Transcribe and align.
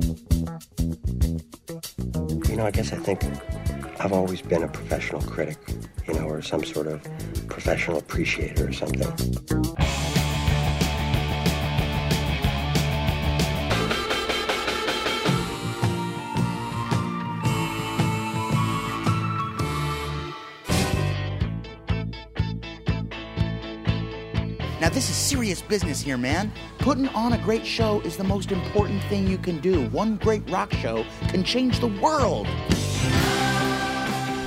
You 0.00 0.16
know, 2.56 2.66
I 2.66 2.72
guess 2.72 2.92
I 2.92 2.96
think 2.96 3.24
I've 4.00 4.12
always 4.12 4.42
been 4.42 4.62
a 4.62 4.68
professional 4.68 5.22
critic, 5.22 5.56
you 6.08 6.14
know, 6.14 6.26
or 6.26 6.42
some 6.42 6.64
sort 6.64 6.88
of 6.88 7.02
professional 7.48 7.98
appreciator 7.98 8.68
or 8.68 8.72
something. 8.72 9.08
This 24.94 25.10
is 25.10 25.16
serious 25.16 25.60
business 25.60 26.00
here, 26.00 26.16
man. 26.16 26.52
Putting 26.78 27.08
on 27.08 27.32
a 27.32 27.38
great 27.38 27.66
show 27.66 28.00
is 28.02 28.16
the 28.16 28.22
most 28.22 28.52
important 28.52 29.02
thing 29.04 29.26
you 29.26 29.36
can 29.36 29.58
do. 29.58 29.88
One 29.88 30.16
great 30.18 30.48
rock 30.48 30.72
show 30.72 31.04
can 31.28 31.42
change 31.42 31.80
the 31.80 31.88
world. 31.88 32.46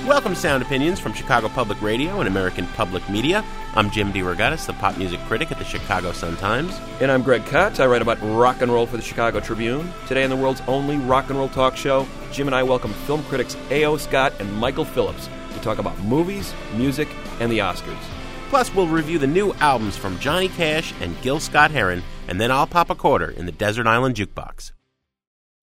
Welcome 0.08 0.36
to 0.36 0.40
Sound 0.40 0.64
Opinions 0.64 1.02
from 1.02 1.12
Chicago 1.12 1.50
Public 1.50 1.82
Radio 1.82 2.22
and 2.22 2.30
American 2.30 2.66
Public 2.68 3.08
Media. 3.10 3.44
I'm 3.76 3.91
Jim 3.91 4.14
DeRogatis, 4.14 4.66
the 4.66 4.72
pop 4.72 4.98
music 4.98 5.20
critic 5.28 5.52
at 5.52 5.60
the 5.60 5.66
Chicago 5.66 6.14
Sun-Times. 6.14 6.80
And 7.02 7.12
I'm 7.12 7.24
Greg 7.24 7.46
Kot. 7.46 7.82
I 7.82 7.86
write 7.86 8.02
about 8.02 8.18
rock 8.22 8.62
and 8.62 8.72
roll 8.72 8.86
for 8.86 8.96
the 8.96 9.04
Chicago 9.04 9.41
Tribune. 9.41 9.91
Today 10.08 10.24
on 10.24 10.30
the 10.30 10.38
world's 10.38 10.62
only 10.66 10.96
rock 10.96 11.30
and 11.30 11.38
roll 11.38 11.50
talk 11.50 11.76
show, 11.76 12.08
Jim 12.32 12.48
and 12.48 12.55
I 12.55 12.64
welcome 12.64 12.94
film 12.94 13.22
critics 13.24 13.58
A.O. 13.70 13.98
Scott 13.98 14.32
and 14.40 14.54
Michael 14.54 14.86
Phillips 14.86 15.27
to 15.54 15.60
talk 15.60 15.77
about 15.77 16.00
movies, 16.04 16.54
music, 16.77 17.10
and 17.41 17.52
the 17.52 17.60
Oscars. 17.60 18.16
Plus, 18.50 18.74
we'll 18.74 18.88
review 18.88 19.20
the 19.20 19.28
new 19.28 19.54
albums 19.56 19.98
from 19.98 20.18
Johnny 20.20 20.48
Cash 20.48 20.94
and 21.02 21.20
Gil 21.22 21.40
Scott 21.40 21.70
Heron, 21.70 22.02
and 22.30 22.40
then 22.40 22.50
I'll 22.50 22.66
pop 22.66 22.90
a 22.90 22.96
quarter 22.96 23.30
in 23.32 23.46
the 23.46 23.52
Desert 23.52 23.88
Island 23.88 24.16
Jukebox. 24.16 24.72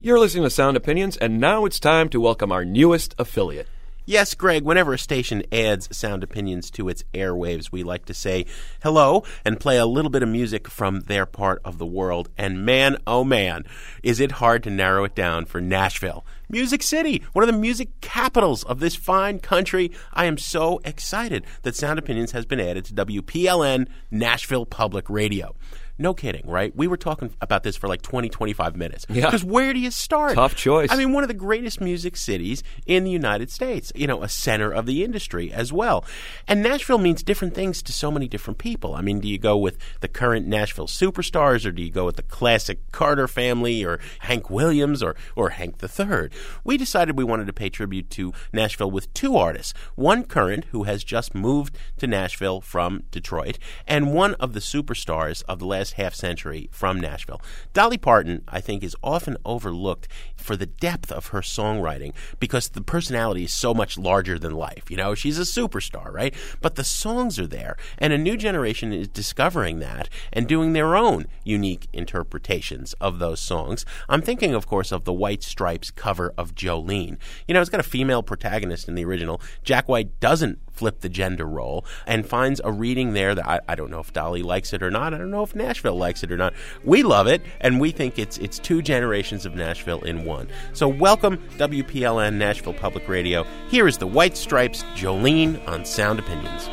You're 0.00 0.20
listening 0.20 0.44
to 0.44 0.50
Sound 0.50 0.76
Opinions, 0.76 1.16
and 1.16 1.40
now 1.40 1.64
it's 1.64 1.80
time 1.80 2.10
to 2.10 2.20
welcome 2.20 2.52
our 2.52 2.62
newest 2.62 3.14
affiliate. 3.18 3.68
Yes, 4.06 4.34
Greg, 4.34 4.64
whenever 4.64 4.92
a 4.92 4.98
station 4.98 5.42
adds 5.50 5.88
sound 5.96 6.22
opinions 6.22 6.70
to 6.72 6.90
its 6.90 7.04
airwaves, 7.14 7.72
we 7.72 7.82
like 7.82 8.04
to 8.04 8.12
say 8.12 8.44
hello 8.82 9.24
and 9.46 9.58
play 9.58 9.78
a 9.78 9.86
little 9.86 10.10
bit 10.10 10.22
of 10.22 10.28
music 10.28 10.68
from 10.68 11.00
their 11.00 11.24
part 11.24 11.62
of 11.64 11.78
the 11.78 11.86
world. 11.86 12.28
And 12.36 12.66
man, 12.66 12.98
oh 13.06 13.24
man, 13.24 13.64
is 14.02 14.20
it 14.20 14.32
hard 14.32 14.62
to 14.64 14.70
narrow 14.70 15.04
it 15.04 15.14
down 15.14 15.46
for 15.46 15.62
Nashville. 15.62 16.26
Music 16.50 16.82
City, 16.82 17.22
one 17.32 17.42
of 17.42 17.52
the 17.52 17.58
music 17.58 17.98
capitals 18.02 18.62
of 18.64 18.78
this 18.78 18.94
fine 18.94 19.38
country. 19.38 19.90
I 20.12 20.26
am 20.26 20.36
so 20.36 20.82
excited 20.84 21.46
that 21.62 21.74
Sound 21.74 21.98
Opinions 21.98 22.32
has 22.32 22.44
been 22.44 22.60
added 22.60 22.84
to 22.84 22.94
WPLN 22.94 23.88
Nashville 24.10 24.66
Public 24.66 25.08
Radio. 25.08 25.54
No 25.96 26.12
kidding, 26.12 26.46
right? 26.46 26.74
We 26.74 26.88
were 26.88 26.96
talking 26.96 27.32
about 27.40 27.62
this 27.62 27.76
for 27.76 27.86
like 27.86 28.02
20, 28.02 28.28
25 28.28 28.76
minutes. 28.76 29.06
Yeah. 29.08 29.26
Because 29.26 29.44
where 29.44 29.72
do 29.72 29.78
you 29.78 29.92
start? 29.92 30.34
Tough 30.34 30.56
choice. 30.56 30.90
I 30.90 30.96
mean, 30.96 31.12
one 31.12 31.22
of 31.22 31.28
the 31.28 31.34
greatest 31.34 31.80
music 31.80 32.16
cities 32.16 32.64
in 32.84 33.04
the 33.04 33.10
United 33.10 33.50
States, 33.50 33.92
you 33.94 34.08
know, 34.08 34.22
a 34.22 34.28
center 34.28 34.72
of 34.72 34.86
the 34.86 35.04
industry 35.04 35.52
as 35.52 35.72
well. 35.72 36.04
And 36.48 36.62
Nashville 36.62 36.98
means 36.98 37.22
different 37.22 37.54
things 37.54 37.80
to 37.82 37.92
so 37.92 38.10
many 38.10 38.26
different 38.26 38.58
people. 38.58 38.94
I 38.94 39.02
mean, 39.02 39.20
do 39.20 39.28
you 39.28 39.38
go 39.38 39.56
with 39.56 39.78
the 40.00 40.08
current 40.08 40.48
Nashville 40.48 40.88
superstars 40.88 41.64
or 41.64 41.70
do 41.70 41.82
you 41.82 41.90
go 41.92 42.06
with 42.06 42.16
the 42.16 42.22
classic 42.22 42.90
Carter 42.90 43.28
family 43.28 43.84
or 43.84 44.00
Hank 44.20 44.50
Williams 44.50 45.00
or, 45.00 45.14
or 45.36 45.50
Hank 45.50 45.76
III? 45.80 46.28
We 46.64 46.76
decided 46.76 47.16
we 47.16 47.24
wanted 47.24 47.46
to 47.46 47.52
pay 47.52 47.68
tribute 47.68 48.10
to 48.10 48.32
Nashville 48.52 48.90
with 48.90 49.12
two 49.14 49.36
artists. 49.36 49.74
One 49.94 50.24
current 50.24 50.64
who 50.72 50.84
has 50.84 51.04
just 51.04 51.36
moved 51.36 51.78
to 51.98 52.08
Nashville 52.08 52.60
from 52.60 53.04
Detroit 53.12 53.58
and 53.86 54.12
one 54.12 54.34
of 54.34 54.54
the 54.54 54.60
superstars 54.60 55.44
of 55.48 55.60
the 55.60 55.66
last 55.66 55.83
half 55.92 56.14
century 56.14 56.68
from 56.72 57.00
Nashville. 57.00 57.40
Dolly 57.72 57.98
Parton, 57.98 58.42
I 58.48 58.60
think, 58.60 58.82
is 58.82 58.96
often 59.02 59.36
overlooked 59.44 60.08
for 60.36 60.56
the 60.56 60.66
depth 60.66 61.10
of 61.10 61.28
her 61.28 61.40
songwriting 61.40 62.12
because 62.40 62.68
the 62.68 62.82
personality 62.82 63.44
is 63.44 63.52
so 63.52 63.72
much 63.74 63.96
larger 63.96 64.38
than 64.38 64.52
life. 64.52 64.90
You 64.90 64.96
know, 64.96 65.14
she's 65.14 65.38
a 65.38 65.42
superstar, 65.42 66.12
right? 66.12 66.34
But 66.60 66.74
the 66.74 66.84
songs 66.84 67.38
are 67.38 67.46
there, 67.46 67.76
and 67.98 68.12
a 68.12 68.18
new 68.18 68.36
generation 68.36 68.92
is 68.92 69.08
discovering 69.08 69.78
that 69.78 70.08
and 70.32 70.46
doing 70.46 70.72
their 70.72 70.96
own 70.96 71.26
unique 71.44 71.88
interpretations 71.92 72.94
of 72.94 73.18
those 73.18 73.40
songs. 73.40 73.84
I'm 74.08 74.22
thinking, 74.22 74.54
of 74.54 74.66
course, 74.66 74.92
of 74.92 75.04
the 75.04 75.12
White 75.12 75.42
Stripes 75.42 75.90
cover 75.90 76.32
of 76.36 76.54
Jolene. 76.54 77.18
You 77.46 77.54
know, 77.54 77.60
it's 77.60 77.70
got 77.70 77.80
a 77.80 77.84
female 77.84 78.22
protagonist 78.22 78.88
in 78.88 78.94
the 78.94 79.04
original. 79.04 79.40
Jack 79.62 79.88
White 79.88 80.18
doesn't 80.20 80.58
flip 80.74 81.00
the 81.00 81.08
gender 81.08 81.46
role 81.46 81.84
and 82.06 82.26
finds 82.26 82.60
a 82.64 82.72
reading 82.72 83.12
there 83.12 83.34
that 83.34 83.46
I, 83.46 83.60
I 83.68 83.74
don't 83.74 83.90
know 83.90 84.00
if 84.00 84.12
Dolly 84.12 84.42
likes 84.42 84.72
it 84.72 84.82
or 84.82 84.90
not. 84.90 85.14
I 85.14 85.18
don't 85.18 85.30
know 85.30 85.42
if 85.42 85.54
Nashville 85.54 85.96
likes 85.96 86.22
it 86.22 86.30
or 86.30 86.36
not. 86.36 86.52
We 86.84 87.02
love 87.02 87.26
it, 87.26 87.42
and 87.60 87.80
we 87.80 87.90
think 87.90 88.18
it's 88.18 88.38
it's 88.38 88.58
two 88.58 88.82
generations 88.82 89.46
of 89.46 89.54
Nashville 89.54 90.02
in 90.02 90.24
one. 90.24 90.48
So 90.72 90.88
welcome 90.88 91.38
WPLN 91.56 92.34
Nashville 92.34 92.74
Public 92.74 93.08
Radio. 93.08 93.46
Here 93.68 93.88
is 93.88 93.98
the 93.98 94.06
White 94.06 94.36
Stripes 94.36 94.82
Jolene 94.94 95.66
on 95.68 95.84
Sound 95.84 96.18
Opinions. 96.18 96.68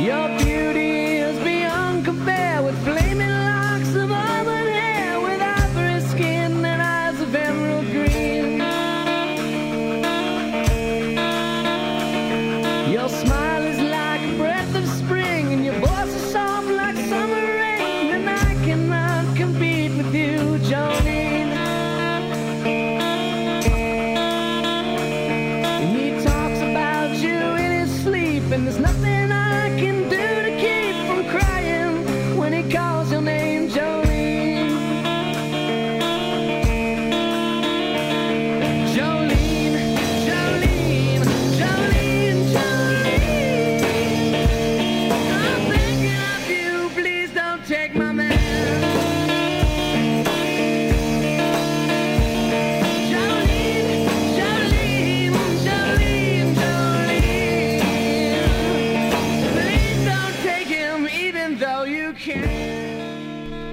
Your 0.00 0.28
beauty 0.38 0.87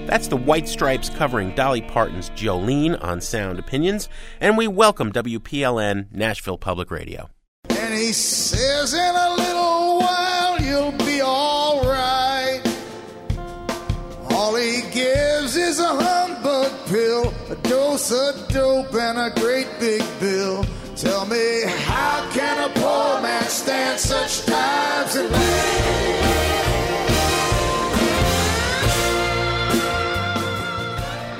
That's 0.06 0.28
the 0.28 0.38
White 0.38 0.70
Stripes 0.70 1.10
covering 1.10 1.56
Dolly 1.56 1.82
Parton's 1.82 2.30
Jolene 2.32 3.04
on 3.04 3.22
Sound 3.22 3.58
Opinions, 3.58 4.08
and 4.40 4.56
we 4.56 4.68
welcome 4.68 5.12
WPLN 5.12 6.12
Nashville 6.12 6.60
Public 6.60 6.92
Radio. 6.92 7.30
And 7.70 7.94
he 7.94 8.14
says, 8.14 8.94
in 8.94 9.00
a 9.00 9.36
little 9.36 9.98
while 9.98 10.62
you'll 10.62 10.92
be 10.92 11.24
alright. 11.24 12.62
All 14.30 14.56
he 14.56 14.82
gives 14.92 15.56
is 15.56 15.80
a 15.80 15.88
humbug 15.88 16.72
pill, 16.86 17.34
a 17.50 17.56
dose 17.68 18.12
of 18.12 18.48
dope, 18.50 18.94
and 18.94 19.18
a 19.18 19.32
great 19.40 19.68
big 19.80 20.04
bill. 20.20 20.64
Tell 20.96 21.26
me, 21.26 21.64
how 21.66 22.30
can 22.32 22.70
a 22.70 22.74
poor 22.76 23.22
man 23.24 23.44
stand 23.46 24.00
such 24.00 24.46
times 24.46 25.16
and 25.16 26.25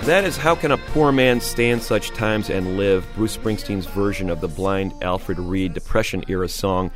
That 0.06 0.24
is 0.24 0.38
How 0.38 0.54
Can 0.54 0.72
a 0.72 0.78
Poor 0.78 1.12
Man 1.12 1.42
Stand 1.42 1.82
Such 1.82 2.12
Times 2.12 2.52
and 2.52 2.78
Live, 2.78 3.08
Bruce 3.16 3.36
Springsteen's 3.36 3.88
version 3.88 4.30
of 4.30 4.40
the 4.40 4.48
blind 4.48 4.94
Alfred 5.02 5.40
Reed 5.40 5.74
Depression 5.74 6.24
era 6.28 6.48
song. 6.48 6.92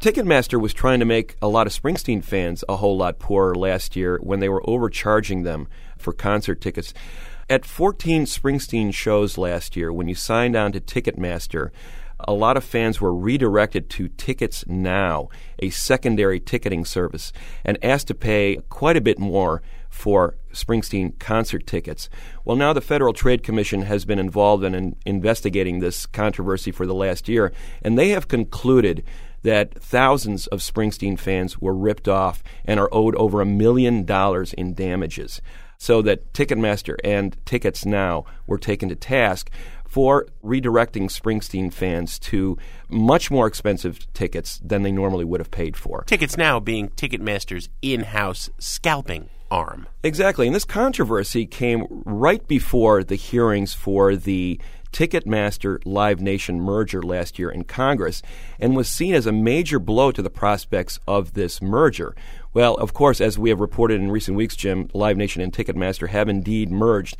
Ticketmaster 0.00 0.58
was 0.58 0.72
trying 0.72 1.00
to 1.00 1.04
make 1.04 1.36
a 1.42 1.48
lot 1.48 1.66
of 1.66 1.74
Springsteen 1.74 2.24
fans 2.24 2.64
a 2.66 2.76
whole 2.76 2.96
lot 2.96 3.18
poorer 3.18 3.54
last 3.54 3.94
year 3.94 4.18
when 4.22 4.40
they 4.40 4.48
were 4.48 4.66
overcharging 4.66 5.42
them 5.42 5.68
for 5.98 6.14
concert 6.14 6.62
tickets. 6.62 6.94
At 7.50 7.66
14 7.66 8.24
Springsteen 8.24 8.94
shows 8.94 9.36
last 9.36 9.76
year, 9.76 9.92
when 9.92 10.08
you 10.08 10.14
signed 10.14 10.56
on 10.56 10.72
to 10.72 10.80
Ticketmaster, 10.80 11.68
a 12.20 12.32
lot 12.32 12.56
of 12.56 12.64
fans 12.64 13.02
were 13.02 13.14
redirected 13.14 13.90
to 13.90 14.08
Tickets 14.08 14.64
Now, 14.66 15.28
a 15.58 15.68
secondary 15.68 16.40
ticketing 16.40 16.86
service, 16.86 17.34
and 17.66 17.76
asked 17.84 18.08
to 18.08 18.14
pay 18.14 18.60
quite 18.70 18.96
a 18.96 19.02
bit 19.02 19.18
more 19.18 19.60
for 20.00 20.34
Springsteen 20.52 21.18
concert 21.18 21.66
tickets. 21.66 22.08
Well, 22.44 22.56
now 22.56 22.72
the 22.72 22.80
Federal 22.80 23.12
Trade 23.12 23.42
Commission 23.42 23.82
has 23.82 24.06
been 24.06 24.18
involved 24.18 24.64
in, 24.64 24.74
in 24.74 24.96
investigating 25.04 25.78
this 25.78 26.06
controversy 26.06 26.72
for 26.72 26.86
the 26.86 26.94
last 26.94 27.28
year, 27.28 27.52
and 27.82 27.98
they 27.98 28.08
have 28.08 28.26
concluded 28.26 29.04
that 29.42 29.74
thousands 29.74 30.46
of 30.48 30.60
Springsteen 30.60 31.18
fans 31.18 31.60
were 31.60 31.74
ripped 31.74 32.08
off 32.08 32.42
and 32.64 32.80
are 32.80 32.88
owed 32.92 33.14
over 33.16 33.40
a 33.40 33.46
million 33.46 34.04
dollars 34.04 34.54
in 34.54 34.74
damages. 34.74 35.40
so 35.80 36.02
that 36.02 36.32
Ticketmaster 36.34 36.96
and 37.02 37.34
Tickets 37.46 37.86
Now 37.86 38.26
were 38.46 38.58
taken 38.58 38.90
to 38.90 38.94
task 38.94 39.50
for 39.88 40.26
redirecting 40.44 41.10
Springsteen 41.10 41.72
fans 41.72 42.18
to 42.18 42.58
much 42.88 43.30
more 43.30 43.46
expensive 43.46 44.06
tickets 44.12 44.60
than 44.62 44.82
they 44.82 44.92
normally 44.92 45.24
would 45.24 45.40
have 45.40 45.50
paid 45.50 45.76
for. 45.76 46.04
Tickets 46.04 46.36
now 46.36 46.60
being 46.60 46.90
Ticketmaster's 46.90 47.70
in 47.82 48.02
house 48.04 48.50
scalping 48.58 49.30
arm. 49.50 49.86
Exactly. 50.02 50.46
And 50.46 50.54
this 50.54 50.64
controversy 50.64 51.46
came 51.46 51.86
right 52.04 52.46
before 52.46 53.02
the 53.02 53.16
hearings 53.16 53.74
for 53.74 54.16
the 54.16 54.60
Ticketmaster 54.92 55.80
Live 55.84 56.20
Nation 56.20 56.60
merger 56.60 57.02
last 57.02 57.38
year 57.38 57.50
in 57.50 57.64
Congress 57.64 58.22
and 58.58 58.76
was 58.76 58.88
seen 58.88 59.14
as 59.14 59.26
a 59.26 59.32
major 59.32 59.78
blow 59.78 60.10
to 60.12 60.22
the 60.22 60.30
prospects 60.30 60.98
of 61.06 61.34
this 61.34 61.62
merger. 61.62 62.14
Well, 62.52 62.74
of 62.74 62.92
course, 62.92 63.20
as 63.20 63.38
we 63.38 63.50
have 63.50 63.60
reported 63.60 64.00
in 64.00 64.10
recent 64.10 64.36
weeks, 64.36 64.56
Jim, 64.56 64.88
Live 64.92 65.16
Nation 65.16 65.42
and 65.42 65.52
Ticketmaster 65.52 66.08
have 66.08 66.28
indeed 66.28 66.70
merged. 66.70 67.16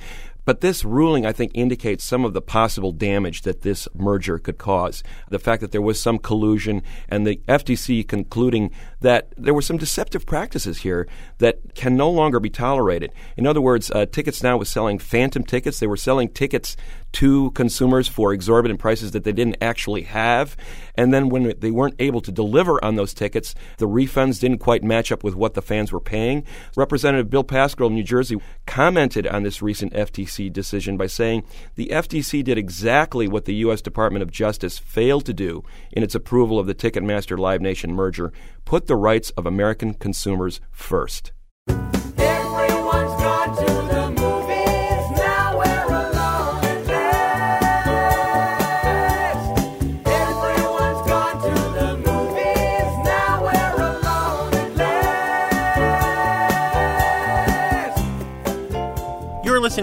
But 0.50 0.62
this 0.62 0.84
ruling, 0.84 1.24
I 1.24 1.30
think, 1.30 1.52
indicates 1.54 2.02
some 2.02 2.24
of 2.24 2.32
the 2.32 2.42
possible 2.42 2.90
damage 2.90 3.42
that 3.42 3.62
this 3.62 3.86
merger 3.94 4.36
could 4.36 4.58
cause. 4.58 5.04
The 5.28 5.38
fact 5.38 5.60
that 5.60 5.70
there 5.70 5.80
was 5.80 6.00
some 6.00 6.18
collusion 6.18 6.82
and 7.08 7.24
the 7.24 7.36
FTC 7.46 8.08
concluding 8.08 8.72
that 8.98 9.32
there 9.36 9.54
were 9.54 9.62
some 9.62 9.76
deceptive 9.76 10.26
practices 10.26 10.78
here 10.78 11.06
that 11.38 11.76
can 11.76 11.96
no 11.96 12.10
longer 12.10 12.40
be 12.40 12.50
tolerated. 12.50 13.12
In 13.36 13.46
other 13.46 13.60
words, 13.60 13.92
uh, 13.92 14.06
Tickets 14.06 14.42
Now 14.42 14.56
was 14.56 14.68
selling 14.68 14.98
phantom 14.98 15.44
tickets. 15.44 15.78
They 15.78 15.86
were 15.86 15.96
selling 15.96 16.28
tickets 16.28 16.76
to 17.12 17.50
consumers 17.52 18.08
for 18.08 18.32
exorbitant 18.32 18.80
prices 18.80 19.12
that 19.12 19.22
they 19.22 19.32
didn't 19.32 19.56
actually 19.60 20.02
have. 20.02 20.56
And 20.96 21.14
then 21.14 21.28
when 21.28 21.54
they 21.58 21.70
weren't 21.70 21.96
able 21.98 22.20
to 22.22 22.32
deliver 22.32 22.82
on 22.84 22.96
those 22.96 23.14
tickets, 23.14 23.54
the 23.78 23.88
refunds 23.88 24.40
didn't 24.40 24.58
quite 24.58 24.82
match 24.82 25.10
up 25.10 25.24
with 25.24 25.34
what 25.34 25.54
the 25.54 25.62
fans 25.62 25.92
were 25.92 26.00
paying. 26.00 26.44
Representative 26.76 27.30
Bill 27.30 27.44
Pascrell 27.44 27.88
of 27.88 27.92
New 27.92 28.02
Jersey 28.02 28.36
commented 28.66 29.26
on 29.26 29.42
this 29.42 29.62
recent 29.62 29.92
FTC 29.92 30.39
decision 30.48 30.96
by 30.96 31.06
saying 31.06 31.44
the 31.74 31.88
FTC 31.88 32.42
did 32.44 32.56
exactly 32.56 33.28
what 33.28 33.44
the 33.44 33.54
U.S. 33.56 33.82
Department 33.82 34.22
of 34.22 34.30
Justice 34.30 34.78
failed 34.78 35.26
to 35.26 35.34
do 35.34 35.64
in 35.92 36.02
its 36.02 36.14
approval 36.14 36.58
of 36.58 36.66
the 36.66 36.74
Ticketmaster 36.74 37.38
Live 37.38 37.60
Nation 37.60 37.92
merger 37.92 38.32
put 38.64 38.86
the 38.86 38.96
rights 38.96 39.30
of 39.30 39.46
American 39.46 39.94
consumers 39.94 40.60
first. 40.70 41.32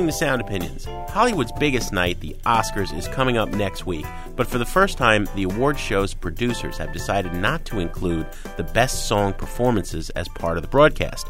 Last. 0.07 0.19
To 0.19 0.25
Sound 0.25 0.41
Opinions. 0.41 0.85
Hollywood's 1.09 1.51
biggest 1.53 1.91
night, 1.91 2.19
the 2.21 2.35
Oscars, 2.45 2.97
is 2.97 3.07
coming 3.09 3.37
up 3.37 3.49
next 3.49 3.85
week. 3.85 4.05
But 4.35 4.47
for 4.47 4.57
the 4.57 4.65
first 4.65 4.97
time, 4.97 5.27
the 5.35 5.43
award 5.43 5.77
show's 5.77 6.13
producers 6.13 6.77
have 6.77 6.93
decided 6.93 7.33
not 7.33 7.65
to 7.65 7.79
include 7.79 8.27
the 8.55 8.63
best 8.63 9.07
song 9.07 9.33
performances 9.33 10.09
as 10.11 10.29
part 10.29 10.57
of 10.57 10.63
the 10.63 10.69
broadcast. 10.69 11.27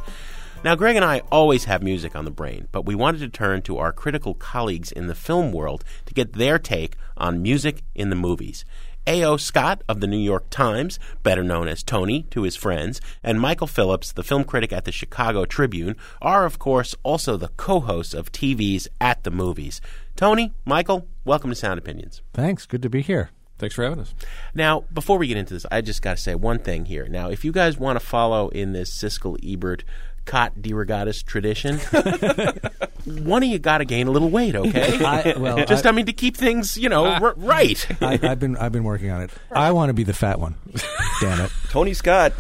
Now, 0.64 0.76
Greg 0.76 0.96
and 0.96 1.06
I 1.06 1.22
always 1.32 1.66
have 1.66 1.82
music 1.82 2.16
on 2.16 2.26
the 2.26 2.32
brain, 2.32 2.68
but 2.72 2.86
we 2.86 2.96
wanted 2.96 3.20
to 3.20 3.30
turn 3.30 3.62
to 3.64 3.78
our 3.78 3.92
critical 3.92 4.34
colleagues 4.34 4.92
in 4.92 5.08
the 5.08 5.16
film 5.16 5.52
world 5.52 5.84
to 6.06 6.14
get 6.14 6.34
their 6.34 6.60
take 6.60 6.96
on 7.16 7.42
music 7.42 7.84
in 7.96 8.10
the 8.10 8.16
movies. 8.16 8.66
A.O. 9.08 9.38
Scott 9.38 9.82
of 9.88 10.02
the 10.02 10.08
New 10.08 10.18
York 10.18 10.50
Times, 10.50 11.00
better 11.24 11.44
known 11.44 11.70
as 11.70 11.82
Tony 11.82 12.24
to 12.30 12.44
his 12.44 12.58
friends, 12.58 13.00
and 13.24 13.40
Michael 13.40 13.66
Phillips, 13.66 14.12
the 14.12 14.24
film 14.24 14.44
critic 14.44 14.74
at 14.74 14.84
the 14.84 14.92
Chicago 14.92 15.46
Tribune, 15.46 15.96
are, 16.22 16.46
of 16.46 16.60
course, 16.60 16.94
also 17.04 17.38
the 17.38 17.48
co 17.56 17.80
hosts 17.80 18.14
of 18.14 18.34
TV's 18.34 18.90
At 19.00 19.24
the 19.24 19.32
Movies. 19.32 19.80
Tony, 20.18 20.54
Michael, 20.66 21.08
welcome 21.24 21.50
to 21.50 21.56
Sound 21.56 21.80
Opinions. 21.80 22.22
Thanks. 22.34 22.66
Good 22.66 22.82
to 22.82 22.90
be 22.90 23.02
here. 23.02 23.30
Thanks 23.60 23.76
for 23.76 23.84
having 23.84 24.00
us. 24.00 24.14
Now, 24.54 24.82
before 24.94 25.18
we 25.18 25.28
get 25.28 25.38
into 25.38 25.54
this, 25.54 25.66
I 25.72 25.82
just 25.82 26.02
got 26.02 26.18
to 26.18 26.22
say 26.22 26.36
one 26.36 26.60
thing 26.60 26.86
here. 26.86 27.08
Now, 27.08 27.30
if 27.30 27.44
you 27.44 27.52
guys 27.52 27.78
want 27.78 28.00
to 28.00 28.06
follow 28.06 28.50
in 28.50 28.74
this 28.74 28.92
Siskel 28.92 29.38
Ebert 29.44 29.84
Kot 30.28 30.56
DeRogatis 30.62 31.24
tradition, 31.26 31.80
one 33.26 33.42
of 33.44 33.50
you 33.50 33.58
got 33.60 33.80
to 33.80 33.86
gain 33.86 34.08
a 34.08 34.12
little 34.12 34.30
weight, 34.30 34.56
okay? 34.56 35.04
I- 35.04 35.34
well, 35.38 35.66
just 35.66 35.86
I, 35.86 35.90
I- 35.90 35.92
mean 35.94 36.06
to 36.08 36.14
keep 36.14 36.38
things, 36.38 36.78
you 36.78 36.90
know, 36.90 37.06
r- 37.08 37.34
right. 37.38 37.88
I, 38.02 38.20
I've 38.22 38.40
been 38.40 38.56
I've 38.58 38.72
been 38.72 38.84
working 38.84 39.10
on 39.10 39.22
it. 39.22 39.32
I 39.52 39.72
want 39.72 39.90
to 39.90 39.94
be 39.94 40.04
the 40.04 40.14
fat 40.14 40.40
one. 40.40 40.56
Damn 41.22 41.42
it. 41.46 41.52
Tony 41.70 41.94
Scott 41.94 42.34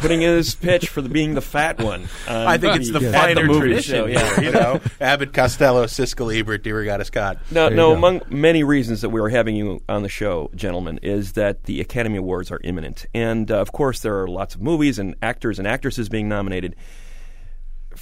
putting 0.00 0.22
in 0.22 0.30
his 0.36 0.54
pitch 0.56 0.88
for 0.88 1.00
the, 1.00 1.08
being 1.08 1.34
the 1.34 1.40
fat 1.40 1.80
one. 1.80 2.02
on 2.28 2.46
I 2.46 2.58
think 2.58 2.76
it's 2.76 2.90
the 2.90 3.06
At 3.08 3.14
finer 3.14 3.44
movie 3.46 3.60
tradition, 3.60 3.94
show, 3.94 4.06
yeah. 4.06 4.34
here, 4.40 4.44
you 4.44 4.50
know. 4.50 4.80
Abbott 5.00 5.32
Costello, 5.32 5.84
Siskel 5.84 6.36
Ebert, 6.36 6.62
de 6.64 6.70
Regata 6.70 7.06
Scott. 7.06 7.38
No, 7.52 7.68
no. 7.68 7.90
go. 7.90 7.92
Among 7.96 8.20
many 8.28 8.64
reasons 8.64 9.02
that 9.02 9.10
we 9.10 9.20
are 9.20 9.28
having 9.28 9.54
you 9.56 9.80
on 9.88 10.02
the 10.02 10.08
show, 10.08 10.50
gentlemen, 10.54 10.98
is 11.02 11.34
that 11.34 11.64
the 11.64 11.80
Academy 11.80 12.16
Awards 12.18 12.50
are 12.50 12.60
imminent, 12.64 13.06
and 13.14 13.50
uh, 13.50 13.56
of 13.60 13.70
course 13.72 14.00
there 14.00 14.20
are 14.20 14.26
lots 14.28 14.54
of 14.56 14.62
movies 14.62 14.98
and 14.98 15.14
actors 15.22 15.58
and 15.58 15.68
actresses 15.68 16.08
being 16.08 16.28
nominated. 16.28 16.74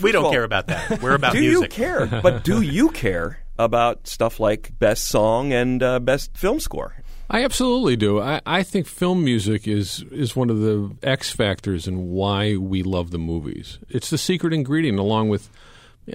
We 0.01 0.13
don't 0.13 0.27
all- 0.27 0.31
care 0.33 0.45
about 0.45 0.67
that. 0.69 1.03
We're 1.03 1.15
about 1.15 1.33
do 1.35 1.41
music. 1.41 1.77
you 1.77 1.85
care? 1.85 2.07
but 2.23 2.45
do 2.45 2.61
you 2.63 2.91
care 2.91 3.39
about 3.59 4.07
stuff 4.07 4.41
like 4.41 4.79
best 4.79 5.07
song 5.07 5.53
and 5.53 5.83
uh, 5.83 5.99
best 6.01 6.37
film 6.37 6.61
score? 6.61 6.95
I 7.31 7.45
absolutely 7.45 7.97
do. 7.97 8.21
I, 8.21 8.41
I 8.45 8.63
think 8.63 8.87
film 8.87 9.25
music 9.25 9.67
is 9.67 10.05
is 10.11 10.37
one 10.37 10.51
of 10.51 10.61
the 10.61 10.95
X 11.03 11.31
factors 11.31 11.89
in 11.89 12.11
why 12.11 12.57
we 12.57 12.83
love 12.83 13.11
the 13.11 13.19
movies. 13.19 13.79
It's 13.89 14.11
the 14.11 14.19
secret 14.19 14.53
ingredient, 14.53 14.99
along 14.99 15.29
with 15.31 15.49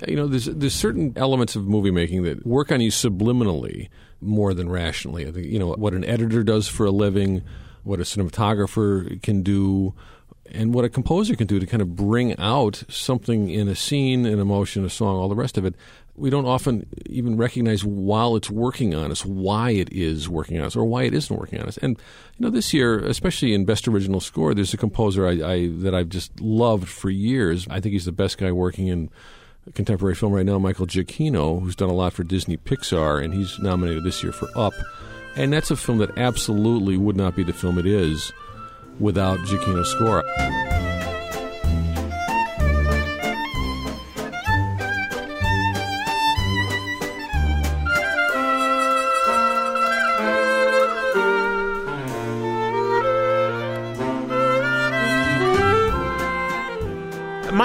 you 0.07 0.15
know, 0.15 0.27
there's 0.27 0.45
there's 0.45 0.73
certain 0.75 1.13
elements 1.15 1.55
of 1.55 1.65
movie 1.65 1.91
making 1.91 2.23
that 2.23 2.45
work 2.45 2.71
on 2.71 2.81
you 2.81 2.91
subliminally 2.91 3.89
more 4.21 4.53
than 4.53 4.69
rationally. 4.69 5.25
I 5.25 5.31
think 5.31 5.47
you 5.47 5.57
know 5.57 5.73
what 5.73 5.93
an 5.93 6.03
editor 6.03 6.43
does 6.43 6.67
for 6.67 6.85
a 6.85 6.91
living, 6.91 7.41
what 7.83 7.99
a 7.99 8.03
cinematographer 8.03 9.21
can 9.23 9.41
do. 9.43 9.93
And 10.51 10.73
what 10.73 10.85
a 10.85 10.89
composer 10.89 11.35
can 11.35 11.47
do 11.47 11.59
to 11.59 11.65
kind 11.65 11.81
of 11.81 11.95
bring 11.95 12.37
out 12.39 12.83
something 12.89 13.49
in 13.49 13.67
a 13.67 13.75
scene, 13.75 14.25
an 14.25 14.39
emotion, 14.39 14.85
a 14.85 14.89
song, 14.89 15.17
all 15.17 15.29
the 15.29 15.35
rest 15.35 15.57
of 15.57 15.65
it, 15.65 15.75
we 16.17 16.31
don't 16.31 16.45
often 16.45 16.87
even 17.05 17.37
recognize 17.37 17.85
while 17.85 18.35
it's 18.35 18.49
working 18.49 18.95
on 18.95 19.11
us 19.11 19.23
why 19.23 19.71
it 19.71 19.91
is 19.91 20.27
working 20.27 20.59
on 20.59 20.65
us 20.65 20.75
or 20.75 20.83
why 20.83 21.03
it 21.03 21.13
isn't 21.13 21.37
working 21.37 21.61
on 21.61 21.67
us. 21.67 21.77
And 21.77 21.97
you 22.37 22.45
know, 22.45 22.49
this 22.49 22.73
year, 22.73 22.99
especially 22.99 23.53
in 23.53 23.65
Best 23.65 23.87
Original 23.87 24.19
Score, 24.19 24.55
there's 24.55 24.73
a 24.73 24.77
composer 24.77 25.27
I, 25.27 25.31
I 25.31 25.67
that 25.67 25.93
I've 25.93 26.09
just 26.09 26.41
loved 26.41 26.89
for 26.89 27.11
years. 27.11 27.67
I 27.69 27.79
think 27.79 27.93
he's 27.93 28.05
the 28.05 28.11
best 28.11 28.39
guy 28.39 28.51
working 28.51 28.87
in 28.87 29.09
contemporary 29.75 30.15
film 30.15 30.33
right 30.33 30.45
now, 30.45 30.57
Michael 30.57 30.87
Giacchino, 30.87 31.61
who's 31.61 31.75
done 31.75 31.89
a 31.89 31.93
lot 31.93 32.13
for 32.13 32.23
Disney 32.23 32.57
Pixar, 32.57 33.23
and 33.23 33.33
he's 33.33 33.59
nominated 33.59 34.03
this 34.03 34.23
year 34.23 34.31
for 34.31 34.49
Up. 34.55 34.73
And 35.35 35.53
that's 35.53 35.69
a 35.69 35.75
film 35.75 35.99
that 35.99 36.17
absolutely 36.17 36.97
would 36.97 37.15
not 37.15 37.35
be 37.35 37.43
the 37.43 37.53
film 37.53 37.77
it 37.77 37.85
is 37.85 38.33
without 38.99 39.39
Giacchino's 39.39 39.89
score. 39.91 40.23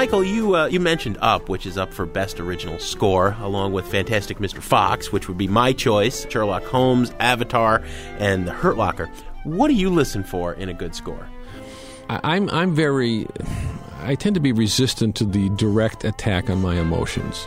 Michael, 0.03 0.25
you 0.25 0.57
uh, 0.57 0.67
you 0.67 0.81
mentioned 0.81 1.17
Up, 1.21 1.49
which 1.49 1.65
is 1.65 1.79
up 1.79 1.93
for 1.93 2.07
Best 2.07 2.41
Original 2.41 2.79
Score, 2.81 3.37
along 3.41 3.73
with 3.73 3.87
Fantastic 3.87 4.39
Mr. 4.39 4.61
Fox, 4.61 5.13
which 5.13 5.29
would 5.29 5.39
be 5.39 5.47
my 5.47 5.73
choice, 5.73 6.27
Sherlock 6.29 6.65
Holmes, 6.65 7.13
Avatar, 7.21 7.83
and 8.19 8.49
The 8.49 8.53
Hurt 8.53 8.77
Locker. 8.77 9.09
What 9.45 9.69
do 9.69 9.75
you 9.75 9.91
listen 9.91 10.23
for 10.23 10.55
in 10.55 10.69
a 10.69 10.75
good 10.75 10.95
score? 10.95 11.29
I'm 12.09 12.51
I'm 12.51 12.75
very. 12.75 13.27
I 14.03 14.15
tend 14.15 14.35
to 14.35 14.41
be 14.41 14.53
resistant 14.53 15.17
to 15.17 15.25
the 15.25 15.49
direct 15.51 16.05
attack 16.05 16.51
on 16.51 16.61
my 16.61 16.77
emotions. 16.77 17.47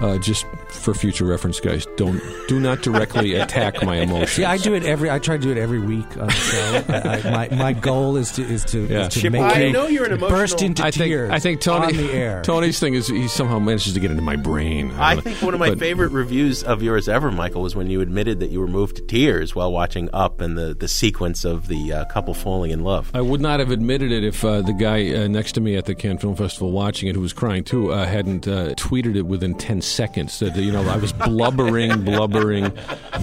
Uh, 0.00 0.18
just 0.18 0.44
for 0.68 0.94
future 0.94 1.24
reference, 1.24 1.60
guys, 1.60 1.86
don't 1.96 2.20
do 2.48 2.58
not 2.60 2.82
directly 2.82 3.34
attack 3.36 3.82
my 3.84 3.96
emotions. 3.96 4.38
Yeah, 4.38 4.50
I 4.50 4.56
do 4.58 4.74
it 4.74 4.84
every. 4.84 5.10
I 5.10 5.18
try 5.18 5.36
to 5.36 5.42
do 5.42 5.50
it 5.50 5.58
every 5.58 5.78
week 5.80 6.16
on 6.16 6.26
the 6.26 6.32
show. 6.32 6.84
I, 6.88 7.20
I, 7.20 7.30
my 7.50 7.56
my 7.56 7.72
goal 7.72 8.16
is 8.16 8.32
to 8.32 8.42
is 8.42 8.64
to, 8.66 8.86
Yeah. 8.86 9.06
is 9.06 9.14
to 9.14 9.20
Chip 9.20 9.32
make 9.32 9.42
I 9.42 9.64
you 9.64 9.72
know 9.72 9.86
you're 9.86 10.10
an 10.10 10.18
burst 10.18 10.62
into 10.62 10.82
I 10.84 10.90
think 10.90 11.08
tears. 11.10 11.30
I 11.30 11.38
think 11.38 11.60
Tony 11.60 11.86
on 11.86 11.96
the 11.96 12.12
air. 12.12 12.42
Tony's 12.44 12.78
thing 12.80 12.94
is 12.94 13.08
he 13.08 13.28
somehow 13.28 13.58
manages 13.58 13.94
to 13.94 14.00
get 14.00 14.10
into 14.10 14.22
my 14.22 14.36
brain. 14.36 14.90
I 14.92 15.14
don't 15.14 15.24
know. 15.24 15.30
think 15.30 15.42
one 15.42 15.54
of 15.54 15.60
my 15.60 15.70
But- 15.70 15.78
favorite 15.78 16.12
reviews 16.12 16.62
of 16.62 16.82
yours 16.82 17.08
ever, 17.08 17.30
Michael, 17.30 17.62
was 17.62 17.76
when 17.76 17.88
you 17.88 18.00
admitted 18.00 18.40
that 18.40 18.50
you 18.50 18.60
were 18.60 18.66
moved 18.66 18.96
to 18.96 19.02
tears 19.02 19.54
while 19.54 19.70
watching 19.72 20.08
Up 20.12 20.40
and 20.40 20.56
the, 20.58 20.74
the 20.74 20.88
sequence 20.88 21.44
of 21.44 21.68
the 21.68 21.92
uh, 21.92 22.04
couple 22.06 22.34
falling 22.34 22.70
in 22.70 22.82
love. 22.82 23.10
I 23.14 23.20
would 23.20 23.40
not 23.40 23.60
have 23.60 23.70
admitted 23.70 24.10
it 24.12 24.24
if 24.24 24.44
uh, 24.44 24.62
the 24.62 24.72
guy 24.72 25.12
uh, 25.14 25.28
next 25.28 25.52
to 25.52 25.60
me 25.60 25.76
at 25.76 25.84
the 25.86 25.91
Cannes 25.94 26.18
Film 26.18 26.36
Festival 26.36 26.72
watching 26.72 27.08
it, 27.08 27.14
who 27.14 27.20
was 27.20 27.32
crying 27.32 27.64
too, 27.64 27.92
uh, 27.92 28.06
hadn't 28.06 28.46
uh, 28.48 28.74
tweeted 28.74 29.16
it 29.16 29.22
within 29.22 29.54
ten 29.54 29.80
seconds. 29.80 30.38
That 30.40 30.56
you 30.56 30.72
know 30.72 30.82
I 30.82 30.96
was 30.96 31.12
blubbering, 31.12 32.02
blubbering, 32.04 32.72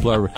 blubbering. 0.02 0.34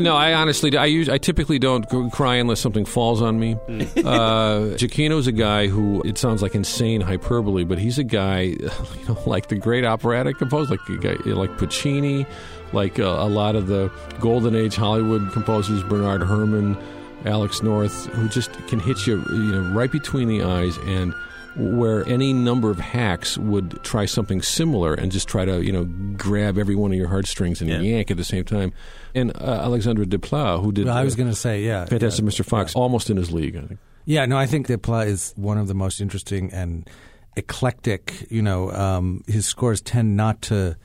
no, 0.00 0.16
I 0.16 0.34
honestly, 0.34 0.76
I 0.76 0.86
use, 0.86 1.08
I 1.08 1.18
typically 1.18 1.58
don't 1.58 1.86
cry 2.10 2.36
unless 2.36 2.60
something 2.60 2.84
falls 2.84 3.22
on 3.22 3.38
me. 3.38 3.54
Uh, 3.54 4.74
Giacchino's 4.76 5.26
a 5.26 5.32
guy 5.32 5.66
who 5.68 6.02
it 6.04 6.18
sounds 6.18 6.42
like 6.42 6.54
insane 6.54 7.00
hyperbole, 7.00 7.64
but 7.64 7.78
he's 7.78 7.98
a 7.98 8.04
guy, 8.04 8.40
you 8.42 8.70
know, 9.08 9.18
like 9.26 9.48
the 9.48 9.56
great 9.56 9.84
operatic 9.84 10.38
composer, 10.38 10.76
like 10.76 11.00
guy, 11.00 11.16
like 11.24 11.56
Puccini, 11.58 12.26
like 12.72 12.98
uh, 12.98 13.04
a 13.04 13.28
lot 13.28 13.56
of 13.56 13.66
the 13.66 13.90
golden 14.20 14.54
age 14.54 14.76
Hollywood 14.76 15.32
composers, 15.32 15.82
Bernard 15.84 16.22
Herrmann, 16.22 16.76
Alex 17.24 17.62
North, 17.62 18.06
who 18.06 18.28
just 18.28 18.52
can 18.68 18.78
hit 18.80 19.06
you, 19.06 19.24
you 19.30 19.52
know, 19.52 19.72
right 19.72 19.90
between 19.90 20.28
the 20.28 20.42
eyes 20.42 20.76
and 20.84 21.14
where 21.56 22.06
any 22.08 22.32
number 22.32 22.70
of 22.70 22.78
hacks 22.78 23.38
would 23.38 23.82
try 23.84 24.06
something 24.06 24.42
similar 24.42 24.94
and 24.94 25.12
just 25.12 25.28
try 25.28 25.44
to, 25.44 25.64
you 25.64 25.70
know, 25.72 25.84
grab 26.16 26.58
every 26.58 26.74
one 26.74 26.90
of 26.92 26.98
your 26.98 27.08
heartstrings 27.08 27.60
and 27.60 27.70
Yeah. 27.70 27.80
yank 27.80 28.10
at 28.10 28.16
the 28.16 28.24
same 28.24 28.44
time. 28.44 28.72
And 29.14 29.30
uh, 29.36 29.60
Alexandre 29.62 30.04
Desplat, 30.04 30.62
who 30.64 30.72
did 30.72 30.86
Well, 30.86 30.96
I 30.96 31.04
was 31.04 31.14
going 31.14 31.28
to 31.28 31.34
say, 31.36 31.62
yeah. 31.62 31.84
Fantastic 31.84 32.24
yeah, 32.24 32.30
Mr. 32.30 32.44
Fox, 32.44 32.74
almost 32.74 33.08
in 33.10 33.16
his 33.16 33.30
league, 33.30 33.56
I 33.56 33.62
think. 33.66 33.80
Yeah, 34.04 34.26
no, 34.26 34.36
I 34.36 34.46
think 34.46 34.66
Desplat 34.66 35.06
is 35.06 35.32
one 35.36 35.56
of 35.58 35.68
the 35.68 35.74
most 35.74 36.00
interesting 36.00 36.52
and 36.52 36.88
eclectic. 37.36 38.26
You 38.30 38.42
know, 38.42 38.70
um, 38.72 39.22
his 39.26 39.46
scores 39.46 39.80
tend 39.80 40.16
not 40.16 40.42
to 40.42 40.76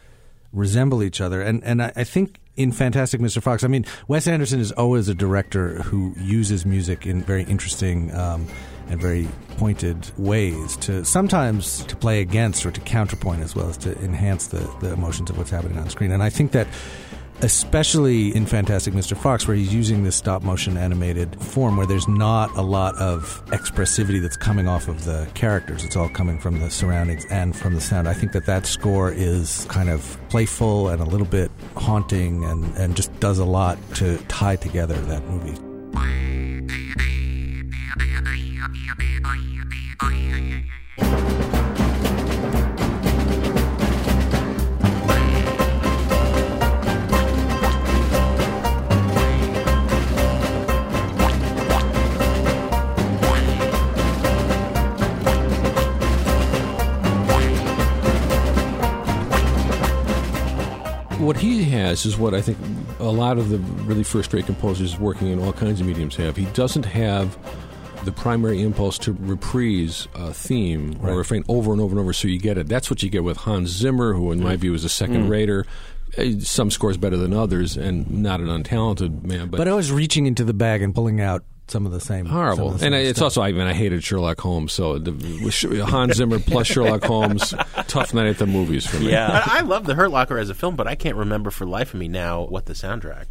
resemble 0.54 1.04
each 1.04 1.22
other, 1.22 1.42
and 1.42 1.64
and 1.64 1.82
I, 1.82 1.92
I 1.96 2.04
think 2.04 2.40
in 2.56 2.72
Fantastic 2.72 3.22
Mr. 3.22 3.42
Fox, 3.42 3.64
I 3.64 3.68
mean, 3.68 3.86
Wes 4.08 4.28
Anderson 4.28 4.60
is 4.60 4.72
always 4.74 5.08
a 5.10 5.14
director 5.16 5.82
who 5.84 6.14
uses 6.18 6.66
music 6.66 7.06
in 7.06 7.22
very 7.24 7.44
interesting. 7.44 8.14
Um, 8.14 8.48
and 8.89 9.00
very 9.00 9.27
pointed 9.58 10.12
ways 10.17 10.75
to 10.77 11.03
sometimes 11.05 11.84
to 11.86 11.96
play 11.96 12.22
against 12.22 12.65
or 12.65 12.72
to 12.72 12.81
counterpoint 12.81 13.41
as 13.41 13.55
well 13.55 13.69
as 13.69 13.77
to 13.77 13.98
enhance 14.00 14.48
the, 14.48 14.60
the 14.81 14.91
emotions 14.93 15.29
of 15.29 15.38
what's 15.38 15.50
happening 15.50 15.77
on 15.77 15.89
screen. 15.89 16.12
And 16.12 16.24
I 16.24 16.29
think 16.29 16.51
that 16.51 16.67
especially 17.41 18.36
in 18.36 18.46
Fantastic 18.46 18.93
Mr. 18.93 19.15
Fox, 19.15 19.48
where 19.48 19.55
he's 19.55 19.74
using 19.74 20.03
this 20.03 20.15
stop 20.15 20.43
motion 20.43 20.77
animated 20.77 21.39
form, 21.41 21.77
where 21.77 21.88
there's 21.88 22.08
not 22.08 22.55
a 22.58 22.62
lot 22.62 22.96
of 22.96 23.43
expressivity 23.48 24.22
that's 24.22 24.38
coming 24.38 24.67
off 24.67 24.88
of 24.88 25.05
the 25.05 25.27
characters. 25.34 25.84
It's 25.84 25.96
all 25.96 26.10
coming 26.10 26.39
from 26.39 26.60
the 26.60 26.69
surroundings 26.69 27.25
and 27.29 27.55
from 27.55 27.75
the 27.75 27.81
sound. 27.81 28.08
I 28.08 28.13
think 28.13 28.34
that 28.34 28.46
that 28.46 28.65
score 28.65 29.12
is 29.12 29.65
kind 29.69 29.89
of 29.89 30.17
playful 30.29 30.89
and 30.89 31.01
a 31.01 31.05
little 31.05 31.27
bit 31.27 31.51
haunting 31.75 32.43
and, 32.43 32.75
and 32.77 32.96
just 32.96 33.17
does 33.19 33.39
a 33.39 33.46
lot 33.46 33.77
to 33.96 34.17
tie 34.27 34.58
together 34.58 34.96
that 34.96 35.25
movie. 35.25 35.58
What 61.20 61.38
he 61.38 61.64
has 61.66 62.06
is 62.08 62.18
what 62.18 62.34
I 62.34 62.42
think 62.42 62.58
a 63.00 63.04
lot 63.04 63.38
of 63.38 63.50
the 63.50 63.60
really 63.84 64.04
first-rate 64.04 64.48
composers 64.48 64.98
working 64.98 65.28
in 65.28 65.38
all 65.40 65.54
kinds 65.54 65.80
of 65.80 65.86
mediums 65.86 66.16
have. 66.16 66.36
He 66.36 66.46
doesn't 66.46 66.86
have 66.86 67.38
the 68.06 68.12
primary 68.12 68.62
impulse 68.62 68.98
to 69.00 69.13
reprise 69.13 70.08
a 70.15 70.34
theme 70.34 70.98
or 71.01 71.10
a 71.10 71.15
refrain 71.18 71.44
over 71.48 71.72
and 71.72 71.82
over 71.82 71.91
and 71.91 72.00
over 72.00 72.13
so 72.13 72.27
you 72.27 72.39
get 72.39 72.58
it. 72.58 72.68
That's 72.68 72.89
what 72.89 73.03
you 73.03 73.10
get 73.10 73.24
with 73.24 73.38
Hans 73.38 73.70
Zimmer, 73.70 74.13
who 74.13 74.32
in 74.32 74.41
my 74.41 74.56
view 74.56 74.74
is 74.74 74.84
a 74.84 74.89
second-rater. 74.89 75.65
Uh, 76.18 76.39
Some 76.39 76.72
scores 76.72 76.98
better 76.98 77.18
than 77.18 77.34
others, 77.34 77.77
and 77.77 78.10
not 78.24 78.39
an 78.39 78.48
untalented 78.48 79.24
man. 79.24 79.50
But, 79.50 79.58
But 79.58 79.68
was 79.75 79.91
reaching 79.91 80.25
into 80.25 80.44
the 80.44 80.53
bag 80.56 80.82
and 80.82 80.94
pulling 80.96 81.22
out 81.22 81.44
some 81.68 81.86
of 81.86 81.91
the 81.91 82.00
same 82.00 82.25
horrible. 82.25 82.56
some 82.56 82.74
of 82.74 82.79
the 82.79 82.86
And 82.88 82.94
same 82.96 83.06
it's 83.08 83.22
also 83.22 83.44
I 83.44 83.51
mean 83.51 83.68
I 83.68 83.74
hated 83.74 84.03
Sherlock 84.03 84.39
Holmes, 84.41 84.74
so 84.74 84.98
the, 84.98 85.12
Hans 85.88 86.15
Zimmer 86.15 86.39
plus 86.39 86.65
Sherlock 86.65 87.03
Holmes, 87.03 87.53
tough 87.88 88.12
night 88.13 88.25
at 88.25 88.39
the 88.39 88.48
movies 88.48 88.88
for 88.88 88.98
me. 88.98 89.12
I, 89.15 89.60
I 89.60 89.62
love 89.62 89.86
The 89.86 89.94
Hurt 89.94 90.10
Locker 90.10 90.39
as 90.39 90.50
a 90.50 90.56
film, 90.56 90.75
but 90.75 90.88
I 90.88 90.96
can't 90.96 91.15
remember 91.15 91.51
for 91.51 91.68
life 91.68 91.94
of 91.94 92.00
me 92.00 92.08
now 92.08 92.46
what 92.46 92.65
the 92.65 92.74
soundtrack. 92.74 93.25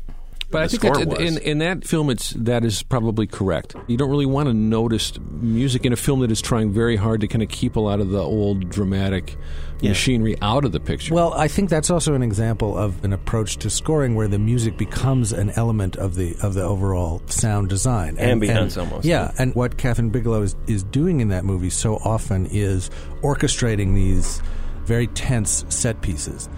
But 0.50 0.62
I 0.62 0.68
think 0.68 0.82
score 0.82 0.96
that 0.96 1.08
was. 1.08 1.18
in, 1.18 1.38
in 1.42 1.58
that 1.58 1.84
film, 1.86 2.08
it's 2.08 2.30
that 2.30 2.64
is 2.64 2.82
probably 2.82 3.26
correct. 3.26 3.76
You 3.86 3.98
don't 3.98 4.08
really 4.08 4.26
want 4.26 4.48
to 4.48 4.54
notice 4.54 5.12
music 5.30 5.84
in 5.84 5.92
a 5.92 5.96
film 5.96 6.20
that 6.20 6.30
is 6.30 6.40
trying 6.40 6.72
very 6.72 6.96
hard 6.96 7.20
to 7.20 7.28
kind 7.28 7.42
of 7.42 7.50
keep 7.50 7.76
a 7.76 7.80
lot 7.80 8.00
of 8.00 8.10
the 8.10 8.22
old 8.22 8.70
dramatic 8.70 9.36
machinery 9.82 10.36
out 10.40 10.64
of 10.64 10.72
the 10.72 10.80
picture. 10.80 11.14
Well, 11.14 11.34
I 11.34 11.48
think 11.48 11.68
that's 11.68 11.90
also 11.90 12.14
an 12.14 12.22
example 12.22 12.76
of 12.76 13.04
an 13.04 13.12
approach 13.12 13.58
to 13.58 13.70
scoring 13.70 14.14
where 14.14 14.26
the 14.26 14.38
music 14.38 14.78
becomes 14.78 15.32
an 15.32 15.50
element 15.50 15.96
of 15.96 16.14
the 16.14 16.34
of 16.42 16.54
the 16.54 16.62
overall 16.62 17.20
sound 17.26 17.68
design. 17.68 18.16
And, 18.18 18.40
Ambience 18.40 18.78
almost. 18.78 19.04
Yeah, 19.04 19.32
and 19.38 19.54
what 19.54 19.76
Kathryn 19.76 20.10
Bigelow 20.10 20.42
is, 20.42 20.56
is 20.66 20.82
doing 20.82 21.20
in 21.20 21.28
that 21.28 21.44
movie 21.44 21.70
so 21.70 21.96
often 21.96 22.46
is 22.46 22.90
orchestrating 23.22 23.94
these 23.94 24.42
very 24.84 25.08
tense 25.08 25.66
set 25.68 26.00
pieces. 26.00 26.48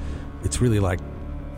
It's 0.45 0.61
really 0.61 0.81
like 0.81 1.01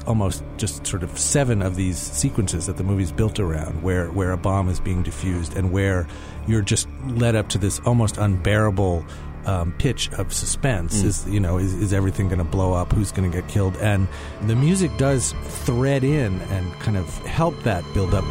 almost 0.06 0.42
just 0.56 0.86
sort 0.86 1.02
of 1.02 1.18
seven 1.18 1.62
of 1.62 1.76
these 1.76 1.98
sequences 1.98 2.66
that 2.66 2.76
the 2.76 2.84
movie's 2.84 3.12
built 3.12 3.38
around 3.38 3.82
where 3.82 4.10
where 4.10 4.32
a 4.32 4.36
bomb 4.36 4.68
is 4.68 4.80
being 4.80 5.02
diffused 5.02 5.56
and 5.56 5.72
where 5.72 6.06
you're 6.46 6.62
just 6.62 6.88
led 7.06 7.34
up 7.36 7.48
to 7.48 7.58
this 7.58 7.80
almost 7.80 8.16
unbearable 8.16 9.04
um, 9.46 9.72
pitch 9.72 10.10
of 10.12 10.32
suspense. 10.32 11.02
Is 11.02 11.26
you 11.28 11.40
know 11.40 11.58
is, 11.58 11.74
is 11.74 11.92
everything 11.92 12.28
going 12.28 12.38
to 12.38 12.44
blow 12.44 12.72
up? 12.72 12.92
Who's 12.92 13.12
going 13.12 13.30
to 13.30 13.40
get 13.40 13.48
killed? 13.48 13.76
And 13.76 14.08
the 14.46 14.56
music 14.56 14.96
does 14.98 15.32
thread 15.44 16.04
in 16.04 16.40
and 16.42 16.72
kind 16.74 16.96
of 16.96 17.06
help 17.26 17.60
that 17.62 17.84
build 17.94 18.14
up 18.14 18.24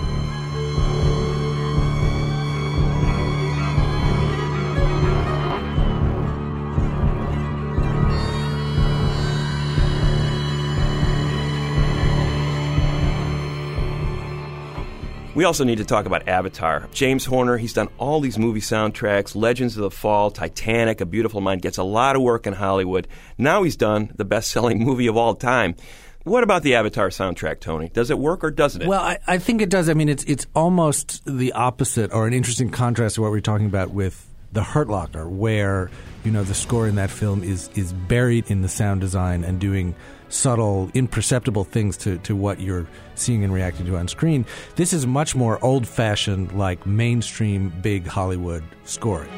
We 15.33 15.45
also 15.45 15.63
need 15.63 15.77
to 15.77 15.85
talk 15.85 16.05
about 16.05 16.27
Avatar. 16.27 16.89
James 16.91 17.23
Horner, 17.23 17.57
he's 17.57 17.71
done 17.71 17.87
all 17.97 18.19
these 18.19 18.37
movie 18.37 18.59
soundtracks 18.59 19.33
Legends 19.33 19.77
of 19.77 19.83
the 19.83 19.91
Fall, 19.91 20.29
Titanic, 20.29 20.99
A 20.99 21.05
Beautiful 21.05 21.39
Mind, 21.39 21.61
gets 21.61 21.77
a 21.77 21.83
lot 21.83 22.17
of 22.17 22.21
work 22.21 22.47
in 22.47 22.53
Hollywood. 22.53 23.07
Now 23.37 23.63
he's 23.63 23.77
done 23.77 24.11
the 24.17 24.25
best 24.25 24.51
selling 24.51 24.83
movie 24.83 25.07
of 25.07 25.15
all 25.15 25.35
time. 25.35 25.75
What 26.23 26.43
about 26.43 26.63
the 26.63 26.75
Avatar 26.75 27.09
soundtrack, 27.09 27.61
Tony? 27.61 27.87
Does 27.87 28.11
it 28.11 28.19
work 28.19 28.43
or 28.43 28.51
doesn't 28.51 28.81
it? 28.81 28.87
Well, 28.87 29.01
I, 29.01 29.19
I 29.25 29.37
think 29.37 29.61
it 29.61 29.69
does. 29.69 29.89
I 29.89 29.93
mean, 29.93 30.09
it's 30.09 30.23
it's 30.25 30.45
almost 30.53 31.23
the 31.25 31.53
opposite, 31.53 32.13
or 32.13 32.27
an 32.27 32.33
interesting 32.33 32.69
contrast 32.69 33.15
to 33.15 33.21
what 33.21 33.31
we 33.31 33.39
are 33.39 33.41
talking 33.41 33.65
about 33.65 33.89
with 33.91 34.27
the 34.51 34.61
Hurt 34.61 34.87
Locker, 34.87 35.27
where 35.27 35.89
you 36.23 36.29
know 36.29 36.43
the 36.43 36.53
score 36.53 36.87
in 36.87 36.95
that 36.95 37.09
film 37.09 37.41
is 37.41 37.69
is 37.73 37.93
buried 37.93 38.51
in 38.51 38.61
the 38.61 38.69
sound 38.69 39.01
design 39.01 39.43
and 39.43 39.59
doing 39.59 39.95
subtle, 40.31 40.89
imperceptible 40.93 41.63
things 41.63 41.97
to, 41.97 42.17
to 42.19 42.35
what 42.35 42.59
you're 42.59 42.87
seeing 43.15 43.43
and 43.43 43.53
reacting 43.53 43.85
to 43.85 43.97
on 43.97 44.07
screen. 44.07 44.45
This 44.75 44.93
is 44.93 45.05
much 45.05 45.35
more 45.35 45.63
old 45.63 45.87
fashioned, 45.87 46.51
like 46.53 46.85
mainstream, 46.85 47.73
big 47.81 48.07
Hollywood 48.07 48.63
scoring. 48.85 49.29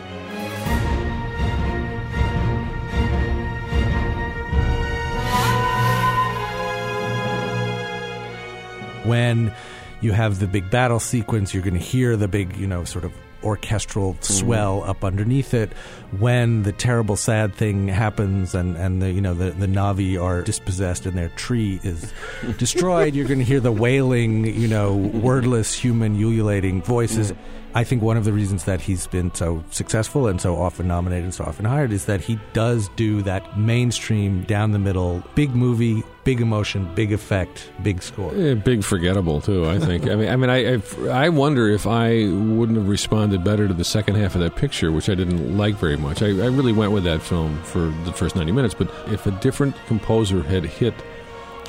when 9.05 9.53
you 10.01 10.11
have 10.11 10.39
the 10.39 10.47
big 10.47 10.69
battle 10.69 10.99
sequence, 10.99 11.53
you're 11.53 11.63
going 11.63 11.73
to 11.73 11.79
hear 11.79 12.17
the 12.17 12.27
big, 12.27 12.55
you 12.57 12.67
know, 12.67 12.83
sort 12.83 13.05
of 13.05 13.13
orchestral 13.43 14.13
mm-hmm. 14.13 14.33
swell 14.33 14.83
up 14.83 15.03
underneath 15.03 15.53
it. 15.53 15.71
When 16.19 16.63
the 16.63 16.71
terrible, 16.71 17.15
sad 17.15 17.55
thing 17.55 17.87
happens, 17.87 18.53
and 18.53 18.75
and 18.77 19.01
the 19.01 19.11
you 19.11 19.21
know 19.21 19.33
the 19.33 19.51
the 19.51 19.67
Navi 19.67 20.21
are 20.21 20.41
dispossessed 20.41 21.05
and 21.05 21.17
their 21.17 21.29
tree 21.29 21.79
is 21.83 22.13
destroyed, 22.57 23.15
you're 23.15 23.27
going 23.27 23.39
to 23.39 23.45
hear 23.45 23.59
the 23.59 23.71
wailing, 23.71 24.45
you 24.45 24.67
know, 24.67 24.93
wordless 24.95 25.73
human 25.73 26.15
ululating 26.15 26.81
voices. 26.81 27.33
I 27.75 27.83
think 27.83 28.03
one 28.03 28.17
of 28.17 28.23
the 28.23 28.33
reasons 28.33 28.65
that 28.65 28.81
he's 28.81 29.07
been 29.07 29.33
so 29.33 29.63
successful 29.71 30.27
and 30.27 30.39
so 30.39 30.55
often 30.55 30.87
nominated 30.87 31.23
and 31.23 31.33
so 31.33 31.43
often 31.43 31.65
hired 31.65 31.91
is 31.91 32.05
that 32.05 32.21
he 32.21 32.39
does 32.53 32.87
do 32.89 33.23
that 33.23 33.57
mainstream, 33.57 34.43
down 34.43 34.71
the 34.71 34.79
middle, 34.79 35.23
big 35.33 35.55
movie, 35.55 36.03
big 36.23 36.41
emotion, 36.41 36.89
big 36.95 37.11
effect, 37.11 37.69
big 37.81 38.01
score. 38.01 38.33
Eh, 38.35 38.53
big 38.53 38.83
forgettable 38.83 39.41
too. 39.41 39.65
I 39.65 39.79
think. 39.79 40.07
I 40.07 40.15
mean, 40.15 40.29
I 40.29 40.35
mean, 40.35 40.49
I, 40.49 40.75
I 40.75 41.25
I 41.25 41.29
wonder 41.29 41.69
if 41.69 41.85
I 41.85 42.27
wouldn't 42.27 42.77
have 42.77 42.87
responded 42.87 43.43
better 43.43 43.67
to 43.67 43.73
the 43.73 43.83
second 43.83 44.15
half 44.15 44.35
of 44.35 44.41
that 44.41 44.55
picture, 44.55 44.91
which 44.91 45.09
I 45.09 45.15
didn't 45.15 45.57
like 45.57 45.75
very 45.75 45.97
much. 45.97 46.21
I, 46.21 46.27
I 46.27 46.47
really 46.47 46.73
went 46.73 46.91
with 46.91 47.03
that 47.03 47.21
film 47.21 47.61
for 47.63 47.93
the 48.05 48.13
first 48.13 48.35
ninety 48.35 48.51
minutes, 48.51 48.73
but 48.73 48.89
if 49.07 49.25
a 49.25 49.31
different 49.31 49.75
composer 49.87 50.43
had 50.43 50.63
hit 50.65 50.93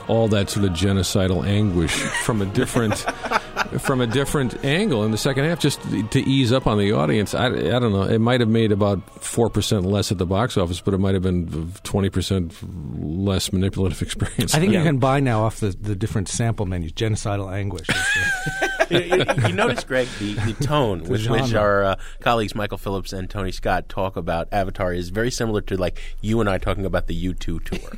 all 0.08 0.28
that 0.28 0.50
sort 0.50 0.66
of 0.66 0.73
genocidal 0.73 1.46
anguish 1.46 1.92
from 1.92 2.42
a 2.42 2.46
different 2.46 2.94
from 3.80 4.00
a 4.00 4.06
different 4.06 4.64
angle 4.64 5.04
in 5.04 5.11
the 5.11 5.18
second 5.18 5.44
half, 5.44 5.58
just 5.58 5.80
to 6.11 6.20
ease 6.20 6.52
up 6.52 6.66
on 6.66 6.78
the 6.78 6.92
audience. 6.92 7.34
I, 7.34 7.46
I 7.46 7.50
don't 7.78 7.92
know. 7.92 8.02
It 8.02 8.18
might 8.20 8.40
have 8.40 8.49
made 8.49 8.70
about 8.73 9.02
four 9.23 9.49
percent 9.50 9.84
less 9.84 10.12
at 10.12 10.18
the 10.18 10.26
box 10.26 10.56
office, 10.56 10.80
but 10.80 10.94
it 10.94 10.99
might 10.99 11.14
have 11.14 11.23
been 11.23 11.73
twenty 11.82 12.11
percent 12.11 12.54
less 13.00 13.52
manipulative 13.52 14.00
experience. 14.02 14.54
I 14.54 14.61
think 14.61 14.73
Yeah. 14.73 14.80
you 14.80 14.84
can 14.84 14.99
buy 14.99 15.20
now 15.20 15.42
off 15.44 15.61
the, 15.61 15.70
the 15.70 15.94
different 15.96 16.28
sample 16.28 16.66
menus. 16.66 16.92
Genocidal 16.92 17.52
anguish. 17.52 17.87
you, 18.90 18.99
you- 19.00 19.25
you 19.49 19.52
notice, 19.52 19.82
Greg, 19.84 20.06
the, 20.18 20.34
the 20.34 20.52
tone 20.64 21.02
with 21.04 21.26
which 21.28 21.54
our 21.54 21.82
uh, 21.84 21.96
colleagues 22.20 22.54
Michael 22.54 22.78
Phillips 22.78 23.12
and 23.12 23.28
Tony 23.28 23.50
Scott 23.52 23.88
talk 23.88 24.16
about 24.16 24.49
Avatar 24.52 24.92
is 24.92 25.08
very 25.08 25.30
similar 25.30 25.61
to 25.62 25.76
like 25.76 26.00
you 26.20 26.40
and 26.40 26.49
I 26.49 26.58
talking 26.58 26.84
about 26.84 27.06
the 27.06 27.32
U2 27.32 27.64
tour. 27.64 27.90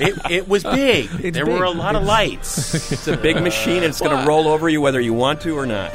it, 0.00 0.30
it 0.30 0.48
was 0.48 0.63
big. 0.72 1.10
It's 1.24 1.34
there 1.36 1.46
were 1.46 1.64
a 1.64 1.68
big. 1.70 1.78
lot 1.78 1.96
of 1.96 2.02
lights. 2.04 2.74
It's 2.92 3.06
a 3.08 3.16
big 3.16 3.40
machine, 3.42 3.76
and 3.78 3.86
it's 3.86 4.00
going 4.00 4.18
to 4.18 4.26
roll 4.26 4.48
over 4.48 4.68
you 4.68 4.80
whether 4.80 5.00
you 5.00 5.12
want 5.14 5.40
to 5.42 5.56
or 5.56 5.66
not. 5.66 5.92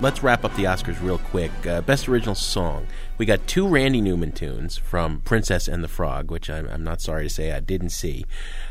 Let's 0.00 0.20
wrap 0.20 0.44
up 0.44 0.52
the 0.56 0.64
Oscars 0.64 1.00
real 1.00 1.18
quick. 1.18 1.52
Uh, 1.64 1.80
Best 1.80 2.08
Original 2.08 2.34
Song. 2.34 2.88
We 3.18 3.26
got 3.26 3.46
two 3.46 3.68
Randy 3.68 4.00
Newman 4.00 4.32
tunes 4.32 4.76
from 4.76 5.20
Princess 5.20 5.68
and 5.68 5.84
the 5.84 5.88
Frog, 5.88 6.30
which 6.30 6.50
I'm, 6.50 6.66
I'm 6.68 6.82
not 6.82 7.00
sorry 7.00 7.24
to 7.24 7.30
say 7.30 7.52
I 7.52 7.60
didn't 7.60 7.90
see. 7.90 8.24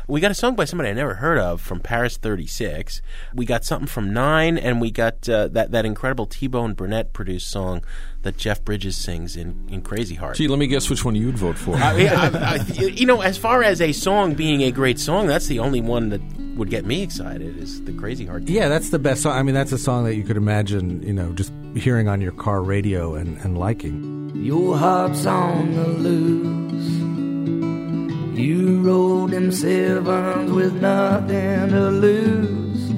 We 0.08 0.20
got 0.20 0.30
a 0.30 0.34
song 0.34 0.56
by 0.56 0.64
somebody 0.64 0.90
I 0.90 0.94
never 0.94 1.14
heard 1.14 1.38
of 1.38 1.60
from 1.60 1.80
Paris 1.80 2.16
36. 2.16 3.00
We 3.34 3.46
got 3.46 3.64
something 3.64 3.86
from 3.86 4.12
Nine, 4.12 4.58
and 4.58 4.80
we 4.80 4.90
got 4.90 5.28
uh, 5.28 5.48
that, 5.48 5.70
that 5.70 5.86
incredible 5.86 6.26
T 6.26 6.48
Bone 6.48 6.74
Burnett 6.74 7.12
produced 7.12 7.50
song 7.50 7.82
that 8.22 8.36
Jeff 8.36 8.64
Bridges 8.64 8.96
sings 8.96 9.36
in, 9.36 9.68
in 9.70 9.82
Crazy 9.82 10.16
Heart. 10.16 10.36
Gee, 10.36 10.48
let 10.48 10.58
me 10.58 10.66
guess 10.66 10.90
which 10.90 11.04
one 11.04 11.14
you'd 11.14 11.38
vote 11.38 11.56
for. 11.56 11.76
I, 11.76 12.06
I, 12.06 12.30
I, 12.34 12.56
you 12.74 13.06
know, 13.06 13.20
as 13.20 13.38
far 13.38 13.62
as 13.62 13.80
a 13.80 13.92
song 13.92 14.34
being 14.34 14.62
a 14.62 14.70
great 14.70 14.98
song, 14.98 15.26
that's 15.26 15.46
the 15.46 15.58
only 15.60 15.80
one 15.80 16.10
that 16.10 16.20
would 16.56 16.68
get 16.70 16.84
me 16.84 17.02
excited 17.02 17.56
is 17.58 17.82
the 17.84 17.92
Crazy 17.92 18.26
Heart. 18.26 18.44
yeah, 18.44 18.68
that's 18.68 18.90
the 18.90 18.98
best 18.98 19.22
song. 19.22 19.32
I 19.32 19.42
mean, 19.42 19.54
that's 19.54 19.72
a 19.72 19.78
song 19.78 20.04
that 20.04 20.16
you 20.16 20.24
could 20.24 20.36
imagine, 20.36 21.02
you 21.02 21.12
know, 21.12 21.32
just 21.32 21.52
hearing 21.74 22.08
on 22.08 22.20
your 22.20 22.32
car 22.32 22.62
radio 22.62 23.14
and, 23.14 23.38
and 23.38 23.56
liking. 23.58 24.22
Your 24.34 24.76
heart's 24.76 25.26
on 25.26 25.74
the 25.74 25.86
loose. 25.86 26.72
You 28.38 28.80
rode 28.82 29.30
them 29.30 29.52
sevens 29.52 30.50
with 30.50 30.80
nothing 30.80 31.68
to 31.68 31.90
lose. 31.90 32.88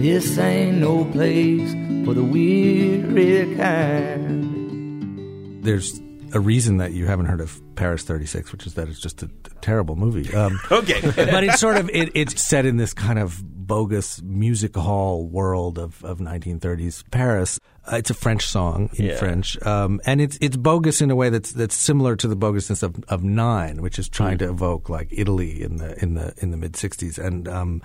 This 0.00 0.38
ain't 0.38 0.78
no 0.78 1.04
place 1.06 1.72
for 2.04 2.14
the 2.14 2.22
weary 2.22 3.56
kind. 3.56 5.64
There's 5.64 6.00
a 6.32 6.40
reason 6.40 6.76
that 6.76 6.92
you 6.92 7.06
haven't 7.06 7.26
heard 7.26 7.40
of 7.40 7.60
Paris 7.74 8.02
36, 8.02 8.52
which 8.52 8.66
is 8.66 8.74
that 8.74 8.88
it's 8.88 9.00
just 9.00 9.22
a, 9.22 9.30
terrible 9.60 9.96
movie. 9.96 10.32
Um, 10.34 10.58
Okay. 10.70 11.00
but 11.16 11.44
it's 11.44 11.60
sort 11.60 11.76
of 11.76 11.90
it, 11.92 12.10
it's 12.14 12.40
set 12.40 12.64
in 12.64 12.76
this 12.76 12.94
kind 12.94 13.18
of 13.18 13.42
bogus 13.66 14.22
music 14.22 14.76
hall 14.76 15.26
world 15.26 15.78
of, 15.78 16.02
of 16.04 16.18
1930s 16.18 17.02
Paris. 17.10 17.58
Uh, 17.90 17.96
it's 17.96 18.10
a 18.10 18.14
French 18.14 18.46
song 18.46 18.90
in 18.94 19.06
Yeah. 19.06 19.16
French, 19.16 19.60
um, 19.66 20.00
and 20.04 20.20
it's 20.20 20.36
it's 20.40 20.56
bogus 20.56 21.00
in 21.00 21.10
a 21.10 21.16
way 21.16 21.30
that's 21.30 21.52
that's 21.52 21.74
similar 21.74 22.16
to 22.16 22.28
the 22.28 22.36
bogusness 22.36 22.82
of, 22.82 23.02
of 23.08 23.22
Nine, 23.24 23.80
which 23.82 23.98
is 23.98 24.08
trying 24.08 24.38
to 24.38 24.48
evoke 24.48 24.88
like 24.88 25.08
Italy 25.10 25.62
in 25.62 25.76
the 25.76 26.00
in 26.02 26.14
the 26.14 26.34
in 26.38 26.50
the 26.50 26.56
mid 26.56 26.74
60s, 26.74 27.18
and 27.18 27.48
um, 27.48 27.82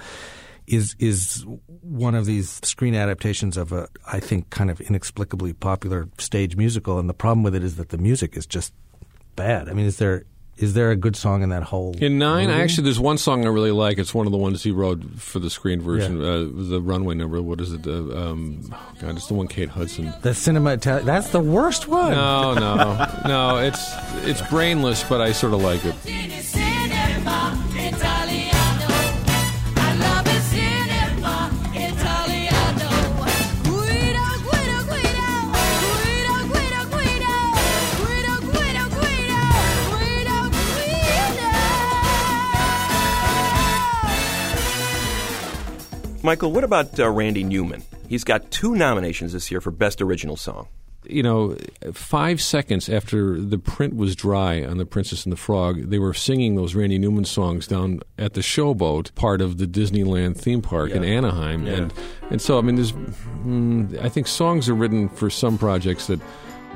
is 0.68 0.96
is 1.00 1.46
one 1.82 2.16
of 2.16 2.26
these 2.26 2.60
screen 2.64 2.96
adaptations 2.96 3.56
of 3.58 3.72
a 3.72 3.88
I 4.06 4.20
think 4.20 4.50
kind 4.50 4.70
of 4.70 4.82
inexplicably 4.82 5.54
popular 5.54 6.10
stage 6.18 6.56
musical, 6.58 7.00
and 7.00 7.08
the 7.10 7.14
problem 7.14 7.44
with 7.44 7.56
it 7.56 7.64
is 7.64 7.76
that 7.78 7.90
the 7.90 7.98
music 7.98 8.36
is 8.36 8.46
just 8.46 8.74
bad. 9.36 9.70
I 9.70 9.74
mean, 9.74 9.86
is 9.86 9.98
there 9.98 10.26
is 10.58 10.74
there 10.76 10.92
a 10.92 10.96
good 10.96 11.16
song 11.16 11.42
in 11.44 11.50
that 11.50 11.64
whole 11.64 11.96
In 12.00 12.18
nine, 12.20 12.48
movie? 12.48 12.62
actually, 12.62 12.84
there's 12.86 13.00
one 13.00 13.18
song 13.18 13.46
I 13.46 13.50
really 13.50 13.72
like. 13.72 13.98
It's 13.98 14.14
one 14.14 14.26
of 14.28 14.32
the 14.32 14.38
ones 14.38 14.62
he 14.64 14.72
wrote 14.72 15.04
for 15.18 15.40
the 15.40 15.50
screen 15.50 15.82
version. 15.82 16.22
Uh, 16.24 16.48
the 16.70 16.80
runway 16.82 17.16
number. 17.16 17.42
What 17.42 17.60
is 17.60 17.74
it? 17.74 17.86
Uh, 17.88 17.92
um, 18.16 18.62
oh 18.72 18.92
God, 19.02 19.16
it's 19.18 19.28
the 19.28 19.34
one 19.34 19.48
Kate 19.48 19.70
Hudson. 19.70 20.14
The 20.22 20.34
cinema 20.34 20.78
Itali- 20.78 21.04
that's 21.06 21.30
the 21.30 21.42
worst 21.42 21.88
one. 21.88 22.12
No, 22.12 22.54
no, 22.54 23.22
no. 23.26 23.58
It's 23.58 23.94
it's 24.28 24.42
brainless, 24.50 25.04
but 25.04 25.22
I 25.22 25.32
sort 25.32 25.54
of 25.54 25.62
like 25.62 25.82
it. 25.86 25.96
Michael, 46.24 46.54
what 46.54 46.64
about 46.64 46.98
uh, 46.98 47.10
Randy 47.10 47.44
Newman? 47.44 47.84
He's 48.08 48.24
got 48.24 48.50
two 48.50 48.76
nominations 48.76 49.34
this 49.34 49.52
year 49.52 49.60
for 49.60 49.72
Best 49.72 50.02
Original 50.02 50.38
Song. 50.38 50.70
You 51.06 51.22
know, 51.22 51.58
five 51.92 52.42
seconds 52.42 52.88
after 52.88 53.38
the 53.38 53.58
print 53.58 53.98
was 53.98 54.16
dry 54.16 54.64
on 54.64 54.78
The 54.78 54.86
Princess 54.86 55.26
and 55.26 55.34
the 55.34 55.38
Frog, 55.38 55.90
they 55.90 56.00
were 56.00 56.14
singing 56.14 56.56
those 56.56 56.76
Randy 56.76 56.98
Newman 56.98 57.26
songs 57.26 57.68
down 57.68 58.00
at 58.18 58.36
the 58.36 58.42
Showboat, 58.42 59.14
part 59.16 59.42
of 59.42 59.58
the 59.58 59.68
Disneyland 59.68 60.38
theme 60.38 60.62
park 60.62 60.92
in 60.92 61.04
Anaheim, 61.04 61.68
and 61.68 61.94
and 62.30 62.42
so 62.42 62.58
I 62.58 62.62
mean, 62.62 62.76
there's, 62.76 62.94
mm, 62.94 64.02
I 64.02 64.08
think 64.08 64.28
songs 64.28 64.70
are 64.70 64.76
written 64.76 65.10
for 65.10 65.30
some 65.30 65.58
projects 65.58 66.08
that 66.08 66.22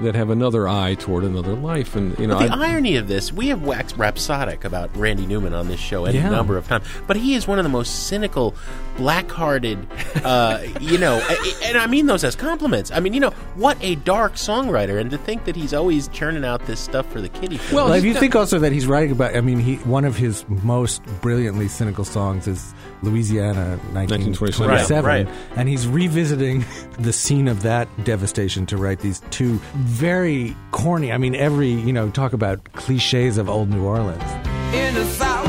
that 0.02 0.16
have 0.16 0.30
another 0.30 0.68
eye 0.68 0.96
toward 0.96 1.24
another 1.24 1.54
life, 1.56 1.96
and 1.96 2.18
you 2.20 2.28
know, 2.28 2.38
But 2.38 2.50
the 2.50 2.56
I- 2.58 2.70
irony 2.72 2.96
of 2.98 3.08
this, 3.08 3.34
we 3.34 3.48
have 3.48 3.64
waxed 3.64 3.98
rhapsodic 3.98 4.64
about 4.66 4.90
Randy 4.96 5.26
Newman 5.26 5.54
on 5.54 5.68
this 5.68 5.80
show 5.80 6.06
any 6.06 6.18
Yeah. 6.20 6.30
number 6.30 6.58
of 6.58 6.68
times, 6.68 6.86
but 7.08 7.18
he 7.18 7.34
is 7.34 7.48
one 7.48 7.58
of 7.60 7.64
the 7.64 7.70
most 7.70 8.08
cynical, 8.08 8.54
black-hearted, 8.98 9.88
uh, 10.24 10.60
you 10.82 10.98
know, 10.98 11.22
and 11.64 11.78
I 11.78 11.88
mean 11.88 12.06
those 12.08 12.24
as 12.24 12.36
compliments. 12.36 12.92
I 12.92 13.00
mean, 13.00 13.14
you 13.14 13.20
know, 13.20 13.32
what 13.56 13.78
a 13.82 13.96
dark 13.96 14.34
songwriter, 14.36 15.00
and 15.00 15.10
to 15.12 15.18
think 15.18 15.46
that 15.46 15.56
he's 15.56 15.74
always 15.74 16.08
churning 16.10 16.44
out 16.46 16.66
this 16.66 16.80
stuff 16.80 17.10
for 17.12 17.22
the 17.22 17.30
kiddie. 17.30 17.58
film. 17.58 17.86
Well, 17.86 17.94
if 17.94 18.04
you 18.04 18.12
he's 18.12 18.20
think 18.20 18.36
also 18.36 18.60
that 18.60 18.72
he's 18.72 18.88
writing 18.88 19.12
about, 19.12 19.36
I 19.36 19.42
mean, 19.42 19.60
he 19.60 19.76
one 19.78 20.06
of 20.06 20.18
his 20.18 20.46
most 20.64 21.02
brilliantly 21.22 21.68
cynical 21.68 22.04
songs 22.04 22.48
is 22.48 22.74
Louisiana 23.04 23.78
1927, 23.94 24.68
1927. 24.68 25.06
Right, 25.06 25.28
right. 25.28 25.58
and 25.58 25.70
he's 25.70 25.88
revisiting 25.88 26.66
the 27.00 27.14
scene 27.14 27.48
of 27.48 27.62
that 27.64 27.88
devastation 28.04 28.66
to 28.68 28.78
write 28.78 29.00
these 29.00 29.22
two 29.32 29.60
very 29.76 30.56
corny. 30.72 31.12
I 31.12 31.18
mean, 31.18 31.36
every 31.36 31.70
you 31.70 31.94
know, 31.94 32.10
talk 32.10 32.34
about 32.34 32.64
cliches 32.74 33.38
of 33.38 33.50
old 33.50 33.70
New 33.70 33.84
Orleans. 33.84 34.24
In 34.74 34.94
the 34.94 35.06
South 35.06 35.48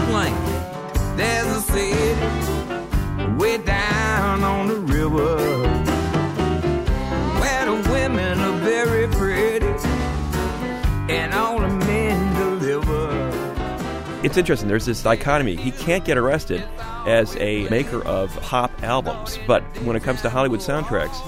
interesting. 14.38 14.68
There's 14.68 14.87
this 14.87 15.03
dichotomy. 15.03 15.57
He 15.57 15.70
can't 15.70 16.05
get 16.05 16.16
arrested 16.16 16.64
as 17.07 17.37
a 17.37 17.68
maker 17.68 18.03
of 18.05 18.35
pop 18.40 18.70
albums, 18.83 19.38
but 19.46 19.62
when 19.83 19.96
it 19.96 20.03
comes 20.03 20.22
to 20.22 20.31
Hollywood 20.31 20.61
soundtracks, 20.61 21.20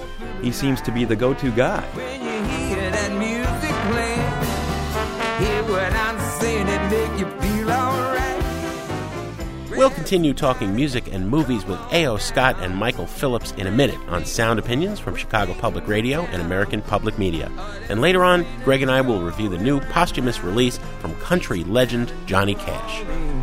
he 0.43 0.53
seems 0.53 0.81
to 0.83 0.93
be 0.93 1.05
the 1.05 1.17
go-to 1.17 1.51
guy. 1.51 1.85
We'll 9.81 9.89
continue 9.89 10.35
talking 10.35 10.77
music 10.77 11.11
and 11.11 11.31
movies 11.31 11.65
with 11.65 11.81
A.O. 11.91 12.19
Scott 12.19 12.57
and 12.61 12.77
Michael 12.77 13.07
Phillips 13.07 13.53
in 13.53 13.67
a 13.67 13.71
minute 13.71 13.99
on 14.09 14.27
Sound 14.27 14.59
Opinions 14.59 15.01
from 15.01 15.17
Chicago 15.17 15.55
Public 15.55 15.89
Radio 15.89 16.21
and 16.25 16.43
American 16.43 16.83
Public 16.83 17.19
Media. 17.19 17.51
And 17.89 18.03
later 18.03 18.23
on, 18.23 18.45
Greg 18.63 18.83
and 18.83 18.91
I 18.91 19.01
will 19.01 19.23
review 19.23 19.49
the 19.49 19.57
new 19.57 19.81
posthumous 19.81 20.45
release 20.45 20.79
from 20.99 21.15
country 21.15 21.65
legend 21.65 22.13
Johnny 22.27 22.57
Cash. 22.57 23.40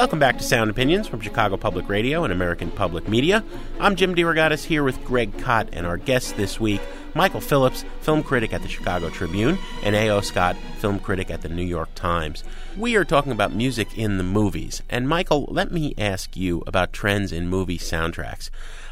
Welcome 0.00 0.18
back 0.18 0.38
to 0.38 0.44
Sound 0.44 0.70
Opinions 0.70 1.06
from 1.06 1.20
Chicago 1.20 1.58
Public 1.58 1.86
Radio 1.86 2.24
and 2.24 2.32
American 2.32 2.70
Public 2.70 3.06
Media. 3.06 3.44
I'm 3.78 3.96
Jim 3.96 4.14
DeRogatis 4.14 4.64
here 4.64 4.82
with 4.82 5.04
Greg 5.04 5.36
Kot 5.40 5.68
and 5.74 5.86
our 5.86 5.98
guest 5.98 6.38
this 6.38 6.58
week, 6.58 6.80
Michael 7.14 7.42
Phillips, 7.42 7.84
film 8.00 8.22
critic 8.22 8.54
at 8.54 8.62
the 8.62 8.68
Chicago 8.68 9.10
Tribune, 9.10 9.58
and 9.82 9.94
A.O. 9.94 10.22
Scott, 10.22 10.56
film 10.78 11.00
critic 11.00 11.30
at 11.30 11.42
the 11.42 11.50
New 11.50 11.62
York 11.62 11.94
Times. 11.94 12.44
We 12.78 12.96
are 12.96 13.04
talking 13.04 13.30
about 13.30 13.52
music 13.52 13.98
in 13.98 14.16
the 14.16 14.24
movies. 14.24 14.82
And 14.88 15.06
Michael, 15.06 15.44
let 15.50 15.70
me 15.70 15.92
ask 15.98 16.34
you 16.34 16.62
about 16.66 16.94
trends 16.94 17.30
in 17.30 17.48
movie 17.48 17.76
soundtracks. 17.76 18.48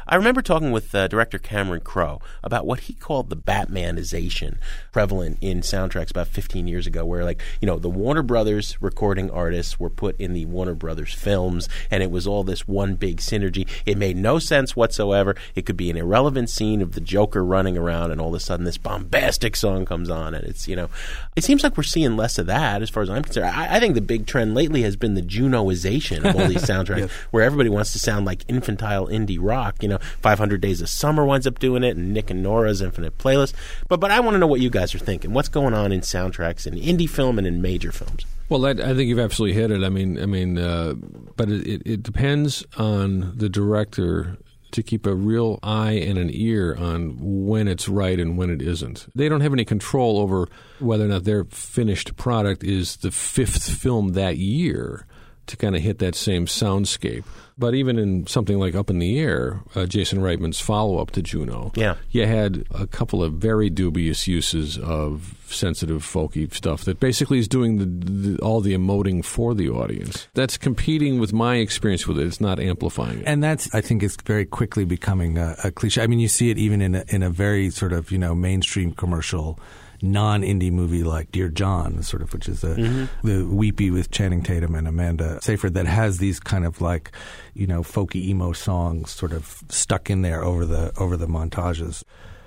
I 0.09 0.15
remember 0.15 0.41
talking 0.41 0.71
with 0.71 0.95
uh, 0.95 1.07
director 1.07 1.37
Cameron 1.37 1.81
Crowe 1.81 2.19
about 2.43 2.65
what 2.65 2.81
he 2.81 2.93
called 2.93 3.29
the 3.29 3.37
Batmanization 3.37 4.57
prevalent 4.91 5.37
in 5.39 5.61
soundtracks 5.61 6.09
about 6.09 6.27
15 6.27 6.67
years 6.67 6.87
ago, 6.87 7.05
where, 7.05 7.23
like, 7.23 7.39
you 7.61 7.67
know, 7.67 7.77
the 7.77 7.91
Warner 7.91 8.23
Brothers 8.23 8.81
recording 8.81 9.29
artists 9.29 9.79
were 9.79 9.91
put 9.91 10.19
in 10.19 10.33
the 10.33 10.45
Warner 10.45 10.73
Brothers 10.73 11.13
films, 11.13 11.69
and 11.91 12.01
it 12.01 12.09
was 12.09 12.25
all 12.25 12.43
this 12.43 12.67
one 12.67 12.95
big 12.95 13.17
synergy. 13.17 13.67
It 13.85 13.99
made 13.99 14.17
no 14.17 14.39
sense 14.39 14.75
whatsoever. 14.75 15.35
It 15.53 15.67
could 15.67 15.77
be 15.77 15.91
an 15.91 15.97
irrelevant 15.97 16.49
scene 16.49 16.81
of 16.81 16.93
the 16.93 17.01
Joker 17.01 17.45
running 17.45 17.77
around, 17.77 18.09
and 18.09 18.19
all 18.19 18.29
of 18.29 18.33
a 18.33 18.39
sudden 18.39 18.65
this 18.65 18.79
bombastic 18.79 19.55
song 19.55 19.85
comes 19.85 20.09
on, 20.09 20.33
and 20.33 20.43
it's, 20.43 20.67
you 20.67 20.75
know, 20.75 20.89
it 21.35 21.43
seems 21.43 21.61
like 21.61 21.77
we're 21.77 21.83
seeing 21.83 22.17
less 22.17 22.39
of 22.39 22.47
that 22.47 22.81
as 22.81 22.89
far 22.89 23.03
as 23.03 23.11
I'm 23.11 23.21
concerned. 23.21 23.45
I, 23.45 23.75
I 23.75 23.79
think 23.79 23.93
the 23.93 24.01
big 24.01 24.25
trend 24.25 24.55
lately 24.55 24.81
has 24.81 24.95
been 24.95 25.13
the 25.13 25.21
Junoization 25.21 26.27
of 26.27 26.35
all 26.35 26.47
these 26.47 26.63
soundtracks, 26.63 27.11
where 27.29 27.43
everybody 27.43 27.69
wants 27.69 27.91
to 27.91 27.99
sound 27.99 28.25
like 28.25 28.43
infantile 28.47 29.05
indie 29.05 29.37
rock. 29.39 29.83
You 29.83 29.89
know, 29.89 29.98
500 29.99 30.61
Days 30.61 30.81
of 30.81 30.89
Summer 30.89 31.25
winds 31.25 31.47
up 31.47 31.59
doing 31.59 31.83
it, 31.83 31.95
and 31.97 32.13
Nick 32.13 32.29
and 32.29 32.43
Nora's 32.43 32.81
Infinite 32.81 33.17
Playlist. 33.17 33.53
But 33.87 33.99
but 33.99 34.11
I 34.11 34.19
want 34.19 34.35
to 34.35 34.39
know 34.39 34.47
what 34.47 34.61
you 34.61 34.69
guys 34.69 34.93
are 34.95 34.99
thinking. 34.99 35.33
What's 35.33 35.49
going 35.49 35.73
on 35.73 35.91
in 35.91 36.01
soundtracks 36.01 36.65
in 36.65 36.75
indie 36.75 37.09
film 37.09 37.37
and 37.37 37.47
in 37.47 37.61
major 37.61 37.91
films? 37.91 38.25
Well, 38.49 38.61
that, 38.61 38.79
I 38.79 38.95
think 38.95 39.07
you've 39.07 39.19
absolutely 39.19 39.59
hit 39.59 39.69
it. 39.69 39.83
I 39.83 39.89
mean, 39.89 40.19
I 40.19 40.25
mean, 40.25 40.57
uh, 40.57 40.93
but 41.35 41.49
it, 41.49 41.67
it, 41.67 41.81
it 41.85 42.03
depends 42.03 42.65
on 42.77 43.37
the 43.37 43.47
director 43.47 44.37
to 44.71 44.83
keep 44.83 45.05
a 45.05 45.13
real 45.13 45.59
eye 45.63 45.93
and 45.93 46.17
an 46.17 46.29
ear 46.31 46.75
on 46.75 47.15
when 47.19 47.67
it's 47.67 47.89
right 47.89 48.19
and 48.19 48.37
when 48.37 48.49
it 48.49 48.61
isn't. 48.61 49.07
They 49.15 49.29
don't 49.29 49.41
have 49.41 49.53
any 49.53 49.65
control 49.65 50.19
over 50.19 50.47
whether 50.79 51.05
or 51.05 51.09
not 51.09 51.23
their 51.23 51.45
finished 51.45 52.15
product 52.17 52.63
is 52.63 52.97
the 52.97 53.11
fifth 53.11 53.69
film 53.69 54.09
that 54.09 54.37
year 54.37 55.05
to 55.47 55.57
kind 55.57 55.75
of 55.75 55.81
hit 55.81 55.99
that 55.99 56.15
same 56.15 56.45
soundscape. 56.45 57.23
But 57.59 57.75
even 57.75 57.99
in 57.99 58.25
something 58.25 58.57
like 58.57 58.73
Up 58.73 58.89
in 58.89 58.99
the 58.99 59.19
Air, 59.19 59.59
uh, 59.75 59.85
Jason 59.85 60.19
Reitman's 60.19 60.61
follow 60.61 60.97
up 60.99 61.11
to 61.11 61.21
Juno, 61.21 61.71
Yeah. 61.75 61.95
you 62.09 62.25
had 62.25 62.63
a 62.73 62.87
couple 62.87 63.21
of 63.21 63.33
very 63.33 63.69
dubious 63.69 64.27
uses 64.27 64.77
of 64.77 65.35
sensitive, 65.49 66.03
folky 66.03 66.51
stuff 66.53 66.85
that 66.85 66.99
basically 66.99 67.37
is 67.39 67.47
doing 67.47 67.77
the, 67.77 67.85
the, 67.85 68.39
all 68.41 68.61
the 68.61 68.73
emoting 68.73 69.25
for 69.25 69.53
the 69.53 69.69
audience. 69.69 70.27
That's 70.35 70.57
competing 70.57 71.19
with 71.19 71.33
my 71.33 71.55
experience 71.57 72.07
with 72.07 72.17
it. 72.19 72.27
It's 72.27 72.39
not 72.39 72.59
amplifying 72.59 73.19
it. 73.19 73.23
And 73.27 73.43
that's, 73.43 73.73
I 73.75 73.81
think, 73.81 74.03
is 74.03 74.15
very 74.25 74.45
quickly 74.45 74.85
becoming 74.85 75.37
a, 75.37 75.55
a 75.65 75.71
cliche. 75.71 76.01
I 76.01 76.07
mean, 76.07 76.19
you 76.19 76.27
see 76.29 76.49
it 76.51 76.57
even 76.57 76.81
in 76.81 76.95
a, 76.95 77.03
in 77.09 77.23
a 77.23 77.29
very 77.29 77.69
sort 77.71 77.91
of 77.93 78.09
you 78.11 78.17
know 78.17 78.33
mainstream 78.35 78.93
commercial, 78.93 79.59
non-indie 80.01 80.71
movie 80.71 81.03
like 81.03 81.31
Dear 81.31 81.49
John, 81.49 82.01
sort 82.03 82.21
of, 82.21 82.33
which 82.33 82.47
is 82.47 82.61
the 82.61 82.75
mm-hmm. 82.75 83.27
the 83.27 83.45
weepy 83.45 83.91
with 83.91 84.11
Channing 84.11 84.43
Tatum 84.43 84.75
and 84.75 84.87
Amanda 84.87 85.41
Seyfried 85.41 85.73
that 85.73 85.85
has 85.85 86.17
these 86.17 86.39
kind 86.39 86.65
of 86.65 86.81
like, 86.81 87.11
you 87.53 87.67
know, 87.67 87.81
folky 87.81 88.23
emo 88.25 88.51
songs 88.53 89.11
sort 89.11 89.33
of 89.33 89.63
stuck 89.69 90.09
in 90.09 90.21
there 90.21 90.43
over 90.43 90.65
the 90.65 90.91
over 90.97 91.17
the 91.17 91.27
montages. 91.27 92.03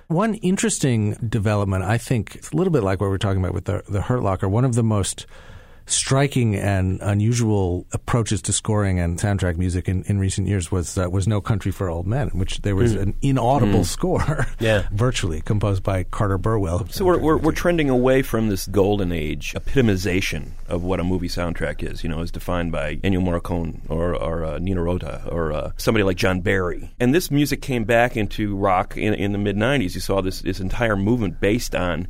One 0.09 0.35
interesting 0.35 1.13
development, 1.27 1.85
I 1.85 1.97
think, 1.97 2.35
it's 2.37 2.51
a 2.51 2.57
little 2.57 2.73
bit 2.73 2.83
like 2.83 3.01
what 3.01 3.09
we're 3.09 3.19
talking 3.19 3.43
about 3.43 3.55
with 3.55 3.65
the 3.65 3.83
the 3.89 4.03
Hurt 4.03 4.23
Locker. 4.23 4.49
One 4.49 4.65
of 4.65 4.75
the 4.75 4.83
most 4.83 5.27
striking 5.87 6.57
and 6.57 7.01
unusual 7.03 7.87
approaches 7.93 8.43
to 8.43 8.53
scoring 8.53 8.99
and 9.01 9.19
soundtrack 9.19 9.57
music 9.57 9.89
in, 9.89 10.03
in 10.05 10.19
recent 10.19 10.47
years 10.49 10.71
was 10.71 10.97
uh, 10.99 11.09
was 11.11 11.27
No 11.29 11.41
Country 11.41 11.73
for 11.73 11.89
Old 11.89 12.07
Men, 12.07 12.31
in 12.33 12.39
which 12.39 12.63
there 12.63 12.77
was 12.77 12.95
an 12.95 13.15
inaudible 13.23 13.85
score, 13.85 14.47
Yeah. 14.61 14.87
virtually 14.93 15.41
composed 15.41 15.83
by 15.83 16.05
Carter 16.05 16.39
Burwell. 16.39 16.87
So 16.91 17.05
we're, 17.05 17.19
we're, 17.19 17.37
we're 17.37 17.53
trending 17.53 17.91
away 17.91 18.23
from 18.23 18.49
this 18.49 18.67
golden 18.67 19.13
age 19.13 19.55
epitomization 19.55 20.51
of 20.69 20.83
what 20.83 21.01
a 21.01 21.05
movie 21.05 21.29
soundtrack 21.29 21.83
is, 21.83 22.03
you 22.03 22.09
know, 22.09 22.21
as 22.21 22.31
defined 22.31 22.73
by 22.73 22.97
Ennio 22.97 23.21
Morricone 23.23 23.81
or, 23.91 24.15
or 24.15 24.45
uh, 24.45 24.59
Nino 24.59 24.83
Rota 24.83 25.23
or 25.31 25.53
uh, 25.53 25.73
somebody 25.77 26.05
like 26.05 26.17
John 26.17 26.41
Barry. 26.41 26.91
And 27.01 27.15
this 27.15 27.31
music 27.31 27.61
came 27.63 27.85
back 27.85 28.17
into 28.17 28.57
rock 28.57 28.97
in, 28.97 29.15
in 29.15 29.33
the 29.33 29.39
mid 29.39 29.57
90s. 29.57 29.95
You 29.95 30.01
saw 30.01 30.21
this, 30.23 30.41
this 30.43 30.61
entire 30.61 30.97
movement 30.97 31.41
based 31.41 31.75
on, 31.75 32.09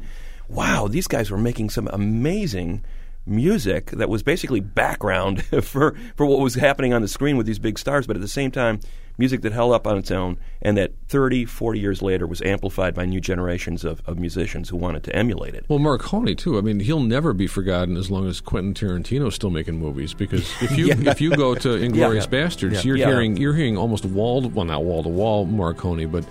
wow, 0.48 0.86
these 0.88 1.06
guys 1.06 1.30
were 1.30 1.38
making 1.38 1.70
some 1.70 1.88
amazing 1.92 2.84
music 3.26 3.86
that 3.92 4.08
was 4.08 4.22
basically 4.22 4.60
background 4.60 5.44
for, 5.64 5.94
for 6.16 6.26
what 6.26 6.40
was 6.40 6.54
happening 6.54 6.92
on 6.92 7.02
the 7.02 7.08
screen 7.08 7.36
with 7.36 7.46
these 7.46 7.58
big 7.58 7.78
stars, 7.78 8.06
but 8.06 8.16
at 8.16 8.22
the 8.22 8.28
same 8.28 8.50
time, 8.50 8.80
music 9.18 9.42
that 9.42 9.52
held 9.52 9.72
up 9.72 9.86
on 9.86 9.98
its 9.98 10.10
own 10.10 10.38
and 10.62 10.76
that 10.76 10.92
30, 11.08 11.44
40 11.44 11.78
years 11.78 12.00
later 12.02 12.26
was 12.26 12.40
amplified 12.42 12.94
by 12.94 13.04
new 13.04 13.20
generations 13.20 13.84
of, 13.84 14.00
of 14.06 14.18
musicians 14.18 14.70
who 14.70 14.76
wanted 14.76 15.04
to 15.04 15.14
emulate 15.14 15.54
it. 15.54 15.64
Well, 15.68 15.78
Morricone, 15.78 16.36
too. 16.36 16.56
I 16.58 16.62
mean, 16.62 16.80
he'll 16.80 17.00
never 17.02 17.32
be 17.34 17.46
forgotten 17.46 17.96
as 17.96 18.10
long 18.10 18.26
as 18.26 18.40
Quentin 18.40 18.72
Tarantino's 18.74 19.34
still 19.34 19.50
making 19.50 19.78
movies. 19.78 20.14
Because 20.14 20.50
if 20.62 20.76
you 20.78 20.88
if 21.10 21.20
you 21.20 21.36
go 21.36 21.54
to 21.54 21.68
Inglourious 21.78 22.26
Basterds, 22.26 22.84
you're 22.84 22.96
Yeah. 22.96 23.06
hearing 23.08 23.36
you're 23.36 23.54
hearing 23.54 23.76
almost 23.76 24.04
wall 24.06 24.48
well 24.48 24.64
not 24.64 24.82
wall 24.84 25.02
to 25.02 25.08
wall 25.10 25.46
Morricone, 25.46 26.10
but 26.10 26.24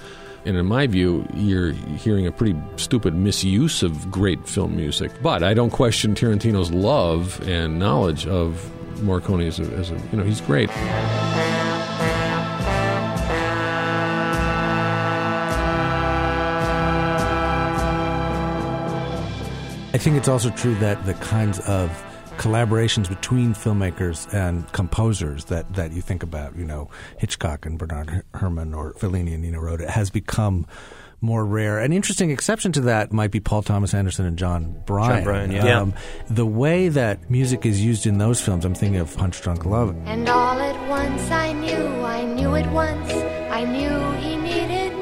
and 0.46 0.58
in 0.58 0.66
my 0.66 0.88
view, 0.88 1.28
you're 1.34 1.72
hearing 1.72 2.26
a 2.26 2.32
pretty 2.32 2.60
stupid 2.76 3.14
misuse 3.14 3.84
of 3.84 4.10
great 4.12 4.48
film 4.48 4.76
music. 4.76 5.12
But 5.22 5.44
I 5.44 5.54
don't 5.54 5.70
question 5.70 6.16
Tarantino's 6.16 6.72
love 6.72 7.48
and 7.48 7.78
knowledge 7.78 8.26
of 8.26 8.72
Morricone 8.96 9.48
as 9.48 9.60
a, 9.60 9.64
as 9.74 9.92
a 9.92 9.96
you 10.12 10.18
know 10.18 10.24
he's 10.24 10.42
great. 10.42 10.70
I 19.94 19.98
think 19.98 20.16
it's 20.16 20.30
also 20.30 20.50
true 20.52 20.74
that 20.76 21.06
the 21.06 21.14
kinds 21.16 21.60
of 21.62 21.92
collaborations 22.38 23.08
between 23.08 23.54
filmmakers 23.54 24.32
and 24.34 24.72
composers 24.72 25.46
that, 25.46 25.74
that 25.74 25.92
you 25.92 26.02
think 26.02 26.24
about, 26.24 26.56
you 26.56 26.66
know, 26.66 26.90
Hitchcock 27.18 27.66
and 27.66 27.78
Bernard 27.78 28.24
Herrmann 28.34 28.74
or 28.74 28.94
Fellini 28.94 29.34
and 29.34 29.44
Nino 29.44 29.60
Rota, 29.60 29.90
has 29.90 30.10
become 30.10 30.66
more 31.22 31.46
rare. 31.46 31.80
An 31.80 31.94
interesting 31.94 32.32
exception 32.32 32.72
to 32.74 32.82
that 32.82 33.14
might 33.14 33.32
be 33.32 33.40
Paul 33.40 33.62
Thomas 33.62 33.94
Anderson 33.94 34.26
and 34.26 34.38
Jon 34.38 34.82
Brion. 34.86 35.18
Jon 35.18 35.24
Brion, 35.24 35.52
yeah. 35.52 35.80
Um, 35.80 35.94
the 36.30 36.46
way 36.46 36.90
that 36.90 37.30
music 37.30 37.66
is 37.66 37.84
used 37.84 38.08
in 38.08 38.18
those 38.18 38.42
films, 38.42 38.66
I'm 38.66 38.74
thinking 38.74 39.00
of 39.00 39.16
Punch 39.16 39.42
Drunk 39.42 39.66
Love. 39.66 39.96
And 40.06 40.28
all 40.28 40.60
at 40.60 40.90
once 40.90 41.30
I 41.30 41.54
knew, 41.54 41.76
I 41.76 42.26
knew 42.26 42.56
it 42.56 42.68
once, 42.72 43.12
I 43.52 43.64
knew 43.64 44.12
he 44.20 44.36
needed 44.38 45.01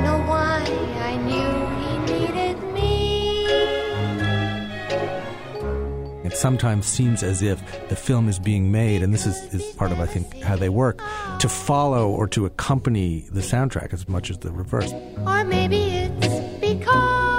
die, 0.00 0.06
I 0.06 0.10
won't 0.10 0.26
know 0.26 0.28
why, 0.28 0.62
I 1.00 1.16
knew 1.16 1.52
he 1.82 1.98
needed 2.12 2.62
me. 2.72 3.46
It 6.24 6.36
sometimes 6.36 6.86
seems 6.86 7.22
as 7.22 7.42
if 7.42 7.60
the 7.88 7.96
film 7.96 8.28
is 8.28 8.38
being 8.38 8.70
made, 8.72 9.02
and 9.02 9.14
this 9.14 9.26
is, 9.26 9.36
is 9.54 9.74
part 9.74 9.92
of, 9.92 10.00
I 10.00 10.06
think, 10.06 10.42
how 10.42 10.56
they 10.56 10.68
work, 10.68 11.00
to 11.38 11.48
follow 11.48 12.10
or 12.10 12.26
to 12.28 12.46
accompany 12.46 13.26
the 13.30 13.40
soundtrack 13.40 13.92
as 13.92 14.08
much 14.08 14.30
as 14.30 14.38
the 14.38 14.50
reverse. 14.50 14.92
Or 14.92 15.44
maybe 15.44 15.76
it's 16.20 16.40
because 16.60 17.35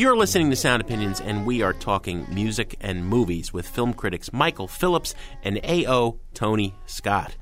You're 0.00 0.16
listening 0.16 0.48
to 0.48 0.56
Sound 0.56 0.80
Opinions, 0.80 1.20
and 1.20 1.44
we 1.44 1.60
are 1.60 1.74
talking 1.74 2.24
music 2.30 2.74
and 2.80 3.04
movies 3.04 3.52
with 3.52 3.68
film 3.68 3.92
critics 3.92 4.32
Michael 4.32 4.66
Phillips 4.66 5.14
and 5.42 5.60
A.O. 5.62 6.18
Tony 6.32 6.74
Scott. 6.86 7.36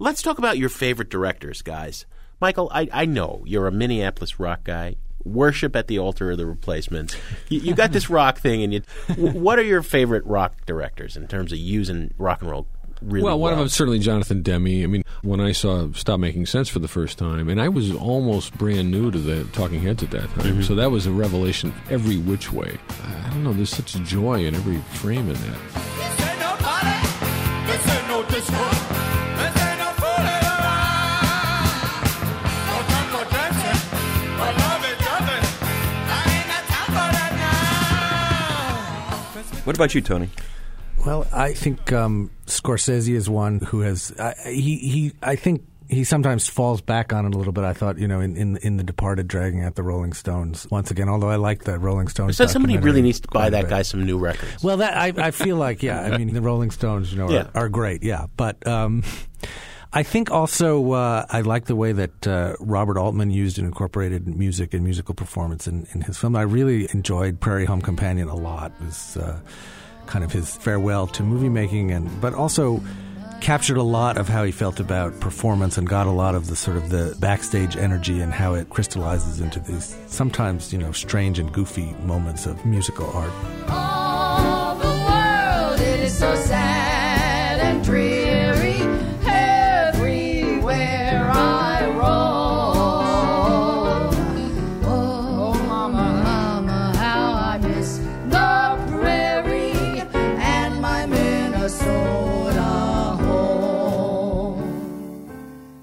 Let's 0.00 0.20
talk 0.20 0.38
about 0.38 0.58
your 0.58 0.68
favorite 0.68 1.10
directors, 1.10 1.62
guys. 1.62 2.06
Michael, 2.40 2.68
I, 2.74 2.88
I 2.92 3.04
know 3.04 3.44
you're 3.46 3.68
a 3.68 3.70
Minneapolis 3.70 4.40
rock 4.40 4.64
guy. 4.64 4.96
Worship 5.22 5.76
at 5.76 5.86
the 5.86 6.00
altar 6.00 6.32
of 6.32 6.38
the 6.38 6.46
replacements. 6.46 7.14
You, 7.48 7.60
you 7.60 7.72
got 7.72 7.92
this 7.92 8.10
rock 8.10 8.38
thing, 8.38 8.64
and 8.64 8.72
you. 8.72 8.82
What 9.16 9.60
are 9.60 9.64
your 9.64 9.82
favorite 9.82 10.26
rock 10.26 10.66
directors 10.66 11.16
in 11.16 11.28
terms 11.28 11.52
of 11.52 11.58
using 11.58 12.12
rock 12.18 12.42
and 12.42 12.50
roll? 12.50 12.66
Really 13.04 13.24
well, 13.24 13.38
well, 13.38 13.40
one 13.40 13.52
of 13.52 13.58
them 13.58 13.68
certainly 13.68 13.98
Jonathan 13.98 14.42
Demme. 14.42 14.84
I 14.84 14.86
mean, 14.86 15.02
when 15.22 15.40
I 15.40 15.52
saw 15.52 15.88
Stop 15.92 16.20
Making 16.20 16.46
Sense 16.46 16.68
for 16.68 16.78
the 16.78 16.88
first 16.88 17.18
time, 17.18 17.48
and 17.48 17.60
I 17.60 17.68
was 17.68 17.92
almost 17.94 18.56
brand 18.56 18.90
new 18.90 19.10
to 19.10 19.18
the 19.18 19.44
Talking 19.52 19.80
Heads 19.80 20.02
at 20.02 20.10
that 20.12 20.28
time, 20.30 20.42
Mm-hmm. 20.42 20.62
so 20.62 20.74
that 20.76 20.90
was 20.90 21.06
a 21.06 21.12
revelation 21.12 21.72
every 21.90 22.16
which 22.16 22.52
way. 22.52 22.78
I 23.04 23.30
don't 23.30 23.44
know, 23.44 23.52
there's 23.52 23.70
such 23.70 23.92
joy 24.02 24.44
in 24.44 24.54
every 24.54 24.78
frame 24.96 25.28
in 25.28 25.34
that. 25.34 26.82
What 39.64 39.76
about 39.76 39.94
you, 39.94 40.00
Tony? 40.00 40.28
Well, 41.04 41.26
I 41.32 41.52
think 41.52 41.92
um, 41.92 42.30
Scorsese 42.46 43.14
is 43.14 43.28
one 43.28 43.58
who 43.60 43.80
has 43.80 44.12
I 44.18 44.34
he 44.46 44.76
he. 44.78 45.12
I 45.22 45.36
think 45.36 45.64
he 45.88 46.04
sometimes 46.04 46.48
falls 46.48 46.80
back 46.80 47.12
on 47.12 47.26
it 47.26 47.34
a 47.34 47.38
little 47.38 47.52
bit. 47.52 47.64
I 47.64 47.72
thought, 47.72 47.98
you 47.98 48.06
know, 48.08 48.20
in 48.20 48.36
in, 48.36 48.56
in 48.58 48.76
the 48.76 48.84
Departed, 48.84 49.26
dragging 49.28 49.62
out 49.64 49.74
the 49.74 49.82
Rolling 49.82 50.12
Stones 50.12 50.66
once 50.70 50.90
again. 50.90 51.08
Although 51.08 51.28
I 51.28 51.36
like 51.36 51.64
the 51.64 51.78
Rolling 51.78 52.08
Stones. 52.08 52.36
So 52.36 52.46
somebody 52.46 52.78
really 52.78 53.02
needs 53.02 53.20
to 53.20 53.28
buy 53.32 53.50
that 53.50 53.68
guy 53.68 53.82
some 53.82 54.06
new 54.06 54.16
records. 54.18 54.62
Well, 54.62 54.76
that 54.78 54.96
I, 54.96 55.12
I 55.16 55.30
feel 55.32 55.56
like 55.56 55.82
yeah. 55.82 56.00
I 56.00 56.16
mean, 56.18 56.32
the 56.32 56.40
Rolling 56.40 56.70
Stones, 56.70 57.12
you 57.12 57.18
know, 57.18 57.30
Yeah. 57.30 57.48
are, 57.54 57.64
are 57.64 57.68
great. 57.68 58.02
Yeah, 58.04 58.26
but 58.36 58.64
um, 58.66 59.02
I 59.92 60.04
think 60.04 60.30
also 60.30 60.92
uh, 60.92 61.26
I 61.28 61.40
like 61.40 61.64
the 61.66 61.76
way 61.76 61.92
that 61.92 62.26
uh, 62.26 62.54
Robert 62.60 62.96
Altman 62.96 63.30
used 63.30 63.58
and 63.58 63.66
incorporated 63.66 64.26
music 64.28 64.72
and 64.72 64.84
musical 64.84 65.14
performance 65.14 65.66
in, 65.66 65.86
in 65.92 66.00
his 66.02 66.16
film. 66.16 66.36
I 66.36 66.42
really 66.42 66.88
enjoyed 66.94 67.40
Prairie 67.40 67.66
Home 67.66 67.82
Companion 67.82 68.28
a 68.28 68.36
lot. 68.36 68.72
It 68.80 68.84
was 68.86 69.16
uh, 69.18 69.40
kind 70.12 70.24
of 70.24 70.30
his 70.30 70.54
farewell 70.58 71.06
to 71.06 71.22
movie 71.22 71.48
making, 71.48 71.90
and 71.90 72.20
but 72.20 72.34
also 72.34 72.82
captured 73.40 73.78
a 73.78 73.82
lot 73.82 74.18
of 74.18 74.28
how 74.28 74.44
he 74.44 74.52
felt 74.52 74.78
about 74.78 75.18
performance 75.18 75.78
and 75.78 75.88
got 75.88 76.06
a 76.06 76.10
lot 76.10 76.34
of 76.34 76.46
the 76.48 76.54
sort 76.54 76.76
of 76.76 76.90
the 76.90 77.16
backstage 77.18 77.76
energy 77.76 78.20
and 78.20 78.32
how 78.32 78.54
it 78.54 78.68
crystallizes 78.68 79.40
into 79.40 79.58
these 79.58 79.96
sometimes 80.06 80.72
you 80.72 80.78
know 80.78 80.92
strange 80.92 81.38
and 81.38 81.50
goofy 81.52 81.92
moments 82.04 82.46
of 82.46 82.64
musical 82.66 83.10
art. 83.16 84.01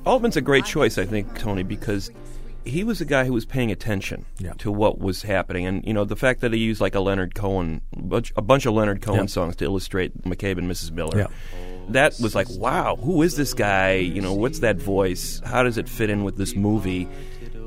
Altman's 0.09 0.35
a 0.37 0.41
great 0.41 0.65
choice, 0.65 0.97
I 0.97 1.05
think, 1.05 1.37
Tony, 1.37 1.63
because 1.63 2.09
he 2.65 2.83
was 2.83 2.99
a 2.99 3.05
guy 3.05 3.25
who 3.25 3.33
was 3.33 3.45
paying 3.45 3.71
attention 3.71 4.25
Yeah. 4.39 4.53
to 4.57 4.71
what 4.71 4.99
was 4.99 5.21
happening, 5.21 5.65
and 5.65 5.85
you 5.85 5.93
know 5.93 6.03
the 6.03 6.15
fact 6.15 6.41
that 6.41 6.51
he 6.51 6.59
used 6.59 6.81
like 6.81 6.95
a 6.95 6.99
Leonard 6.99 7.35
Cohen, 7.35 7.81
bunch, 7.95 8.33
a 8.35 8.41
bunch 8.41 8.65
of 8.65 8.73
Leonard 8.73 9.01
Cohen 9.01 9.21
Yeah. 9.21 9.25
songs 9.27 9.55
to 9.57 9.65
illustrate 9.65 10.23
McCabe 10.23 10.57
and 10.57 10.69
Mrs. 10.69 10.91
Miller. 10.91 11.17
Yeah. 11.17 11.27
That 11.89 12.15
was 12.21 12.35
like, 12.35 12.47
wow, 12.51 12.97
who 12.97 13.21
is 13.23 13.35
this 13.35 13.53
guy? 13.53 13.93
You 13.93 14.21
know, 14.21 14.33
what's 14.33 14.59
that 14.59 14.77
voice? 14.77 15.41
How 15.45 15.63
does 15.63 15.77
it 15.77 15.89
fit 15.89 16.09
in 16.09 16.23
with 16.23 16.37
this 16.37 16.55
movie? 16.55 17.07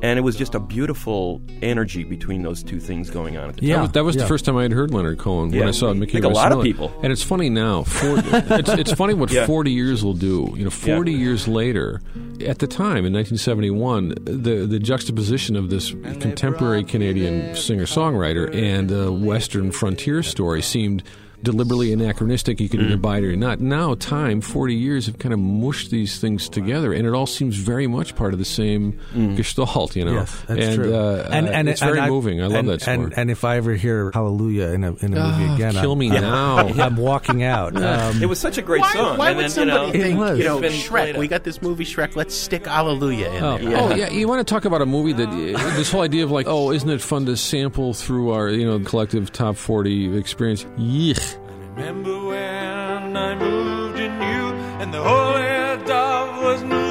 And 0.03 0.19
it 0.19 0.23
was 0.23 0.35
just 0.35 0.55
a 0.57 0.61
beautiful 0.61 1.41
energy 1.63 2.03
between 2.03 2.43
those 2.43 2.63
two 2.65 2.81
things 2.81 3.09
going 3.09 3.37
on 3.37 3.51
at 3.51 3.55
the 3.55 3.61
time. 3.61 3.69
Yeah. 3.69 3.77
That 3.77 3.83
was, 3.83 3.93
that 3.93 4.05
was 4.05 4.17
yeah. 4.17 4.23
the 4.23 4.29
first 4.29 4.45
time 4.45 4.57
I 4.57 4.63
had 4.65 4.73
heard 4.73 4.93
Leonard 4.93 5.19
Cohen 5.19 5.51
when 5.53 5.69
I 5.69 5.71
saw 5.71 5.95
Mickey 5.95 6.15
Like 6.15 6.25
a 6.25 6.29
Rice 6.29 6.37
lot 6.37 6.53
of 6.53 6.63
people. 6.63 6.93
And 7.05 7.13
it's 7.13 7.23
funny 7.23 7.49
now. 7.49 7.85
40, 7.85 8.23
it's, 8.33 8.69
it's 8.71 8.93
funny 8.93 9.15
what 9.15 9.31
Yeah. 9.31 9.47
40 9.47 9.71
years 9.71 10.05
will 10.05 10.15
do. 10.15 10.53
You 10.57 10.65
know, 10.65 10.71
40 10.71 11.13
Yeah. 11.13 11.19
years 11.19 11.47
later, 11.47 12.03
at 12.45 12.59
the 12.59 12.67
time 12.67 13.07
in 13.07 13.13
1971, 13.13 14.15
the 14.25 14.67
the 14.67 14.79
juxtaposition 14.81 15.55
of 15.55 15.71
this 15.71 15.91
contemporary 15.93 16.83
Canadian 16.85 17.55
singer 17.55 17.85
songwriter 17.87 18.53
and 18.55 18.91
a 18.91 19.13
Western 19.13 19.71
frontier 19.71 20.23
story 20.25 20.63
seemed 20.63 21.05
deliberately 21.43 21.93
anachronistic. 21.93 22.61
You 22.61 22.69
can 22.69 22.81
Mm. 22.81 22.87
either 22.87 22.97
buy 22.97 23.19
it 23.19 23.25
or 23.25 23.37
not. 23.37 23.61
Now, 23.61 23.95
time, 23.95 24.41
40 24.41 24.75
years, 24.75 25.07
have 25.07 25.19
kind 25.19 25.33
of 25.33 25.39
mushed 25.41 25.91
these 25.91 26.19
things 26.19 26.49
together, 26.49 26.93
and 26.93 27.07
it 27.07 27.13
all 27.13 27.27
seems 27.27 27.57
very 27.57 27.87
much 27.87 28.15
part 28.15 28.33
of 28.33 28.39
the 28.39 28.45
same 28.45 28.99
gestalt, 29.37 29.97
you 29.97 30.05
know? 30.05 30.15
Yes, 30.15 30.43
that's 30.47 30.61
and, 30.67 30.75
true. 30.77 30.95
Uh, 30.95 31.29
and, 31.31 31.49
and 31.49 31.69
it's 31.69 31.83
and 31.83 31.91
very 31.91 32.01
I- 32.01 32.09
moving. 32.09 32.41
I 32.43 32.47
love 32.47 32.55
and, 32.61 32.69
that 32.69 32.83
score. 32.83 32.95
And, 32.95 33.19
and 33.19 33.31
if 33.31 33.45
I 33.45 33.57
ever 33.57 33.75
hear 33.75 34.11
Hallelujah 34.15 34.69
in 34.69 34.85
a 34.85 34.95
in 34.97 35.15
a 35.15 35.21
movie 35.21 35.45
Ah, 35.51 35.55
again, 35.55 35.73
kill 35.75 35.93
I'm, 35.93 35.99
me 35.99 36.11
I'm- 36.11 36.23
now. 36.23 36.59
I'm 36.85 36.97
walking 36.97 37.43
out. 37.43 37.77
Um, 37.77 38.23
it 38.23 38.27
was 38.27 38.39
such 38.39 38.59
a 38.59 38.63
great 38.63 38.81
Why, 38.83 38.93
song. 38.93 39.19
why 39.19 39.29
and 39.29 39.37
would 39.37 39.43
then, 39.45 39.51
somebody 39.51 39.99
you 39.99 40.15
know, 40.15 40.21
think, 40.31 40.39
you 40.39 40.45
know, 40.45 40.61
Shrek, 40.61 41.17
we 41.19 41.29
got 41.29 41.45
this 41.45 41.61
movie 41.63 41.85
Shrek, 41.85 42.17
let's 42.17 42.35
stick 42.35 42.67
Hallelujah 42.67 43.31
in 43.33 43.43
Oh, 43.43 43.59
there. 43.59 43.77
oh, 43.79 43.95
yeah, 43.95 44.11
you 44.11 44.29
want 44.29 44.47
to 44.47 44.55
talk 44.55 44.65
about 44.65 44.83
a 44.83 44.87
movie 44.87 45.13
that 45.13 45.29
uh, 45.29 45.77
this 45.77 45.91
whole 45.91 46.03
idea 46.03 46.25
of 46.25 46.31
like, 46.31 46.47
oh, 46.49 46.71
isn't 46.73 46.89
it 46.89 47.01
fun 47.01 47.27
to 47.27 47.37
sample 47.37 47.95
through 47.95 48.31
our 48.31 48.49
you 48.49 48.65
know 48.65 48.79
collective 48.81 49.33
top 49.33 49.57
forty 49.57 50.17
experience? 50.17 50.65
Yeech. 50.79 51.32
Remember 51.75 52.27
when 52.27 53.17
I 53.17 53.35
moved 53.35 53.99
in 53.99 54.13
you 54.13 54.53
and 54.81 54.93
the 54.93 55.03
holy 55.03 55.87
dove 55.87 56.43
was 56.43 56.63
moving 56.63 56.82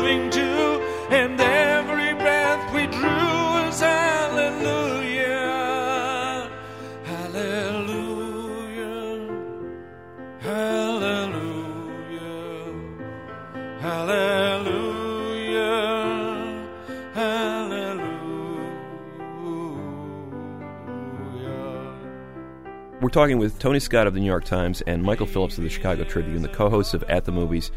talking 23.12 23.38
with 23.38 23.60
Tony 23.60 23.80
Scott 23.80 24.08
of 24.08 24.14
the 24.14 24.20
New 24.20 24.26
York 24.26 24.46
Times 24.46 24.82
and 24.82 25.04
Michael 25.04 25.26
Phillips 25.28 25.58
of 25.58 25.64
the 25.64 25.70
Chicago 25.70 26.04
Tribune, 26.04 26.42
the 26.42 26.48
co-hosts 26.48 26.94
of 26.94 27.04
At 27.04 27.26
the 27.26 27.32
Movies. 27.32 27.72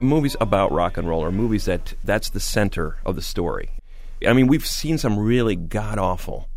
Movies 0.00 0.36
about 0.40 0.72
rock 0.72 0.96
and 0.96 1.08
roll 1.08 1.24
are 1.24 1.32
movies 1.32 1.64
that 1.66 1.94
that's 2.04 2.30
the 2.30 2.40
center 2.40 2.96
of 3.06 3.16
the 3.16 3.22
story. 3.22 3.70
I 4.26 4.32
mean, 4.32 4.46
we've 4.46 4.66
seen 4.66 4.98
some 4.98 5.18
really 5.18 5.56
god 5.56 5.98
awful 5.98 6.48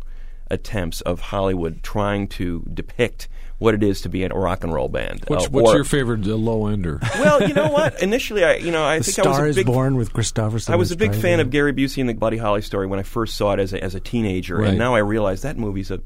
attempts 0.50 1.00
of 1.02 1.20
Hollywood 1.20 1.82
trying 1.82 2.26
to 2.28 2.64
depict 2.72 3.28
what 3.58 3.74
it 3.74 3.82
is 3.82 4.00
to 4.02 4.08
be 4.08 4.22
in 4.22 4.32
a 4.32 4.34
rock 4.38 4.62
and 4.64 4.72
roll 4.72 4.88
band. 4.88 5.24
What's, 5.26 5.46
Uh, 5.46 5.50
what's 5.50 5.70
or- 5.70 5.74
your 5.76 5.84
favorite 5.84 6.26
uh, 6.26 6.34
low 6.36 6.66
ender? 6.68 7.00
Well, 7.18 7.42
you 7.46 7.52
know 7.54 7.68
what? 7.70 8.00
Initially, 8.02 8.44
I 8.44 8.56
you 8.56 8.70
know 8.70 8.84
I 8.84 8.98
the 8.98 9.04
think 9.04 9.26
I 9.26 9.30
was 9.30 9.38
a 9.40 9.44
is 9.46 9.56
big 9.56 9.66
Born 9.66 9.96
with 9.96 10.12
Kristofferson. 10.12 10.70
I 10.70 10.76
was 10.76 10.90
a 10.92 10.96
big 10.96 11.14
fan 11.14 11.40
of 11.40 11.50
Gary 11.50 11.72
Busey 11.72 12.00
and 12.00 12.08
the 12.08 12.14
Buddy 12.14 12.36
Holly 12.38 12.62
story 12.62 12.86
when 12.86 12.98
I 12.98 13.02
first 13.02 13.36
saw 13.36 13.52
it 13.52 13.60
as 13.60 13.72
a, 13.72 13.82
as 13.82 13.94
a 13.94 14.00
teenager, 14.00 14.56
Right. 14.58 14.70
and 14.70 14.78
now 14.78 14.94
I 14.94 14.98
realize 15.00 15.42
that 15.42 15.58
movie's 15.58 15.90
a 15.90 16.00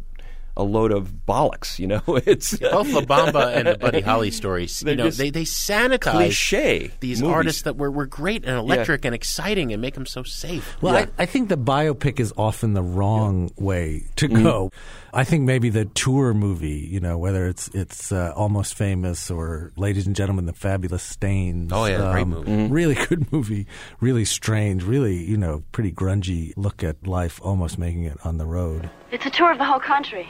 a 0.56 0.62
load 0.62 0.92
of 0.92 1.12
bollocks. 1.26 1.78
You 1.78 1.86
know, 1.86 2.02
it's 2.26 2.56
Both 2.58 2.90
La 2.92 3.00
Bamba 3.02 3.56
and 3.56 3.68
the 3.68 3.78
Buddy 3.78 4.00
Holly 4.00 4.30
stories, 4.42 4.80
you 4.82 4.86
They're 4.86 4.96
know, 4.96 5.10
they, 5.10 5.30
they 5.30 5.44
sanitize 5.44 6.00
cliche 6.12 6.90
these 7.00 7.22
movies. 7.22 7.34
artists 7.34 7.62
that 7.62 7.76
were, 7.76 7.90
were 7.90 8.06
great 8.06 8.44
and 8.44 8.56
electric 8.56 9.04
and 9.04 9.14
exciting 9.14 9.72
and 9.72 9.80
make 9.80 9.94
them 9.94 10.06
so 10.06 10.22
safe. 10.22 10.76
Well, 10.82 10.94
Yeah. 10.94 11.06
I, 11.18 11.22
I 11.22 11.26
think 11.26 11.48
the 11.48 11.56
biopic 11.56 12.20
is 12.20 12.32
often 12.36 12.74
the 12.74 12.82
wrong 12.82 13.50
way 13.56 14.04
to 14.16 14.28
Mm-hmm. 14.28 14.42
go. 14.42 14.70
I 15.14 15.24
think 15.24 15.42
maybe 15.44 15.68
the 15.68 15.84
tour 15.84 16.32
movie, 16.32 16.88
you 16.90 16.98
know, 16.98 17.18
whether 17.18 17.46
it's 17.46 17.68
it's 17.74 18.12
uh, 18.12 18.32
almost 18.34 18.74
famous 18.74 19.30
or 19.30 19.70
Ladies 19.76 20.06
and 20.06 20.16
Gentlemen, 20.16 20.46
the 20.46 20.54
Fabulous 20.54 21.02
Stains. 21.02 21.70
um, 21.70 21.78
Oh, 21.78 21.84
yeah, 21.84 22.12
great 22.12 22.26
movie. 22.26 22.50
Mm-hmm. 22.50 22.72
Really 22.72 22.94
good 23.08 23.30
movie. 23.30 23.66
Really 24.00 24.24
strange. 24.24 24.84
Really, 24.84 25.16
you 25.22 25.36
know, 25.36 25.64
pretty 25.72 25.92
grungy 25.92 26.54
look 26.56 26.82
at 26.82 27.06
life, 27.06 27.40
almost 27.42 27.76
making 27.78 28.04
it 28.04 28.16
on 28.24 28.38
the 28.38 28.46
road. 28.46 28.88
It's 29.10 29.26
a 29.26 29.30
tour 29.30 29.52
of 29.52 29.58
the 29.58 29.64
whole 29.66 29.80
country. 29.80 30.26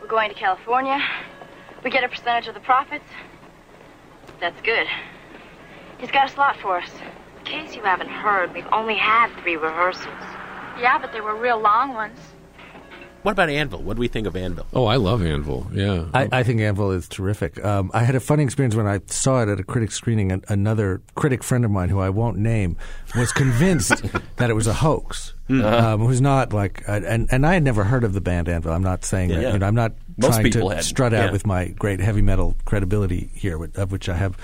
We're 0.00 0.06
going 0.06 0.28
to 0.28 0.34
California. 0.36 1.00
We 1.82 1.90
get 1.90 2.04
a 2.04 2.08
percentage 2.08 2.46
of 2.46 2.54
the 2.54 2.60
profits. 2.60 3.04
That's 4.40 4.60
good. 4.62 4.86
He's 5.98 6.10
got 6.12 6.30
a 6.30 6.32
slot 6.32 6.56
for 6.60 6.78
us. 6.78 6.90
In 7.40 7.44
case 7.44 7.74
you 7.74 7.82
haven't 7.82 8.10
heard, 8.10 8.54
we've 8.54 8.66
only 8.70 8.94
had 8.94 9.34
three 9.42 9.56
rehearsals. 9.56 10.06
Yeah, 10.80 10.98
but 11.00 11.12
they 11.12 11.20
were 11.20 11.34
real 11.34 11.58
long 11.60 11.94
ones. 11.94 12.18
What 13.22 13.32
about 13.32 13.50
Anvil? 13.50 13.82
What 13.82 13.94
do 13.96 14.00
we 14.00 14.08
think 14.08 14.26
of 14.28 14.36
Anvil? 14.36 14.64
Oh, 14.72 14.86
I 14.86 14.96
love 14.96 15.22
Anvil. 15.26 15.66
Yeah. 15.72 16.04
I, 16.14 16.28
I 16.30 16.42
think 16.44 16.60
Anvil 16.60 16.92
is 16.92 17.08
terrific. 17.08 17.62
Um, 17.64 17.90
I 17.92 18.04
had 18.04 18.14
a 18.14 18.20
funny 18.20 18.44
experience 18.44 18.74
when 18.76 18.86
I 18.86 19.00
saw 19.06 19.42
it 19.42 19.48
at 19.48 19.58
a 19.58 19.64
critic 19.64 19.90
screening. 19.90 20.30
An, 20.30 20.44
another 20.48 21.02
critic 21.16 21.42
friend 21.42 21.64
of 21.64 21.70
mine, 21.70 21.88
who 21.88 21.98
I 21.98 22.10
won't 22.10 22.38
name, 22.38 22.76
was 23.16 23.32
convinced 23.32 24.02
that 24.36 24.50
it 24.50 24.54
was 24.54 24.66
a 24.68 24.72
hoax. 24.72 25.34
Um, 25.50 26.00
who's 26.00 26.20
not 26.20 26.52
like, 26.52 26.86
uh, 26.88 27.00
and 27.06 27.26
and 27.32 27.46
I 27.46 27.54
had 27.54 27.62
never 27.62 27.82
heard 27.82 28.04
of 28.04 28.12
the 28.12 28.20
band 28.20 28.48
Anvil. 28.50 28.70
I'm 28.72 28.82
not 28.82 29.02
saying 29.04 29.30
that. 29.30 29.40
yeah. 29.40 29.52
You 29.54 29.58
know, 29.58 29.66
I'm 29.66 29.74
not 29.74 29.92
Most 30.18 30.34
trying 30.34 30.44
people 30.44 30.60
to 30.68 30.76
hadn't. 30.76 30.84
strut 30.84 31.14
out 31.14 31.26
Yeah. 31.26 31.32
with 31.32 31.46
my 31.46 31.68
great 31.68 32.00
heavy 32.00 32.20
metal 32.22 32.54
credibility 32.66 33.30
here, 33.34 33.62
of 33.76 33.90
which 33.90 34.08
I 34.10 34.16
have 34.16 34.36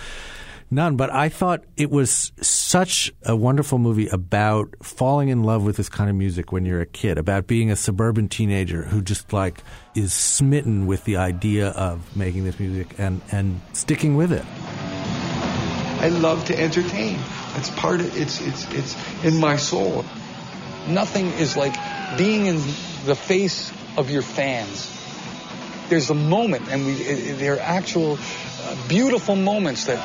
none. 0.75 0.97
But 0.97 1.11
I 1.11 1.29
thought 1.29 1.65
it 1.77 1.91
was 1.91 2.33
such 2.41 3.13
a 3.23 3.35
wonderful 3.35 3.79
movie 3.79 4.09
about 4.09 4.75
falling 4.83 5.29
in 5.29 5.43
love 5.43 5.65
with 5.65 5.77
this 5.77 5.89
kind 5.89 6.11
of 6.11 6.17
music 6.17 6.53
when 6.53 6.65
you're 6.65 6.81
a 6.81 6.87
kid, 6.87 7.19
about 7.19 7.47
being 7.47 7.71
a 7.71 7.77
suburban 7.77 8.29
teenager 8.29 8.85
who 8.85 9.01
just 9.01 9.33
like 9.33 9.63
is 9.95 10.13
smitten 10.13 10.87
with 10.87 11.05
the 11.05 11.17
idea 11.17 11.69
of 11.69 12.17
making 12.17 12.45
this 12.45 12.59
music 12.59 12.95
and 12.99 13.21
and 13.31 13.61
sticking 13.73 14.17
with 14.17 14.33
it. 14.33 14.45
I 16.01 16.09
love 16.09 16.45
to 16.47 16.61
entertain. 16.61 17.19
It's 17.57 17.71
part 17.71 18.01
of 18.01 18.17
it's 18.17 18.41
it's 18.41 18.71
it's 18.75 19.25
in 19.25 19.41
my 19.41 19.57
soul. 19.57 20.05
Nothing 20.89 21.27
is 21.27 21.57
like 21.57 21.75
being 22.19 22.47
in 22.47 22.57
the 23.07 23.15
face 23.15 23.73
of 23.97 24.11
your 24.11 24.23
fans. 24.23 24.91
There's 25.89 26.11
a 26.11 26.15
moment, 26.15 26.69
and 26.69 26.85
we 26.85 26.95
they're 27.33 27.61
actual 27.61 28.19
beautiful 28.89 29.37
moments 29.37 29.85
that 29.87 29.99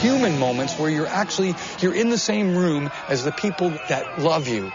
human 0.00 0.38
moments 0.38 0.78
where 0.78 0.90
you're 0.90 1.06
actually 1.06 1.54
you're 1.80 1.94
in 1.94 2.10
the 2.10 2.18
same 2.18 2.56
room 2.56 2.90
as 3.08 3.24
the 3.24 3.32
people 3.32 3.70
that 3.88 4.18
love 4.20 4.48
you. 4.48 4.70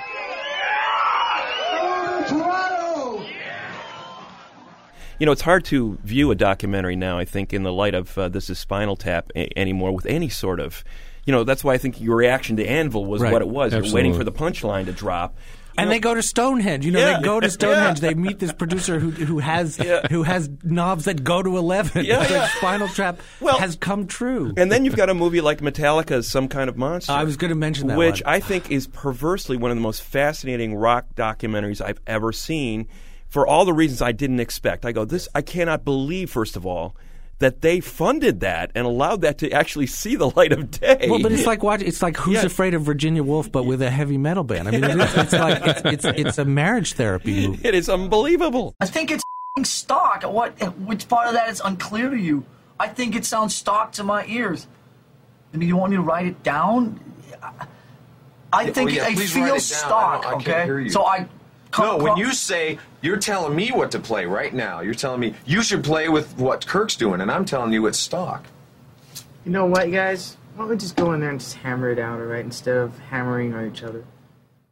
You 5.19 5.25
know, 5.25 5.31
it's 5.31 5.41
hard 5.41 5.65
to 5.65 5.97
view 6.03 6.29
a 6.29 6.36
documentary 6.36 6.95
now, 6.95 7.17
I 7.17 7.25
think, 7.25 7.51
in 7.51 7.63
the 7.63 7.73
light 7.73 7.95
of 7.95 8.15
uh, 8.19 8.29
This 8.29 8.51
is 8.51 8.60
Spinal 8.60 8.95
Tap 8.95 9.31
a- 9.36 9.49
anymore 9.57 9.91
with 9.91 10.05
any 10.05 10.29
sort 10.29 10.60
of. 10.60 10.83
You 11.25 11.33
know, 11.33 11.43
that's 11.43 11.63
why 11.63 11.73
I 11.73 11.79
think 11.79 11.99
your 11.99 12.15
reaction 12.15 12.55
to 12.57 12.65
Anvil 12.67 13.03
was 13.05 13.21
Right. 13.21 13.33
what 13.33 13.41
it 13.41 13.47
was. 13.47 13.73
You're 13.73 13.91
waiting 13.91 14.13
for 14.13 14.23
the 14.23 14.31
punchline 14.31 14.86
to 14.86 14.91
drop. 14.91 15.36
And 15.78 15.90
know, 15.90 15.94
they 15.94 16.00
go 16.00 16.13
to 16.16 16.24
Stonehenge. 16.24 16.86
You 16.86 16.92
know, 16.92 17.00
Yeah. 17.00 17.18
they 17.18 17.24
go 17.24 17.40
to 17.40 17.50
Stonehenge. 17.52 18.02
Yeah. 18.02 18.10
They 18.10 18.13
meet 18.16 18.40
this 18.40 18.52
producer 18.54 19.00
who 19.00 19.12
who 19.12 19.40
has 19.40 19.78
who 20.10 20.24
has 20.24 20.50
knobs 20.63 21.06
that 21.06 21.24
go 21.24 21.42
to 21.44 21.58
eleven. 21.58 22.04
Yeah, 22.06 22.18
like 22.20 22.30
yeah. 22.30 22.48
Spinal 22.58 22.88
Tap 22.88 23.20
has 23.60 23.76
come 23.76 24.08
true. 24.08 24.54
And 24.58 24.72
then 24.72 24.86
you've 24.86 24.96
got 24.96 25.10
a 25.10 25.13
movie 25.13 25.42
like 25.42 25.60
Metallica's 25.62 26.28
Some 26.28 26.48
Kind 26.48 26.70
of 26.70 26.78
Monster. 26.78 27.12
I 27.13 27.24
was 27.24 27.38
going 27.38 27.50
to 27.50 27.56
mention 27.56 27.88
that 27.88 27.98
which 27.98 28.22
one. 28.24 28.34
I 28.34 28.40
think 28.40 28.72
is 28.72 28.88
perversely 28.88 29.58
one 29.58 29.72
of 29.72 29.78
the 29.78 29.82
most 29.82 30.02
fascinating 30.02 30.76
rock 30.76 31.06
documentaries 31.16 31.82
I've 31.82 32.00
ever 32.08 32.32
seen 32.32 32.88
for 33.28 33.46
all 33.46 33.66
the 33.66 33.74
reasons 33.74 34.02
I 34.02 34.13
didn't 34.13 34.40
expect. 34.40 34.86
I 34.86 34.92
go, 34.92 35.06
this 35.06 35.28
I 35.36 35.42
cannot 35.42 35.84
believe 35.86 36.30
first 36.32 36.56
of 36.56 36.66
all 36.66 36.96
that 37.39 37.62
they 37.62 37.80
funded 37.80 38.39
that 38.39 38.71
and 38.73 38.86
allowed 38.86 39.21
that 39.21 39.38
to 39.39 39.52
actually 39.52 39.86
see 39.88 40.15
the 40.15 40.30
light 40.36 40.52
of 40.52 40.71
day. 40.71 41.08
Well, 41.10 41.21
but 41.21 41.32
it's 41.32 41.45
like 41.45 41.62
watch. 41.63 41.82
It's 41.82 42.02
like 42.02 42.17
Who's 42.17 42.36
Yeah. 42.36 42.45
Afraid 42.45 42.73
of 42.73 42.82
Virginia 42.84 43.23
Woolf, 43.23 43.52
but 43.52 43.63
with 43.65 43.82
a 43.82 43.89
heavy 43.91 44.17
metal 44.17 44.43
band. 44.43 44.67
I 44.67 44.71
mean, 44.71 44.84
it 44.84 44.97
is, 45.00 45.15
it's 45.17 45.34
like 45.34 45.62
it's, 45.86 46.06
it's 46.06 46.06
it's 46.19 46.38
a 46.38 46.45
marriage 46.45 46.93
therapy 46.93 47.47
movie. 47.47 47.67
It 47.67 47.76
is 47.76 47.89
unbelievable. 47.89 48.76
I 48.80 48.86
think 48.88 49.12
it's 49.12 49.23
f***ing 49.56 49.65
stock. 49.65 50.23
What? 50.23 50.54
Which 50.80 51.08
part 51.08 51.28
of 51.28 51.34
that 51.34 51.50
is 51.50 51.62
unclear 51.63 52.10
to 52.10 52.17
you? 52.17 52.43
I 52.80 52.88
think 52.88 53.15
it 53.15 53.26
sounds 53.26 53.56
stock 53.56 53.91
to 53.93 54.04
my 54.04 54.26
ears. 54.28 54.67
I 55.54 55.58
mean, 55.58 55.67
you 55.69 55.76
want 55.78 55.91
me 55.91 55.97
to 55.97 56.04
write 56.04 56.26
it 56.28 56.43
down? 56.43 57.00
I- 57.41 57.67
I 58.54 58.71
think 58.71 58.91
oh, 58.91 58.93
yeah, 58.93 59.08
it 59.10 59.15
please 59.15 59.36
it 59.36 59.43
feels 59.43 59.69
down. 59.69 59.78
I 59.78 59.88
stock. 59.88 60.21
don't- 60.23 60.26
I 60.26 60.32
can't 60.36 60.47
okay, 60.47 60.65
hear 60.65 60.80
you. 60.80 60.89
so 60.89 61.06
I. 61.06 61.28
come 61.71 61.97
No, 61.97 62.03
when 62.03 62.17
you 62.17 62.34
say 62.34 62.80
you're 63.01 63.17
telling 63.17 63.56
me 63.56 63.71
what 63.71 63.91
to 63.91 63.99
play 63.99 64.25
right 64.25 64.53
now, 64.53 64.82
you're 64.82 64.93
telling 64.93 65.19
me 65.19 65.34
you 65.45 65.62
should 65.62 65.84
play 65.84 66.10
with 66.10 66.38
what 66.38 66.65
Kirk's 66.65 66.95
doing, 66.95 67.21
and 67.21 67.32
I'm 67.32 67.45
telling 67.45 67.73
you 67.73 67.86
it's 67.88 67.99
stock. 67.99 68.45
You 69.45 69.51
know 69.51 69.65
what, 69.65 69.91
guys? 69.91 70.38
Why 70.56 70.63
don't 70.63 70.69
we 70.69 70.77
just 70.77 70.95
go 70.95 71.13
in 71.13 71.19
there 71.21 71.30
and 71.30 71.39
just 71.39 71.56
hammer 71.56 71.89
it 71.89 71.99
out, 71.99 72.19
all 72.19 72.25
right? 72.25 72.43
Instead 72.43 72.77
of 72.77 72.97
hammering 72.97 73.53
on 73.53 73.67
each 73.67 73.84
other. 73.84 74.03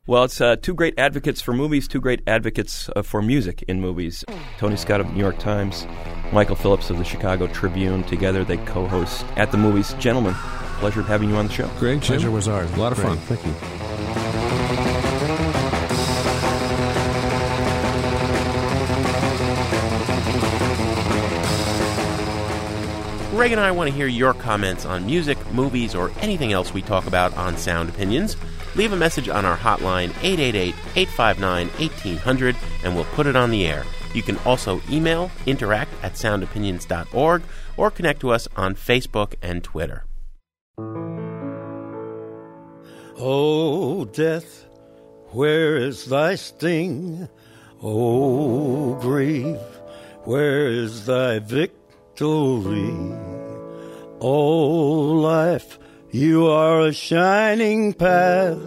Well, 0.08 0.24
it's 0.24 0.40
uh, 0.40 0.56
two 0.56 0.76
great 0.76 0.94
advocates 1.00 1.42
for 1.42 1.54
movies, 1.54 1.88
two 1.88 2.00
great 2.00 2.22
advocates 2.28 2.90
uh, 2.96 3.02
for 3.02 3.24
music 3.24 3.64
in 3.68 3.82
movies. 3.82 4.24
Tony 4.60 4.76
Scott 4.76 5.02
of 5.02 5.08
the 5.08 5.14
New 5.14 5.20
York 5.20 5.40
Times, 5.40 5.88
Michael 6.32 6.56
Phillips 6.56 6.92
of 6.92 7.00
the 7.00 7.04
Chicago 7.04 7.48
Tribune. 7.48 8.04
Together, 8.04 8.44
they 8.44 8.58
co-host 8.58 9.26
at 9.36 9.52
the 9.52 9.58
movies. 9.58 9.94
Gentlemen, 9.94 10.36
pleasure 10.80 11.00
of 11.00 11.08
having 11.08 11.30
you 11.30 11.36
on 11.38 11.48
the 11.48 11.54
show. 11.54 11.68
Great, 11.80 12.02
Jim. 12.02 12.18
Pleasure 12.18 12.32
was 12.32 12.48
ours. 12.48 12.72
A 12.74 12.76
lot 12.76 12.92
of 12.92 13.00
Great. 13.00 13.08
fun. 13.08 13.18
Thank 13.18 13.46
you. 13.46 13.85
Greg 23.46 23.52
and 23.54 23.62
I 23.62 23.70
want 23.70 23.92
to 23.92 23.96
hear 23.96 24.08
your 24.08 24.34
comments 24.34 24.86
on 24.88 25.06
music, 25.06 25.38
movies, 25.52 25.94
or 25.94 26.12
anything 26.20 26.52
else 26.52 26.74
we 26.74 26.82
talk 26.82 27.06
about 27.06 27.32
on 27.38 27.56
Sound 27.58 27.90
Opinions. 27.90 28.36
Leave 28.74 28.92
a 28.92 28.96
message 28.96 29.30
on 29.30 29.46
our 29.46 29.56
hotline 29.56 30.10
888-859-1800 30.96 32.56
and 32.84 32.96
we'll 32.96 33.04
put 33.04 33.28
it 33.28 33.36
on 33.36 33.52
the 33.52 33.68
air. 33.68 33.84
You 34.16 34.24
can 34.24 34.40
also 34.48 34.82
email 34.90 35.30
interact 35.46 35.92
at 36.02 36.14
soundopinions.org 36.14 37.44
or 37.78 37.92
connect 37.92 38.22
to 38.22 38.32
us 38.32 38.48
on 38.56 38.74
Facebook 38.74 39.36
and 39.44 39.64
Twitter. 39.64 40.06
Oh, 43.20 44.06
death, 44.06 44.66
where 45.34 45.78
is 45.78 46.06
thy 46.06 46.34
sting? 46.34 47.30
Oh, 47.80 48.96
grave, 48.96 49.60
where 50.24 50.66
is 50.66 51.06
thy 51.06 51.38
victory? 51.38 53.35
Oh, 54.22 55.12
life, 55.14 55.78
you 56.12 56.48
are 56.48 56.82
a 56.82 56.94
shining 56.94 57.94
path, 57.94 58.60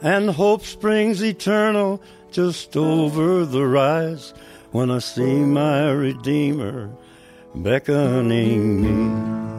and 0.00 0.30
hope 0.30 0.64
springs 0.64 1.22
eternal 1.22 2.00
just 2.30 2.76
over 2.76 3.44
the 3.44 3.66
rise 3.66 4.32
when 4.70 4.90
I 4.90 5.00
see 5.00 5.40
my 5.40 5.90
Redeemer 5.90 6.90
beckoning 7.54 8.80
me. 8.82 9.51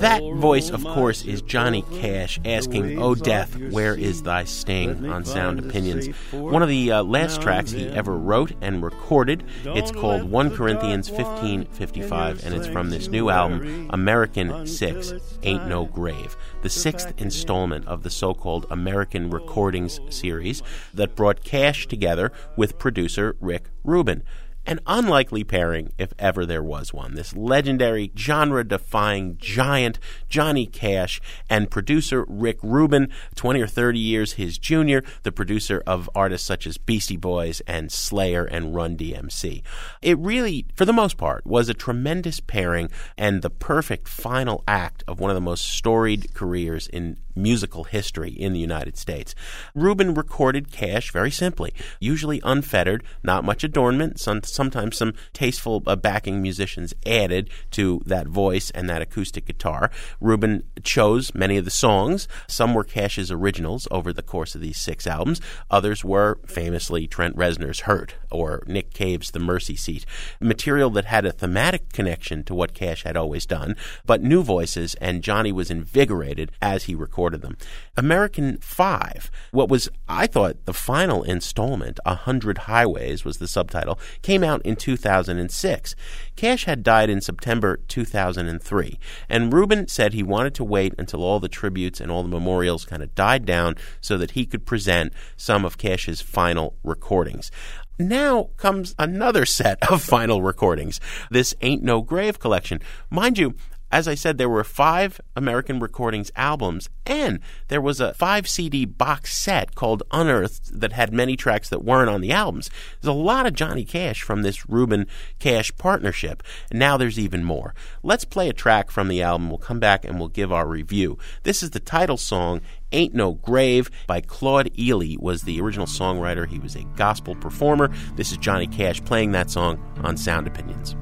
That 0.00 0.22
voice, 0.36 0.70
of 0.70 0.84
course, 0.84 1.24
is 1.24 1.42
Johnny 1.42 1.82
Cash 2.00 2.40
asking, 2.44 3.00
Oh, 3.00 3.14
death, 3.14 3.56
where 3.70 3.94
is 3.94 4.22
thy 4.22 4.44
sting? 4.44 5.08
on 5.08 5.24
Sound 5.24 5.58
Opinions. 5.58 6.08
One 6.32 6.62
of 6.62 6.68
the 6.68 6.92
uh, 6.92 7.02
last 7.02 7.40
tracks 7.42 7.70
he 7.72 7.86
ever 7.88 8.16
wrote 8.16 8.52
and 8.60 8.82
recorded. 8.82 9.44
It's 9.64 9.90
called 9.90 10.24
1 10.24 10.56
Corinthians 10.56 11.10
1555, 11.10 12.44
and 12.44 12.54
it's 12.54 12.66
from 12.66 12.90
this 12.90 13.08
new 13.08 13.30
album, 13.30 13.88
American 13.90 14.66
6 14.66 15.12
Ain't 15.42 15.66
No 15.66 15.84
Grave, 15.86 16.36
the 16.62 16.70
sixth 16.70 17.12
installment 17.18 17.86
of 17.86 18.02
the 18.02 18.10
so 18.10 18.34
called 18.34 18.66
American 18.70 19.30
Recordings 19.30 20.00
series 20.10 20.62
that 20.94 21.14
brought 21.14 21.44
Cash 21.44 21.86
together 21.86 22.32
with 22.56 22.78
producer 22.78 23.36
Rick 23.40 23.64
Rubin. 23.84 24.22
An 24.64 24.78
unlikely 24.86 25.42
pairing, 25.42 25.92
if 25.98 26.12
ever 26.18 26.46
there 26.46 26.62
was 26.62 26.92
one. 26.92 27.14
This 27.14 27.34
legendary, 27.34 28.12
genre 28.16 28.62
defying 28.62 29.36
giant, 29.38 29.98
Johnny 30.28 30.66
Cash, 30.66 31.20
and 31.50 31.70
producer 31.70 32.24
Rick 32.28 32.58
Rubin, 32.62 33.08
20 33.34 33.60
or 33.60 33.66
30 33.66 33.98
years 33.98 34.32
his 34.34 34.58
junior, 34.58 35.02
the 35.24 35.32
producer 35.32 35.82
of 35.84 36.08
artists 36.14 36.46
such 36.46 36.66
as 36.66 36.78
Beastie 36.78 37.16
Boys 37.16 37.60
and 37.66 37.90
Slayer 37.90 38.44
and 38.44 38.74
Run 38.74 38.96
DMC. 38.96 39.62
It 40.00 40.18
really, 40.18 40.66
for 40.76 40.84
the 40.84 40.92
most 40.92 41.16
part, 41.16 41.44
was 41.44 41.68
a 41.68 41.74
tremendous 41.74 42.38
pairing 42.38 42.88
and 43.18 43.42
the 43.42 43.50
perfect 43.50 44.06
final 44.06 44.62
act 44.68 45.02
of 45.08 45.18
one 45.18 45.30
of 45.30 45.34
the 45.34 45.40
most 45.40 45.66
storied 45.66 46.34
careers 46.34 46.86
in 46.86 47.16
musical 47.34 47.84
history 47.84 48.30
in 48.30 48.52
the 48.52 48.60
United 48.60 48.96
States. 48.96 49.34
Rubin 49.74 50.14
recorded 50.14 50.70
Cash 50.70 51.12
very 51.12 51.30
simply, 51.30 51.72
usually 52.00 52.40
unfettered, 52.44 53.02
not 53.22 53.44
much 53.44 53.64
adornment, 53.64 54.20
some, 54.20 54.42
sometimes 54.42 54.96
some 54.96 55.14
tasteful 55.32 55.82
uh, 55.86 55.96
backing 55.96 56.42
musicians 56.42 56.94
added 57.06 57.50
to 57.70 58.02
that 58.04 58.26
voice 58.26 58.70
and 58.70 58.88
that 58.88 59.02
acoustic 59.02 59.46
guitar. 59.46 59.90
Rubin 60.20 60.64
chose 60.82 61.34
many 61.34 61.56
of 61.56 61.64
the 61.64 61.70
songs. 61.70 62.28
Some 62.46 62.74
were 62.74 62.84
Cash's 62.84 63.30
originals 63.30 63.88
over 63.90 64.12
the 64.12 64.22
course 64.22 64.54
of 64.54 64.60
these 64.60 64.78
six 64.78 65.06
albums. 65.06 65.40
Others 65.70 66.04
were 66.04 66.38
famously 66.46 67.06
Trent 67.06 67.36
Reznor's 67.36 67.80
Hurt 67.80 68.14
or 68.30 68.62
Nick 68.66 68.92
Cave's 68.92 69.30
The 69.30 69.38
Mercy 69.38 69.76
Seat. 69.76 70.04
Material 70.40 70.90
that 70.90 71.06
had 71.06 71.24
a 71.24 71.32
thematic 71.32 71.92
connection 71.92 72.44
to 72.44 72.54
what 72.54 72.74
Cash 72.74 73.04
had 73.04 73.16
always 73.16 73.46
done, 73.46 73.76
but 74.04 74.22
new 74.22 74.42
voices, 74.42 74.94
and 74.96 75.22
Johnny 75.22 75.52
was 75.52 75.70
invigorated 75.70 76.50
as 76.60 76.84
he 76.84 76.94
recorded 76.94 77.21
recorded 77.22 77.42
them. 77.42 77.56
American 77.96 78.58
5, 78.58 79.30
what 79.52 79.68
was, 79.68 79.88
I 80.08 80.26
thought, 80.26 80.64
the 80.64 80.72
final 80.72 81.22
installment, 81.22 82.00
A 82.04 82.16
Hundred 82.16 82.58
Highways 82.58 83.24
was 83.24 83.38
the 83.38 83.46
subtitle, 83.46 83.96
came 84.22 84.42
out 84.42 84.60
in 84.62 84.74
2006. 84.74 85.94
Cash 86.34 86.64
had 86.64 86.82
died 86.82 87.10
in 87.10 87.20
September 87.20 87.78
2003, 87.86 88.98
and 89.28 89.52
Rubin 89.52 89.86
said 89.86 90.12
he 90.14 90.24
wanted 90.24 90.54
to 90.54 90.64
wait 90.64 90.94
until 90.98 91.22
all 91.22 91.38
the 91.38 91.48
tributes 91.48 92.00
and 92.00 92.10
all 92.10 92.24
the 92.24 92.28
memorials 92.28 92.84
kind 92.84 93.04
of 93.04 93.14
died 93.14 93.46
down 93.46 93.76
so 94.00 94.18
that 94.18 94.32
he 94.32 94.44
could 94.44 94.66
present 94.66 95.12
some 95.36 95.64
of 95.64 95.78
Cash's 95.78 96.20
final 96.20 96.74
recordings. 96.82 97.52
Now 97.98 98.50
comes 98.56 98.94
another 98.98 99.46
set 99.46 99.78
of 99.90 100.02
final 100.16 100.42
recordings. 100.42 100.98
This 101.30 101.54
Ain't 101.60 101.82
No 101.82 102.00
Grave 102.02 102.38
collection. 102.38 102.80
Mind 103.10 103.38
you, 103.38 103.54
as 103.92 104.08
I 104.08 104.14
said, 104.14 104.38
there 104.38 104.48
were 104.48 104.64
five 104.64 105.20
American 105.36 105.78
Recordings 105.78 106.32
albums, 106.34 106.88
and 107.04 107.40
there 107.68 107.80
was 107.80 108.00
a 108.00 108.14
five 108.14 108.48
CD 108.48 108.86
box 108.86 109.36
set 109.36 109.74
called 109.74 110.02
Unearthed 110.10 110.80
that 110.80 110.92
had 110.92 111.12
many 111.12 111.36
tracks 111.36 111.68
that 111.68 111.84
weren't 111.84 112.08
on 112.08 112.22
the 112.22 112.32
albums. 112.32 112.70
There's 113.00 113.14
a 113.14 113.18
lot 113.18 113.44
of 113.44 113.52
Johnny 113.52 113.84
Cash 113.84 114.22
from 114.22 114.42
this 114.42 114.66
Rubin 114.66 115.06
Cash 115.38 115.76
partnership, 115.76 116.42
and 116.70 116.78
now 116.78 116.96
there's 116.96 117.18
even 117.18 117.44
more. 117.44 117.74
Let's 118.02 118.24
play 118.24 118.48
a 118.48 118.54
track 118.54 118.90
from 118.90 119.08
the 119.08 119.20
album. 119.20 119.50
We'll 119.50 119.58
come 119.58 119.78
back 119.78 120.06
and 120.06 120.18
we'll 120.18 120.28
give 120.28 120.50
our 120.50 120.66
review. 120.66 121.18
This 121.42 121.62
is 121.62 121.70
the 121.70 121.80
title 121.80 122.16
song, 122.16 122.62
Ain't 122.92 123.14
No 123.14 123.34
Grave 123.34 123.90
by 124.06 124.22
Claude 124.22 124.70
Ely 124.78 125.16
was 125.18 125.42
the 125.42 125.60
original 125.60 125.86
songwriter. 125.86 126.48
He 126.48 126.58
was 126.58 126.76
a 126.76 126.84
gospel 126.96 127.34
performer. 127.34 127.90
This 128.16 128.32
is 128.32 128.38
Johnny 128.38 128.66
Cash 128.66 129.04
playing 129.04 129.32
that 129.32 129.50
song 129.50 129.78
on 130.02 130.16
Sound 130.16 130.46
Opinions. 130.46 130.96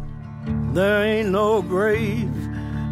There 0.74 1.05
ain't 1.05 1.30
no 1.30 1.62
grave 1.62 2.32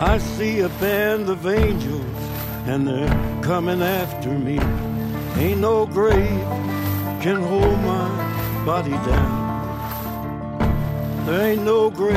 I 0.00 0.18
see 0.18 0.60
a 0.60 0.68
band 0.68 1.28
of 1.28 1.44
angels 1.44 2.04
and 2.68 2.86
they're 2.86 3.42
coming 3.42 3.82
after 3.82 4.30
me. 4.30 4.60
Ain't 5.42 5.60
no 5.60 5.86
grave 5.86 6.46
can 7.20 7.42
hold 7.42 7.80
my 7.80 8.64
body 8.64 8.92
down. 8.92 9.48
There 11.26 11.48
ain't 11.48 11.64
no 11.64 11.90
grave 11.90 12.14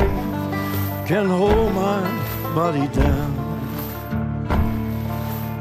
can 1.08 1.26
hold 1.26 1.72
my 1.74 2.00
body 2.54 2.86
down. 2.94 3.34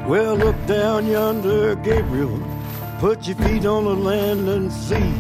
Well, 0.08 0.36
look 0.36 0.64
down 0.68 1.08
yonder, 1.08 1.74
Gabriel. 1.74 2.40
Put 3.00 3.28
your 3.28 3.38
feet 3.38 3.66
on 3.66 3.86
the 3.86 3.96
land 3.96 4.48
and 4.48 4.72
see. 4.72 5.12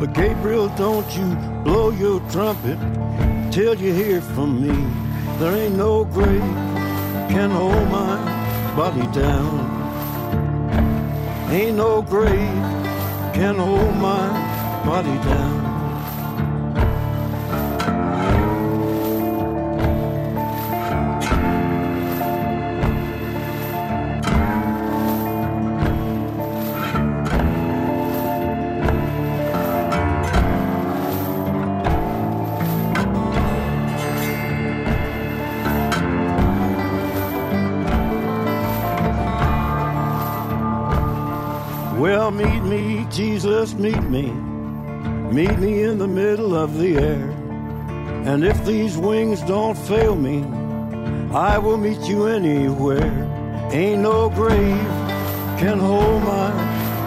But 0.00 0.12
Gabriel, 0.12 0.70
don't 0.70 1.08
you 1.16 1.36
blow 1.62 1.90
your 1.90 2.18
trumpet 2.30 2.80
till 3.52 3.76
you 3.76 3.92
hear 3.92 4.20
from 4.20 4.60
me. 4.60 5.03
There 5.38 5.52
ain't 5.56 5.76
no 5.76 6.04
grave 6.04 6.40
can 7.28 7.50
hold 7.50 7.90
my 7.90 8.16
body 8.76 9.06
down. 9.12 9.58
Ain't 11.50 11.76
no 11.76 12.02
grave 12.02 12.62
can 13.34 13.56
hold 13.56 13.96
my 13.96 14.28
body 14.86 15.16
down. 15.28 15.63
Jesus, 43.64 43.78
meet 43.78 44.02
me. 44.10 44.30
Meet 45.32 45.58
me 45.58 45.82
in 45.82 45.98
the 45.98 46.06
middle 46.06 46.54
of 46.54 46.76
the 46.78 46.96
air. 46.98 47.30
And 48.26 48.44
if 48.44 48.62
these 48.66 48.96
wings 48.98 49.40
don't 49.42 49.76
fail 49.76 50.14
me, 50.14 50.44
I 51.32 51.56
will 51.58 51.78
meet 51.78 52.00
you 52.02 52.26
anywhere. 52.26 53.10
Ain't 53.72 54.02
no 54.02 54.28
grave 54.28 54.88
can 55.58 55.78
hold 55.78 56.22
my 56.24 56.50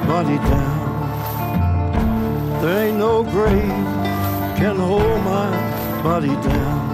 body 0.08 0.38
down. 0.38 0.88
There 2.62 2.88
ain't 2.88 2.98
no 2.98 3.24
grave 3.24 3.86
can 4.58 4.78
hold 4.78 5.22
my 5.24 6.02
body 6.02 6.28
down. 6.28 6.88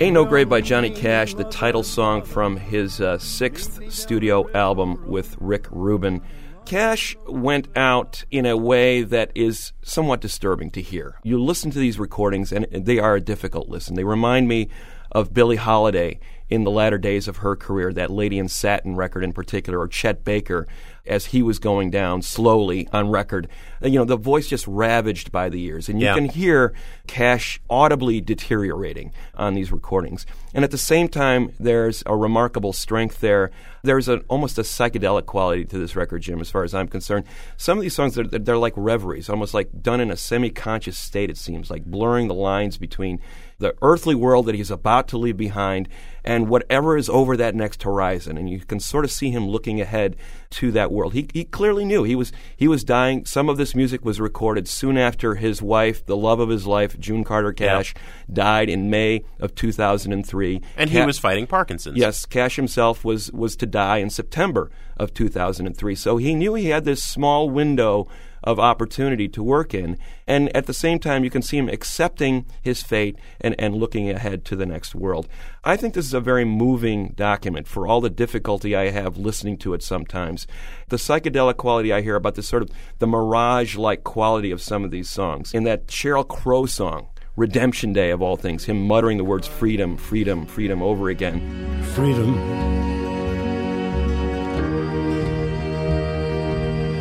Ain't 0.00 0.14
No 0.14 0.24
Grave 0.24 0.48
by 0.48 0.60
Johnny 0.60 0.90
Cash, 0.90 1.34
the 1.34 1.44
title 1.44 1.84
song 1.84 2.22
from 2.22 2.56
his 2.56 3.00
uh, 3.00 3.16
sixth 3.16 3.80
studio 3.92 4.50
album 4.50 5.00
with 5.06 5.36
Rick 5.38 5.68
Rubin. 5.70 6.20
Cash 6.66 7.16
went 7.28 7.68
out 7.76 8.24
in 8.30 8.46
a 8.46 8.56
way 8.56 9.02
that 9.02 9.30
is 9.34 9.72
somewhat 9.82 10.20
disturbing 10.20 10.70
to 10.70 10.82
hear. 10.82 11.20
You 11.22 11.42
listen 11.42 11.70
to 11.70 11.78
these 11.78 11.98
recordings, 11.98 12.52
and 12.52 12.66
they 12.72 12.98
are 12.98 13.16
a 13.16 13.20
difficult 13.20 13.68
listen. 13.68 13.96
They 13.96 14.04
remind 14.04 14.48
me 14.48 14.70
of 15.12 15.34
Billie 15.34 15.56
Holiday 15.56 16.20
in 16.48 16.64
the 16.64 16.70
latter 16.70 16.98
days 16.98 17.28
of 17.28 17.38
her 17.38 17.54
career, 17.54 17.92
that 17.92 18.10
Lady 18.10 18.38
in 18.38 18.48
Satin 18.48 18.96
record 18.96 19.24
in 19.24 19.32
particular, 19.32 19.78
or 19.78 19.88
Chet 19.88 20.24
Baker 20.24 20.66
as 21.06 21.26
he 21.26 21.42
was 21.42 21.58
going 21.58 21.90
down 21.90 22.22
slowly 22.22 22.88
on 22.92 23.10
record. 23.10 23.48
Uh, 23.82 23.88
You 23.88 23.98
know, 23.98 24.04
the 24.06 24.16
voice 24.16 24.48
just 24.48 24.66
ravaged 24.66 25.30
by 25.30 25.48
the 25.50 25.60
years. 25.60 25.88
And 25.88 26.00
you 26.00 26.06
Yeah. 26.06 26.14
can 26.14 26.24
hear 26.26 26.72
Cash 27.06 27.60
audibly 27.68 28.20
deteriorating 28.22 29.12
on 29.36 29.52
these 29.54 29.70
recordings. 29.70 30.24
And 30.54 30.64
at 30.64 30.70
the 30.70 30.78
same 30.78 31.08
time, 31.08 31.52
there's 31.60 32.02
a 32.06 32.16
remarkable 32.16 32.72
strength 32.72 33.20
there. 33.20 33.50
There's 33.82 34.08
an, 34.08 34.22
almost 34.28 34.58
a 34.58 34.62
psychedelic 34.62 35.26
quality 35.26 35.66
to 35.66 35.78
this 35.78 35.94
record, 35.94 36.22
Jim, 36.22 36.40
as 36.40 36.50
far 36.50 36.64
as 36.64 36.74
I'm 36.74 36.88
concerned. 36.88 37.26
Some 37.58 37.76
of 37.76 37.82
these 37.82 37.94
songs, 37.94 38.14
they're, 38.14 38.24
they're 38.24 38.56
like 38.56 38.72
reveries, 38.76 39.28
almost 39.28 39.52
like 39.52 39.82
done 39.82 40.00
in 40.00 40.10
a 40.10 40.16
semi 40.16 40.48
conscious 40.48 40.96
state, 40.96 41.28
it 41.28 41.36
seems, 41.36 41.70
like 41.70 41.84
blurring 41.84 42.28
the 42.28 42.34
lines 42.34 42.78
between 42.78 43.20
the 43.58 43.74
earthly 43.82 44.14
world 44.14 44.46
that 44.46 44.54
he's 44.54 44.70
about 44.70 45.08
to 45.08 45.18
leave 45.18 45.36
behind 45.36 45.88
and 46.24 46.48
whatever 46.48 46.96
is 46.96 47.08
over 47.08 47.36
that 47.36 47.54
next 47.54 47.82
horizon. 47.82 48.38
And 48.38 48.48
you 48.48 48.60
can 48.60 48.80
sort 48.80 49.04
of 49.04 49.10
see 49.10 49.30
him 49.30 49.48
looking 49.48 49.80
ahead 49.80 50.16
to 50.50 50.72
that 50.72 50.90
world. 50.90 51.12
He, 51.12 51.28
he 51.32 51.44
clearly 51.44 51.84
knew 51.84 52.04
he 52.04 52.16
was 52.16 52.32
he 52.56 52.68
was 52.68 52.84
dying. 52.84 53.24
Some 53.26 53.48
of 53.48 53.56
this 53.56 53.74
music 53.74 54.04
was 54.04 54.20
recorded 54.20 54.68
soon 54.68 54.96
after 54.96 55.34
his 55.34 55.60
wife, 55.60 56.04
the 56.06 56.16
love 56.16 56.40
of 56.40 56.48
his 56.48 56.66
life, 56.66 56.98
June 56.98 57.24
Carter 57.24 57.52
Cash, 57.52 57.94
died 58.32 58.68
in 58.68 58.90
May 58.90 59.24
of 59.40 59.54
2003. 59.54 60.62
And 60.76 60.90
he 60.90 61.02
was 61.02 61.18
fighting 61.18 61.46
Parkinson's. 61.46 61.98
Yes, 61.98 62.24
Cash 62.24 62.56
himself 62.56 63.04
was 63.04 63.30
was 63.32 63.56
to 63.56 63.66
die 63.66 63.98
in 63.98 64.10
September 64.10 64.70
of 64.96 65.12
2003. 65.12 65.94
So 65.94 66.16
he 66.16 66.34
knew 66.34 66.54
he 66.54 66.68
had 66.68 66.84
this 66.84 67.02
small 67.02 67.50
window 67.50 68.06
of 68.44 68.60
opportunity 68.60 69.26
to 69.28 69.42
work 69.42 69.74
in. 69.74 69.98
And 70.26 70.54
at 70.54 70.66
the 70.66 70.74
same 70.74 70.98
time, 70.98 71.24
you 71.24 71.30
can 71.30 71.42
see 71.42 71.58
him 71.58 71.68
accepting 71.68 72.46
his 72.62 72.82
fate 72.82 73.16
and, 73.40 73.54
and 73.58 73.74
looking 73.74 74.08
ahead 74.10 74.44
to 74.46 74.56
the 74.56 74.66
next 74.66 74.94
world. 74.94 75.28
I 75.64 75.76
think 75.76 75.94
this 75.94 76.06
is 76.06 76.14
a 76.14 76.20
very 76.20 76.44
moving 76.44 77.14
document 77.16 77.66
for 77.66 77.86
all 77.86 78.00
the 78.00 78.10
difficulty 78.10 78.76
I 78.76 78.90
have 78.90 79.16
listening 79.16 79.58
to 79.58 79.74
it 79.74 79.82
sometimes. 79.82 80.46
The 80.88 80.96
psychedelic 80.96 81.56
quality 81.56 81.92
I 81.92 82.02
hear 82.02 82.16
about 82.16 82.34
this 82.36 82.46
sort 82.46 82.62
of 82.62 82.70
the 82.98 83.06
mirage 83.06 83.76
like 83.76 84.04
quality 84.04 84.50
of 84.50 84.60
some 84.60 84.84
of 84.84 84.90
these 84.90 85.10
songs. 85.10 85.52
In 85.54 85.64
that 85.64 85.88
Sheryl 85.88 86.28
Crow 86.28 86.66
song, 86.66 87.08
Redemption 87.36 87.92
Day 87.92 88.10
of 88.10 88.22
all 88.22 88.36
things, 88.36 88.64
him 88.64 88.86
muttering 88.86 89.18
the 89.18 89.24
words 89.24 89.48
freedom, 89.48 89.96
freedom, 89.96 90.46
freedom 90.46 90.82
over 90.82 91.08
again. 91.08 91.82
Freedom. 91.94 92.34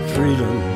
Freedom. 0.08 0.73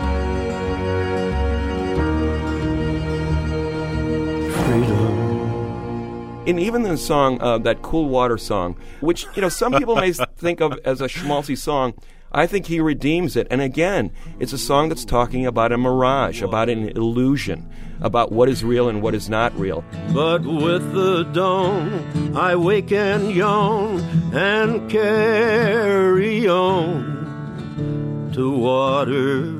And 6.48 6.62
even 6.62 6.84
the 6.84 6.96
song, 6.98 7.42
uh, 7.42 7.58
that 7.60 7.82
Cool 7.82 8.08
Water 8.08 8.38
song, 8.38 8.78
which, 9.02 9.28
you 9.36 9.42
know, 9.42 9.50
some 9.50 9.74
people 9.74 9.98
may 9.98 10.14
think 10.38 10.62
of 10.62 10.80
as 10.86 11.02
a 11.02 11.08
schmaltzy 11.08 11.58
song, 11.58 11.94
I 12.32 12.48
think 12.48 12.68
he 12.68 12.80
redeems 12.80 13.36
it. 13.36 13.48
And 13.50 13.62
again, 13.62 14.12
it's 14.40 14.54
a 14.54 14.58
song 14.58 14.88
that's 14.88 15.04
talking 15.04 15.46
about 15.46 15.74
a 15.74 15.78
mirage, 15.78 16.42
about 16.42 16.70
an 16.70 16.88
illusion, 16.90 17.70
about 18.00 18.32
what 18.32 18.48
is 18.48 18.64
real 18.64 18.88
and 18.88 19.02
what 19.02 19.14
is 19.14 19.30
not 19.30 19.58
real. 19.60 19.84
But 20.14 20.44
with 20.44 20.94
the 20.94 21.24
dawn, 21.34 22.34
I 22.36 22.56
wake 22.56 22.94
and 22.94 23.30
yawn 23.32 24.00
and 24.34 24.90
carry 24.90 26.48
on 26.48 28.32
to 28.34 28.52
water. 28.52 29.54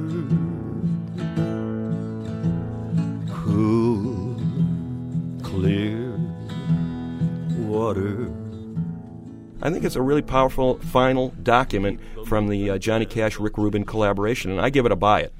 Cool, 3.44 4.36
clear 5.44 6.07
I 9.62 9.72
think 9.72 9.86
it's 9.86 9.96
a 9.96 10.02
really 10.02 10.22
powerful 10.22 10.78
final 10.78 11.30
document 11.42 12.00
from 12.26 12.48
the 12.48 12.72
uh, 12.72 12.78
Johnny 12.78 13.06
Cash 13.06 13.40
Rick 13.40 13.58
Rubin 13.58 13.86
collaboration, 13.86 14.52
and 14.52 14.62
I 14.62 14.70
give 14.70 14.86
it 14.86 14.92
a 14.92 14.96
buy 14.96 15.22
it. 15.22 15.34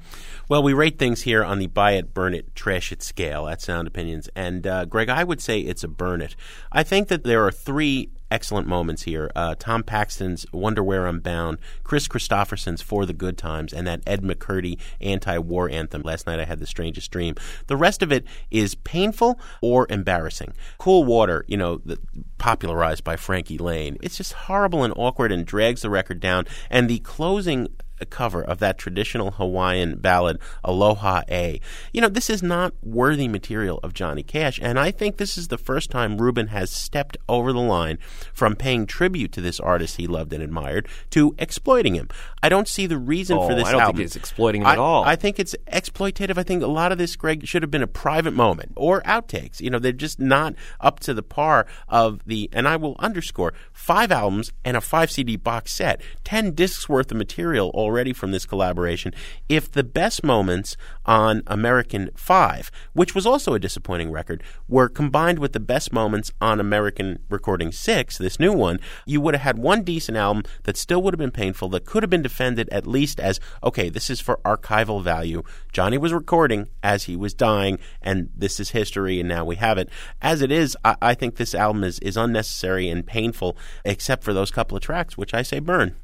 Well, 0.48 0.62
we 0.62 0.72
rate 0.72 0.98
things 0.98 1.22
here 1.22 1.44
on 1.44 1.58
the 1.58 1.66
buy 1.66 1.92
it, 1.92 2.14
burn 2.14 2.34
it, 2.34 2.54
trash 2.54 2.90
it 2.90 3.02
scale 3.02 3.46
at 3.46 3.60
Sound 3.60 3.86
Opinions. 3.86 4.28
And, 4.34 4.66
uh, 4.66 4.86
Greg, 4.86 5.08
I 5.10 5.22
would 5.22 5.40
say 5.42 5.60
it's 5.60 5.84
a 5.84 5.88
burn 5.88 6.22
it. 6.22 6.34
I 6.72 6.82
think 6.82 7.08
that 7.08 7.22
there 7.22 7.46
are 7.46 7.52
three 7.52 8.10
excellent 8.30 8.66
moments 8.66 9.02
here 9.02 9.30
uh, 9.34 9.54
Tom 9.58 9.82
Paxton's 9.82 10.46
Wonder 10.52 10.82
Where 10.82 11.06
I'm 11.06 11.20
Bound, 11.20 11.58
Kris 11.84 12.08
Kristofferson's 12.08 12.82
For 12.82 13.06
the 13.06 13.12
Good 13.12 13.38
Times, 13.38 13.72
and 13.72 13.86
that 13.86 14.02
Ed 14.06 14.22
McCurdy 14.22 14.78
anti 15.00 15.38
war 15.38 15.68
anthem. 15.68 16.02
Last 16.02 16.26
night 16.26 16.40
I 16.40 16.44
had 16.44 16.58
the 16.58 16.66
strangest 16.66 17.10
dream. 17.10 17.34
The 17.66 17.76
rest 17.76 18.02
of 18.02 18.12
it 18.12 18.24
is 18.50 18.74
painful 18.74 19.38
or 19.60 19.86
embarrassing. 19.90 20.52
Cool 20.78 21.04
Water, 21.04 21.44
you 21.48 21.56
know, 21.56 21.80
the, 21.84 21.98
popularized 22.38 23.04
by 23.04 23.16
Frankie 23.16 23.58
Laine. 23.58 23.98
It's 24.02 24.16
just 24.16 24.32
horrible 24.32 24.84
and 24.84 24.94
awkward 24.96 25.32
and 25.32 25.46
drags 25.46 25.82
the 25.82 25.90
record 25.90 26.20
down. 26.20 26.46
And 26.70 26.88
the 26.88 26.98
closing 27.00 27.68
cover 28.06 28.42
of 28.42 28.58
that 28.58 28.78
traditional 28.78 29.32
Hawaiian 29.32 29.98
ballad, 29.98 30.38
Aloha 30.64 31.22
Oe. 31.30 31.54
You 31.92 32.00
know, 32.00 32.08
this 32.08 32.30
is 32.30 32.42
not 32.42 32.72
worthy 32.82 33.28
material 33.28 33.80
of 33.82 33.94
Johnny 33.94 34.22
Cash, 34.22 34.58
and 34.62 34.78
I 34.78 34.90
think 34.90 35.16
this 35.16 35.36
is 35.38 35.48
the 35.48 35.58
first 35.58 35.90
time 35.90 36.18
Rubin 36.18 36.48
has 36.48 36.70
stepped 36.70 37.16
over 37.28 37.52
the 37.52 37.60
line 37.60 37.98
from 38.32 38.56
paying 38.56 38.86
tribute 38.86 39.32
to 39.32 39.40
this 39.40 39.60
artist 39.60 39.96
he 39.96 40.06
loved 40.06 40.32
and 40.32 40.42
admired 40.42 40.88
to 41.10 41.34
exploiting 41.38 41.94
him. 41.94 42.08
I 42.42 42.48
don't 42.48 42.68
see 42.68 42.86
the 42.86 42.98
reason 42.98 43.36
Oh, 43.38 43.48
for 43.48 43.54
this 43.54 43.66
I 43.66 43.72
don't 43.72 43.80
think 43.80 43.86
album. 43.88 44.00
he's 44.02 44.16
exploiting 44.16 44.62
him 44.62 44.68
I, 44.68 44.72
at 44.72 44.78
all. 44.78 45.04
I 45.04 45.16
think 45.16 45.38
it's 45.38 45.54
exploitative. 45.72 46.38
I 46.38 46.42
think 46.42 46.62
a 46.62 46.66
lot 46.66 46.92
of 46.92 46.98
this, 46.98 47.16
Greg, 47.16 47.46
should 47.46 47.62
have 47.62 47.70
been 47.70 47.82
a 47.82 47.86
private 47.86 48.32
moment 48.32 48.72
or 48.76 49.02
outtakes. 49.02 49.60
You 49.60 49.70
know, 49.70 49.78
they're 49.78 49.92
just 49.92 50.18
not 50.20 50.54
up 50.80 51.00
to 51.00 51.14
the 51.14 51.22
par 51.22 51.66
of 51.88 52.20
the, 52.26 52.48
and 52.52 52.66
I 52.68 52.76
will 52.76 52.96
underscore, 52.98 53.52
five 53.72 54.12
albums 54.12 54.52
and 54.64 54.76
a 54.76 54.80
five 54.80 55.10
CD 55.10 55.36
box 55.36 55.72
set, 55.72 56.00
10 56.24 56.52
discs 56.52 56.88
worth 56.88 57.10
of 57.10 57.16
material 57.16 57.70
already 57.88 58.12
from 58.12 58.32
this 58.32 58.44
collaboration. 58.44 59.14
If 59.48 59.72
the 59.72 59.82
best 59.82 60.22
moments 60.22 60.76
on 61.06 61.42
American 61.46 62.10
5, 62.14 62.70
which 62.92 63.14
was 63.14 63.26
also 63.26 63.54
a 63.54 63.58
disappointing 63.58 64.10
record, 64.10 64.42
were 64.68 64.90
combined 64.90 65.38
with 65.38 65.54
the 65.54 65.60
best 65.60 65.90
moments 65.90 66.30
on 66.38 66.60
American 66.60 67.20
Recording 67.30 67.72
6, 67.72 68.18
this 68.18 68.38
new 68.38 68.52
one, 68.52 68.78
you 69.06 69.22
would 69.22 69.34
have 69.34 69.42
had 69.42 69.58
one 69.58 69.82
decent 69.82 70.18
album 70.18 70.42
that 70.64 70.76
still 70.76 71.02
would 71.02 71.14
have 71.14 71.18
been 71.18 71.30
painful, 71.30 71.70
that 71.70 71.86
could 71.86 72.02
have 72.02 72.10
been 72.10 72.22
defended 72.22 72.68
at 72.68 72.86
least 72.86 73.18
as, 73.18 73.40
okay, 73.64 73.88
this 73.88 74.10
is 74.10 74.20
for 74.20 74.38
archival 74.44 75.02
value. 75.02 75.42
Johnny 75.72 75.96
was 75.96 76.12
recording 76.12 76.68
as 76.82 77.04
he 77.04 77.16
was 77.16 77.32
dying, 77.32 77.78
and 78.02 78.28
this 78.36 78.60
is 78.60 78.70
history, 78.70 79.18
and 79.18 79.28
now 79.28 79.46
we 79.46 79.56
have 79.56 79.78
it. 79.78 79.88
As 80.20 80.42
it 80.42 80.52
is, 80.52 80.76
I, 80.84 80.96
I 81.00 81.14
think 81.14 81.36
this 81.36 81.54
album 81.54 81.84
is, 81.84 81.98
is 82.00 82.18
unnecessary 82.18 82.90
and 82.90 83.06
painful, 83.06 83.56
except 83.84 84.24
for 84.24 84.34
those 84.34 84.50
couple 84.50 84.76
of 84.76 84.82
tracks, 84.82 85.16
which 85.16 85.32
I 85.32 85.40
say 85.40 85.58
burn. 85.58 85.96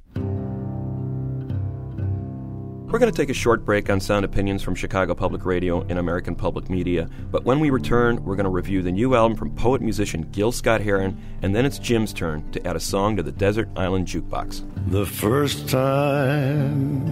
We're 2.95 3.01
going 3.01 3.11
to 3.11 3.17
take 3.21 3.29
a 3.29 3.35
short 3.35 3.65
break 3.65 3.91
on 3.91 3.99
sound 3.99 4.25
opinions 4.25 4.63
from 4.63 4.77
Chicago 4.77 5.17
Public 5.17 5.45
Radio 5.45 5.81
and 5.89 5.99
American 5.99 6.37
Public 6.37 6.71
Media. 6.71 7.11
But 7.29 7.45
when 7.45 7.59
we 7.59 7.71
return, 7.71 8.25
we're 8.25 8.37
going 8.37 8.45
to 8.45 8.51
review 8.51 8.83
the 8.83 8.93
new 8.93 9.17
album 9.17 9.37
from 9.37 9.51
poet 9.57 9.83
musician 9.83 10.29
Gil 10.31 10.53
Scott 10.53 10.81
Heron, 10.81 11.21
and 11.43 11.57
then 11.57 11.67
it's 11.67 11.81
Jim's 11.81 12.13
turn 12.13 12.49
to 12.53 12.65
add 12.65 12.77
a 12.77 12.81
song 12.81 13.17
to 13.17 13.25
the 13.25 13.33
Desert 13.33 13.69
Island 13.75 14.07
Jukebox. 14.07 14.63
The 14.93 15.07
first 15.07 15.69
time 15.69 17.11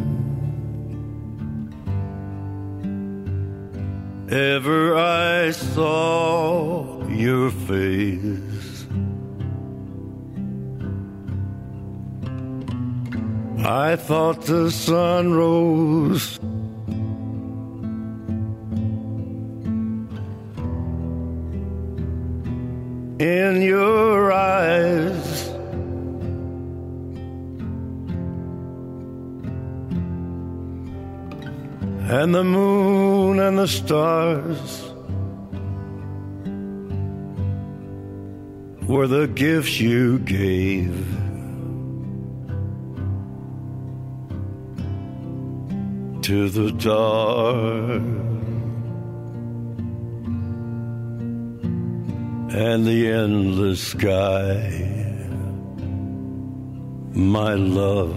ever 4.30 4.96
I 4.96 5.50
saw 5.50 7.04
your 7.08 7.50
face, 7.50 8.71
I 13.58 13.96
thought 13.96 14.42
the 14.42 14.70
sun 14.70 15.32
rose. 15.32 16.38
In 23.18 23.62
your 23.62 24.32
eyes. 24.32 25.52
and 32.12 32.34
the 32.34 32.44
moon 32.44 33.40
and 33.40 33.58
the 33.58 33.66
stars 33.66 34.82
were 38.86 39.06
the 39.06 39.26
gifts 39.28 39.80
you 39.80 40.18
gave. 40.18 41.21
To 46.22 46.48
the 46.48 46.70
dark 46.70 48.00
and 52.54 52.86
the 52.86 53.08
endless 53.08 53.80
sky, 53.80 54.70
my 57.12 57.54
love 57.54 58.16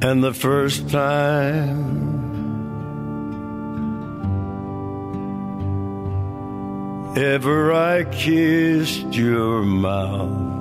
and 0.00 0.22
the 0.22 0.32
first 0.32 0.88
time 0.90 2.06
ever 7.16 7.72
I 7.72 8.04
kissed 8.04 9.12
your 9.12 9.62
mouth. 9.62 10.55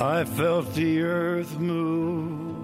I 0.00 0.22
felt 0.22 0.74
the 0.74 1.02
earth 1.02 1.58
move. 1.58 2.57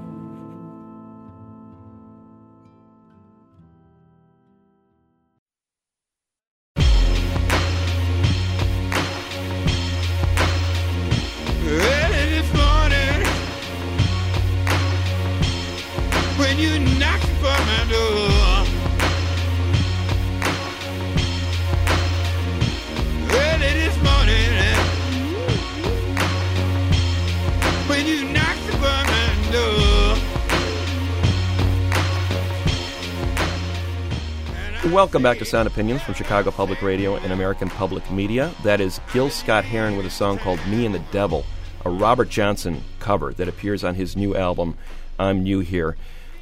Welcome 34.95 35.25
back 35.25 35.39
to 35.39 35.45
Sound 35.45 35.67
Opinions 35.67 36.03
from 36.03 36.15
Chicago 36.15 36.53
Public 36.53 36.81
Radio 36.81 37.17
and 37.17 37.33
American 37.33 37.69
Public 37.69 38.09
Media. 38.13 38.53
That 38.63 38.81
is 38.81 39.01
Gil 39.13 39.29
Scott 39.29 39.65
Heron 39.65 39.97
with 39.97 40.07
a 40.07 40.11
song 40.11 40.39
called 40.39 40.65
Me 40.69 40.87
and 40.87 40.95
the 40.95 41.03
Devil, 41.11 41.45
a 41.85 41.91
Robert 41.91 42.29
Johnson 42.29 42.81
cover 43.01 43.33
that 43.33 43.49
appears 43.49 43.83
on 43.83 43.97
his 43.97 44.17
new 44.17 44.37
album, 44.37 44.79
I'm 45.19 45.43
New 45.43 45.59
Here. 45.59 45.97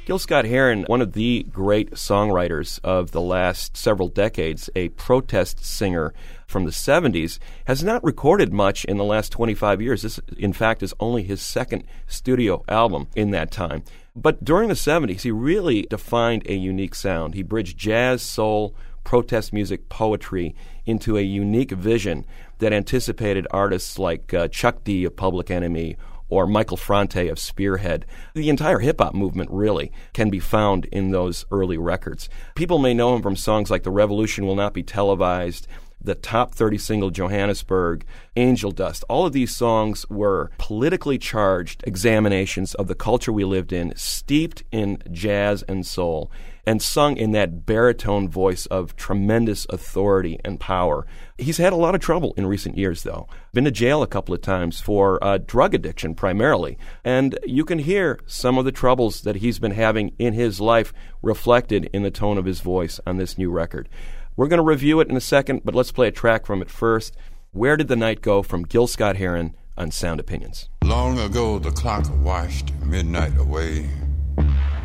Gil 0.05 0.19
Scott 0.19 0.45
Heron, 0.45 0.83
one 0.83 1.01
of 1.01 1.13
the 1.13 1.47
great 1.49 1.93
songwriters 1.93 2.79
of 2.83 3.09
the 3.09 3.21
last 3.21 3.75
several 3.75 4.07
decades, 4.07 4.69
a 4.75 4.89
protest 4.89 5.65
singer 5.65 6.13
from 6.45 6.65
the 6.65 6.71
70s, 6.71 7.39
has 7.65 7.83
not 7.83 8.03
recorded 8.03 8.53
much 8.53 8.85
in 8.85 8.97
the 8.97 9.03
last 9.03 9.31
25 9.31 9.81
years. 9.81 10.03
This, 10.03 10.19
in 10.37 10.53
fact, 10.53 10.83
is 10.83 10.93
only 10.99 11.23
his 11.23 11.41
second 11.41 11.85
studio 12.05 12.63
album 12.67 13.07
in 13.15 13.31
that 13.31 13.49
time. 13.49 13.83
But 14.15 14.43
during 14.43 14.69
the 14.69 14.75
70s, 14.75 15.21
he 15.21 15.31
really 15.31 15.83
defined 15.83 16.43
a 16.45 16.53
unique 16.53 16.93
sound. 16.93 17.33
He 17.33 17.41
bridged 17.41 17.77
jazz, 17.77 18.21
soul, 18.21 18.75
protest 19.03 19.51
music, 19.51 19.89
poetry 19.89 20.55
into 20.85 21.17
a 21.17 21.21
unique 21.21 21.71
vision 21.71 22.25
that 22.59 22.73
anticipated 22.73 23.47
artists 23.51 23.97
like 23.97 24.33
uh, 24.33 24.47
Chuck 24.49 24.83
D 24.83 25.03
of 25.05 25.15
Public 25.15 25.49
Enemy 25.49 25.97
or 26.29 26.47
Michael 26.47 26.77
Franti 26.77 27.27
of 27.27 27.37
Spearhead. 27.37 28.05
The 28.33 28.49
entire 28.49 28.79
hip 28.79 28.99
hop 28.99 29.13
movement 29.13 29.49
really 29.51 29.91
can 30.13 30.29
be 30.29 30.39
found 30.39 30.85
in 30.85 31.11
those 31.11 31.45
early 31.51 31.77
records. 31.77 32.29
People 32.55 32.79
may 32.79 32.93
know 32.93 33.15
him 33.15 33.21
from 33.21 33.35
songs 33.35 33.69
like 33.69 33.83
The 33.83 33.91
Revolution 33.91 34.45
Will 34.45 34.55
Not 34.55 34.73
Be 34.73 34.83
Televised, 34.83 35.67
the 36.03 36.15
top 36.15 36.53
30 36.53 36.77
single 36.77 37.09
Johannesburg, 37.09 38.05
Angel 38.35 38.71
Dust. 38.71 39.03
All 39.09 39.25
of 39.25 39.33
these 39.33 39.55
songs 39.55 40.05
were 40.09 40.51
politically 40.57 41.17
charged 41.17 41.83
examinations 41.85 42.73
of 42.75 42.87
the 42.87 42.95
culture 42.95 43.31
we 43.31 43.45
lived 43.45 43.71
in, 43.71 43.93
steeped 43.95 44.63
in 44.71 45.01
jazz 45.11 45.63
and 45.63 45.85
soul, 45.85 46.31
and 46.65 46.81
sung 46.81 47.17
in 47.17 47.31
that 47.31 47.65
baritone 47.65 48.29
voice 48.29 48.65
of 48.67 48.95
tremendous 48.95 49.65
authority 49.69 50.39
and 50.45 50.59
power. 50.59 51.05
He's 51.37 51.57
had 51.57 51.73
a 51.73 51.77
lot 51.77 51.95
of 51.95 52.01
trouble 52.01 52.33
in 52.37 52.45
recent 52.45 52.77
years, 52.77 53.03
though. 53.03 53.27
Been 53.53 53.65
to 53.65 53.71
jail 53.71 54.01
a 54.01 54.07
couple 54.07 54.33
of 54.33 54.41
times 54.41 54.79
for 54.79 55.21
uh, 55.23 55.39
drug 55.39 55.73
addiction, 55.73 56.15
primarily. 56.15 56.77
And 57.03 57.37
you 57.43 57.65
can 57.65 57.79
hear 57.79 58.19
some 58.25 58.57
of 58.57 58.65
the 58.65 58.71
troubles 58.71 59.21
that 59.21 59.37
he's 59.37 59.59
been 59.59 59.71
having 59.71 60.13
in 60.17 60.33
his 60.33 60.61
life 60.61 60.93
reflected 61.21 61.89
in 61.93 62.03
the 62.03 62.11
tone 62.11 62.37
of 62.37 62.45
his 62.45 62.61
voice 62.61 62.99
on 63.05 63.17
this 63.17 63.37
new 63.37 63.51
record. 63.51 63.89
We're 64.35 64.47
going 64.47 64.57
to 64.57 64.63
review 64.63 64.99
it 64.99 65.09
in 65.09 65.15
a 65.15 65.21
second, 65.21 65.61
but 65.63 65.75
let's 65.75 65.91
play 65.91 66.07
a 66.07 66.11
track 66.11 66.47
from 66.47 66.61
it 66.63 66.69
first. 66.69 67.15
Where 67.51 67.77
Did 67.77 67.87
the 67.87 67.95
Night 67.95 68.21
Go 68.21 68.41
from 68.41 68.63
Gil 68.63 68.87
Scott 68.87 69.17
Heron 69.17 69.55
on 69.77 69.91
Sound 69.91 70.19
Opinions. 70.19 70.69
Long 70.83 71.19
ago, 71.19 71.59
the 71.59 71.69
clock 71.69 72.05
washed 72.23 72.73
midnight 72.81 73.37
away, 73.37 73.87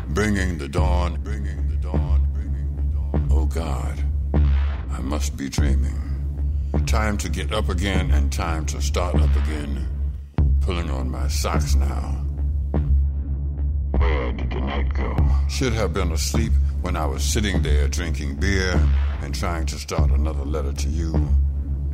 bringing 0.09 0.59
the 0.59 0.67
dawn, 0.67 1.19
bringing 1.23 1.67
the 1.67 1.77
dawn, 1.77 2.27
bringing 2.31 2.75
the 2.75 2.93
dawn. 2.93 3.27
Oh 3.31 3.45
God, 3.45 4.03
I 4.91 4.99
must 5.01 5.35
be 5.35 5.49
dreaming. 5.49 5.95
Time 6.85 7.17
to 7.17 7.29
get 7.29 7.51
up 7.51 7.69
again 7.69 8.11
and 8.11 8.31
time 8.31 8.67
to 8.67 8.79
start 8.79 9.15
up 9.15 9.35
again. 9.35 9.87
Pulling 10.61 10.91
on 10.91 11.09
my 11.09 11.27
socks 11.27 11.73
now. 11.73 12.23
Where 13.99 14.31
did 14.31 14.49
the 14.49 14.61
night 14.61 14.93
go? 14.93 15.15
Should 15.49 15.73
have 15.73 15.93
been 15.93 16.11
asleep 16.11 16.53
when 16.81 16.95
I 16.95 17.05
was 17.05 17.23
sitting 17.23 17.61
there 17.61 17.87
drinking 17.87 18.35
beer 18.35 18.79
and 19.21 19.35
trying 19.35 19.65
to 19.67 19.75
start 19.75 20.11
another 20.11 20.45
letter 20.45 20.71
to 20.71 20.89
you. 20.89 21.13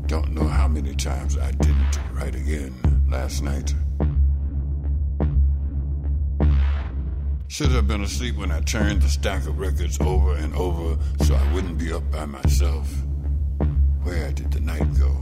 Don't 0.06 0.32
know 0.32 0.47
how 0.47 0.68
many 0.68 0.95
times 0.95 1.38
I 1.38 1.51
didn't 1.51 1.99
write 2.14 2.36
again 2.36 2.74
last 3.10 3.41
night. 3.41 3.74
Should 7.47 7.72
have 7.72 7.88
been 7.88 8.03
asleep 8.03 8.36
when 8.38 8.51
I 8.51 8.62
turned 8.62 9.01
the 9.01 9.10
stack 9.10 9.47
of 9.47 9.58
records 9.58 9.99
over 9.99 10.36
and 10.36 10.53
over 10.56 10.97
so 11.24 11.36
I 11.36 11.53
wouldn't 11.53 11.78
be 11.78 11.91
up 11.91 12.10
by 12.12 12.26
myself. 12.26 12.88
Where 14.03 14.32
did 14.32 14.51
the 14.51 14.60
night 14.60 14.93
go? 14.99 15.16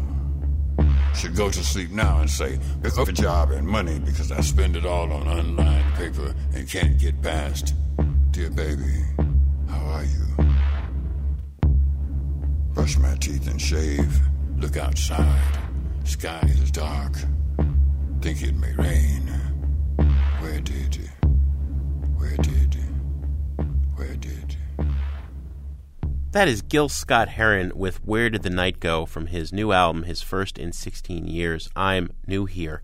Should 1.16 1.36
go 1.36 1.49
to 1.49 1.64
sleep 1.64 1.91
now 1.91 2.20
and 2.20 2.30
say, 2.30 2.59
pick 2.82 2.97
up 2.97 3.07
a 3.07 3.11
job 3.11 3.51
and 3.51 3.66
money 3.66 3.99
because 3.99 4.32
I 4.32 4.41
spend 4.41 4.76
it 4.76 4.86
all 4.86 5.11
on 5.14 5.28
unlined 5.28 5.93
paper 5.95 6.34
and 6.53 6.68
can't 6.68 6.99
get 6.99 7.22
past. 7.22 7.74
Dear 8.32 8.49
baby, 8.49 9.05
how 9.70 9.80
are 9.86 10.03
you? 10.03 10.24
Brush 12.74 12.97
my 12.97 13.16
teeth 13.16 13.47
and 13.47 13.61
shave. 13.61 14.20
Look 14.57 14.76
outside. 14.76 15.57
Sky 16.03 16.41
is 16.45 16.72
dark. 16.72 17.16
Think 18.22 18.41
it 18.41 18.55
may 18.55 18.74
rain. 18.76 19.28
Where 20.39 20.59
did 20.59 20.95
you? 20.95 21.09
Where 22.18 22.36
did 22.38 22.76
you? 22.76 23.66
Where 23.95 24.16
did? 24.16 24.33
That 26.34 26.48
is 26.48 26.64
Gil 26.64 26.90
Scott 26.90 27.30
Heron 27.30 27.74
with 27.76 28.04
Where 28.04 28.28
Did 28.28 28.42
the 28.42 28.50
Night 28.50 28.80
Go 28.80 29.06
from 29.06 29.28
his 29.28 29.54
new 29.54 29.72
album, 29.72 30.02
his 30.02 30.24
first 30.24 30.58
in 30.58 30.72
16 30.72 31.28
years, 31.28 31.70
I'm 31.76 32.10
New 32.26 32.46
Here. 32.46 32.82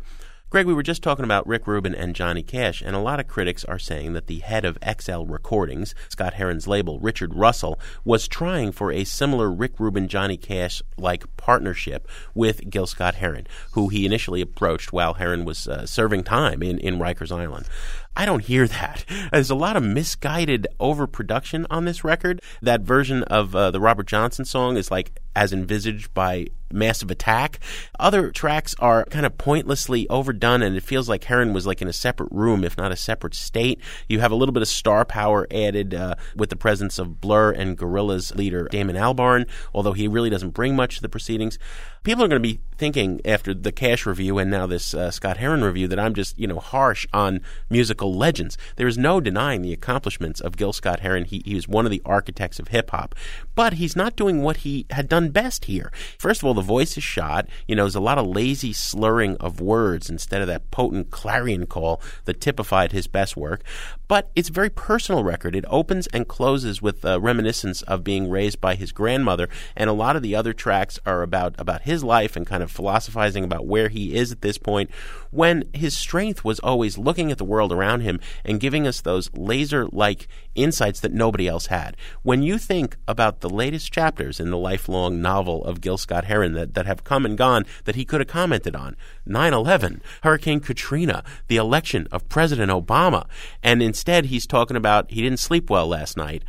Greg, 0.51 0.67
we 0.67 0.73
were 0.73 0.83
just 0.83 1.03
talking 1.03 1.25
about 1.25 1.47
Rick 1.47 1.67
Rubin 1.67 1.93
and 1.93 2.15
Johnny 2.15 2.41
Cash, 2.41 2.81
and 2.81 2.95
a 2.95 2.99
lot 2.99 3.19
of 3.19 3.27
critics 3.27 3.63
are 3.65 3.77
saying 3.77 4.13
that 4.13 4.25
the 4.25 4.39
head 4.39 4.65
of 4.65 4.79
XL 4.83 5.23
Recordings, 5.25 5.93
Scott 6.09 6.35
Heron's 6.35 6.67
label, 6.67 6.99
Richard 6.99 7.35
Russell, 7.35 7.79
was 8.03 8.27
trying 8.27 8.71
for 8.71 8.91
a 8.91 9.03
similar 9.03 9.51
Rick 9.51 9.79
Rubin 9.79 10.07
Johnny 10.07 10.37
Cash 10.37 10.81
like 10.97 11.37
partnership 11.37 12.07
with 12.33 12.67
Gil 12.67 12.87
Scott 12.87 13.15
Heron, 13.15 13.45
who 13.73 13.89
he 13.89 14.07
initially 14.07 14.41
approached 14.41 14.91
while 14.91 15.15
Heron 15.15 15.45
was 15.45 15.67
uh, 15.67 15.85
serving 15.85 16.23
time 16.23 16.63
in, 16.63 16.79
in 16.79 16.97
Rikers 16.97 17.31
Island. 17.31 17.67
I 18.15 18.25
don't 18.25 18.43
hear 18.43 18.67
that. 18.67 19.05
There's 19.31 19.49
a 19.49 19.55
lot 19.55 19.77
of 19.77 19.83
misguided 19.83 20.67
overproduction 20.79 21.65
on 21.69 21.85
this 21.85 22.03
record. 22.03 22.41
That 22.61 22.81
version 22.81 23.23
of 23.23 23.55
uh, 23.55 23.71
the 23.71 23.79
Robert 23.79 24.07
Johnson 24.07 24.45
song 24.45 24.75
is 24.77 24.91
like 24.91 25.19
as 25.35 25.53
envisaged 25.53 26.13
by 26.13 26.47
Massive 26.71 27.11
Attack. 27.11 27.59
Other 27.99 28.31
tracks 28.31 28.75
are 28.79 29.05
kind 29.05 29.25
of 29.25 29.37
pointlessly 29.37 30.07
overdone, 30.09 30.61
and 30.61 30.75
it 30.75 30.83
feels 30.83 31.09
like 31.09 31.23
Heron 31.23 31.53
was 31.53 31.65
like 31.65 31.81
in 31.81 31.87
a 31.87 31.93
separate 31.93 32.31
room, 32.31 32.63
if 32.63 32.77
not 32.77 32.91
a 32.91 32.95
separate 32.95 33.35
state. 33.35 33.79
You 34.07 34.19
have 34.19 34.31
a 34.31 34.35
little 34.35 34.53
bit 34.53 34.61
of 34.61 34.67
star 34.67 35.05
power 35.05 35.47
added 35.51 35.93
uh, 35.93 36.15
with 36.35 36.49
the 36.49 36.55
presence 36.55 36.99
of 36.99 37.21
Blur 37.21 37.51
and 37.51 37.77
Gorillaz 37.77 38.35
leader 38.35 38.67
Damon 38.69 38.95
Albarn, 38.95 39.47
although 39.73 39.93
he 39.93 40.07
really 40.07 40.29
doesn't 40.29 40.51
bring 40.51 40.75
much 40.75 40.97
to 40.97 41.01
the 41.01 41.09
proceedings. 41.09 41.57
People 42.03 42.23
are 42.23 42.29
going 42.29 42.41
to 42.41 42.47
be 42.47 42.61
thinking 42.77 43.19
after 43.25 43.53
the 43.53 43.73
Cash 43.73 44.05
review 44.05 44.37
and 44.37 44.49
now 44.49 44.65
this 44.65 44.93
uh, 44.93 45.11
Scott 45.11 45.35
Heron 45.35 45.63
review 45.63 45.87
that 45.89 45.99
I'm 45.99 46.13
just, 46.13 46.39
you 46.39 46.47
know, 46.47 46.59
harsh 46.59 47.05
on 47.11 47.41
musical 47.69 48.13
legends. 48.13 48.57
There 48.77 48.87
is 48.87 48.97
no 48.97 49.19
denying 49.19 49.61
the 49.61 49.73
accomplishments 49.73 50.39
of 50.39 50.55
Gil 50.55 50.71
Scott 50.71 51.01
Heron. 51.01 51.25
He, 51.25 51.41
he 51.45 51.57
is 51.57 51.67
one 51.67 51.85
of 51.85 51.91
the 51.91 52.01
architects 52.05 52.57
of 52.57 52.69
hip 52.69 52.91
hop, 52.91 53.15
but 53.59 53.73
he's 53.73 53.93
not 53.93 54.15
doing 54.15 54.41
what 54.41 54.55
he 54.55 54.85
had 54.89 55.09
done 55.09 55.31
best 55.31 55.65
here. 55.65 55.91
First 56.17 56.41
of 56.41 56.47
all, 56.47 56.53
the 56.53 56.61
voice 56.61 56.95
is 56.95 57.03
shot. 57.03 57.45
You 57.67 57.75
know, 57.75 57.83
there's 57.83 57.93
a 57.93 57.99
lot 57.99 58.17
of 58.17 58.25
lazy 58.25 58.71
slurring 58.71 59.35
of 59.35 59.59
words 59.59 60.09
instead 60.09 60.39
of 60.39 60.47
that 60.47 60.71
potent 60.71 61.11
clarion 61.11 61.65
call 61.65 62.01
that 62.23 62.39
typified 62.39 62.93
his 62.93 63.07
best 63.07 63.35
work. 63.35 63.61
But 64.09 64.31
it's 64.35 64.49
a 64.49 64.53
very 64.53 64.71
personal 64.71 65.23
record. 65.23 65.55
It 65.55 65.65
opens 65.67 66.07
and 66.07 66.27
closes 66.27 66.81
with 66.81 67.05
a 67.05 67.19
reminiscence 67.19 67.83
of 67.83 68.03
being 68.03 68.27
raised 68.27 68.59
by 68.59 68.73
his 68.73 68.91
grandmother, 68.91 69.47
and 69.75 69.87
a 69.87 69.93
lot 69.93 70.15
of 70.15 70.23
the 70.23 70.35
other 70.35 70.51
tracks 70.51 70.99
are 71.05 71.21
about 71.21 71.53
about 71.59 71.83
his 71.83 72.03
life 72.03 72.35
and 72.35 72.47
kind 72.47 72.63
of 72.63 72.71
philosophizing 72.71 73.43
about 73.43 73.67
where 73.67 73.87
he 73.87 74.15
is 74.15 74.31
at 74.31 74.41
this 74.41 74.57
point. 74.57 74.89
When 75.29 75.69
his 75.73 75.95
strength 75.95 76.43
was 76.43 76.59
always 76.59 76.97
looking 76.97 77.31
at 77.31 77.37
the 77.37 77.45
world 77.45 77.71
around 77.71 78.01
him 78.01 78.19
and 78.43 78.59
giving 78.59 78.87
us 78.87 78.99
those 78.99 79.29
laser-like 79.35 80.27
insights 80.55 80.99
that 81.01 81.13
nobody 81.13 81.47
else 81.47 81.67
had. 81.67 81.95
When 82.23 82.41
you 82.41 82.57
think 82.57 82.97
about 83.07 83.41
the 83.41 83.49
latest 83.49 83.93
chapters 83.93 84.39
in 84.39 84.49
the 84.49 84.57
lifelong 84.57 85.21
novel 85.21 85.63
of 85.63 85.81
Gil 85.81 85.99
Scott 85.99 86.25
Heron 86.25 86.53
that, 86.53 86.73
that 86.73 86.87
have 86.87 87.03
come 87.03 87.27
and 87.27 87.37
gone 87.37 87.63
that 87.83 87.95
he 87.95 88.05
could 88.05 88.21
have 88.21 88.27
commented 88.27 88.75
on 88.75 88.95
9 89.27 89.53
11, 89.53 90.01
Hurricane 90.23 90.61
Katrina, 90.61 91.23
the 91.47 91.57
election 91.57 92.07
of 92.11 92.27
President 92.27 92.71
Obama, 92.71 93.27
and 93.61 93.83
instead 93.99 94.27
he's 94.27 94.47
talking 94.47 94.77
about 94.77 95.11
he 95.11 95.21
didn't 95.21 95.39
sleep 95.39 95.69
well 95.69 95.85
last 95.85 96.15
night. 96.15 96.45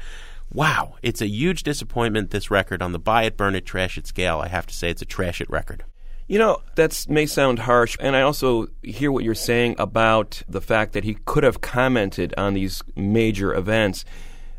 Wow, 0.53 0.95
it's 1.03 1.21
a 1.21 1.27
huge 1.27 1.65
disappointment, 1.65 2.31
this 2.31 2.49
record, 2.49 2.81
on 2.81 2.93
the 2.93 2.99
buy 3.01 3.25
it, 3.25 3.37
burn 3.37 3.57
it, 3.57 3.67
trash 3.67 3.99
it 3.99 4.07
scale. 4.07 4.39
I 4.39 4.47
have 4.47 4.69
to 4.69 4.75
say 4.75 4.89
it's 4.89 5.03
a 5.03 5.05
trash 5.05 5.41
it 5.41 5.51
record. 5.51 5.83
You 6.29 6.39
know, 6.39 6.63
that 6.77 7.07
may 7.09 7.27
sound 7.27 7.59
harsh, 7.59 7.97
and 7.99 8.15
I 8.15 8.23
also 8.23 8.69
hear 8.85 9.11
what 9.11 9.25
you're 9.25 9.35
saying 9.35 9.75
about 9.81 10.45
the 10.49 10.61
fact 10.61 10.93
that 10.93 11.03
he 11.03 11.15
could 11.25 11.43
have 11.43 11.61
commented 11.61 12.33
on 12.39 12.55
these 12.55 12.85
major 12.95 13.53
events. 13.53 14.05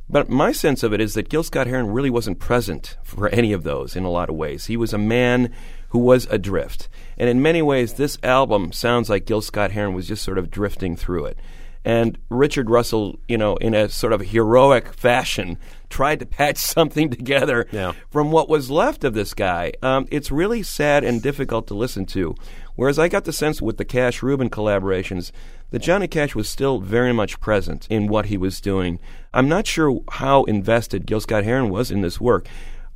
But 0.10 0.28
my 0.28 0.52
sense 0.52 0.84
of 0.84 0.92
it 0.92 1.00
is 1.00 1.14
that 1.14 1.30
Gil 1.30 1.44
Scott 1.44 1.68
Heron 1.68 1.88
really 1.88 2.10
wasn't 2.10 2.40
present 2.40 2.98
for 3.04 3.30
any 3.30 3.54
of 3.54 3.64
those 3.64 3.96
in 3.96 4.04
a 4.04 4.12
lot 4.12 4.30
of 4.30 4.36
ways. 4.36 4.66
He 4.66 4.76
was 4.76 4.92
a 4.92 4.98
man 4.98 5.54
who 5.90 6.00
was 6.00 6.28
adrift. 6.30 6.90
And 7.18 7.30
in 7.30 7.42
many 7.42 7.62
ways, 7.62 7.94
this 7.94 8.18
album 8.22 8.74
sounds 8.74 9.10
like 9.10 9.26
Gil 9.26 9.42
Scott 9.42 9.72
Heron 9.72 9.94
was 9.94 10.10
just 10.10 10.24
sort 10.24 10.38
of 10.38 10.52
drifting 10.52 10.98
through 10.98 11.28
it. 11.28 11.38
And 11.84 12.18
Richard 12.30 12.70
Russell, 12.70 13.20
you 13.28 13.38
know, 13.38 13.56
in 13.58 13.74
a 13.74 13.90
sort 13.90 14.14
of 14.14 14.22
heroic 14.22 14.94
fashion, 14.94 15.58
tried 15.90 16.20
to 16.20 16.26
patch 16.26 16.58
something 16.76 17.10
together 17.10 17.68
Yeah. 17.72 17.94
from 18.10 18.32
what 18.32 18.50
was 18.50 18.70
left 18.70 19.04
of 19.04 19.14
this 19.14 19.34
guy. 19.34 19.74
Um, 19.82 20.08
it's 20.12 20.32
really 20.32 20.62
sad 20.64 21.04
and 21.04 21.22
difficult 21.22 21.68
to 21.68 21.74
listen 21.74 22.06
to. 22.08 22.36
Whereas 22.76 22.98
I 23.00 23.08
got 23.08 23.26
the 23.26 23.34
sense 23.34 23.62
with 23.62 23.78
the 23.78 23.86
Cash 23.86 24.22
Rubin 24.24 24.50
collaborations 24.50 25.32
that 25.72 25.80
Johnny 25.82 26.08
Cash 26.08 26.36
was 26.36 26.50
still 26.50 26.80
very 26.80 27.14
much 27.14 27.40
present 27.40 27.88
in 27.90 28.08
what 28.08 28.28
he 28.28 28.38
was 28.38 28.62
doing. 28.62 29.00
I'm 29.34 29.50
not 29.50 29.68
sure 29.68 30.02
how 30.12 30.44
invested 30.46 31.06
Gil 31.06 31.20
Scott 31.22 31.44
Heron 31.44 31.70
was 31.70 31.92
in 31.92 32.02
this 32.02 32.20
work. 32.22 32.48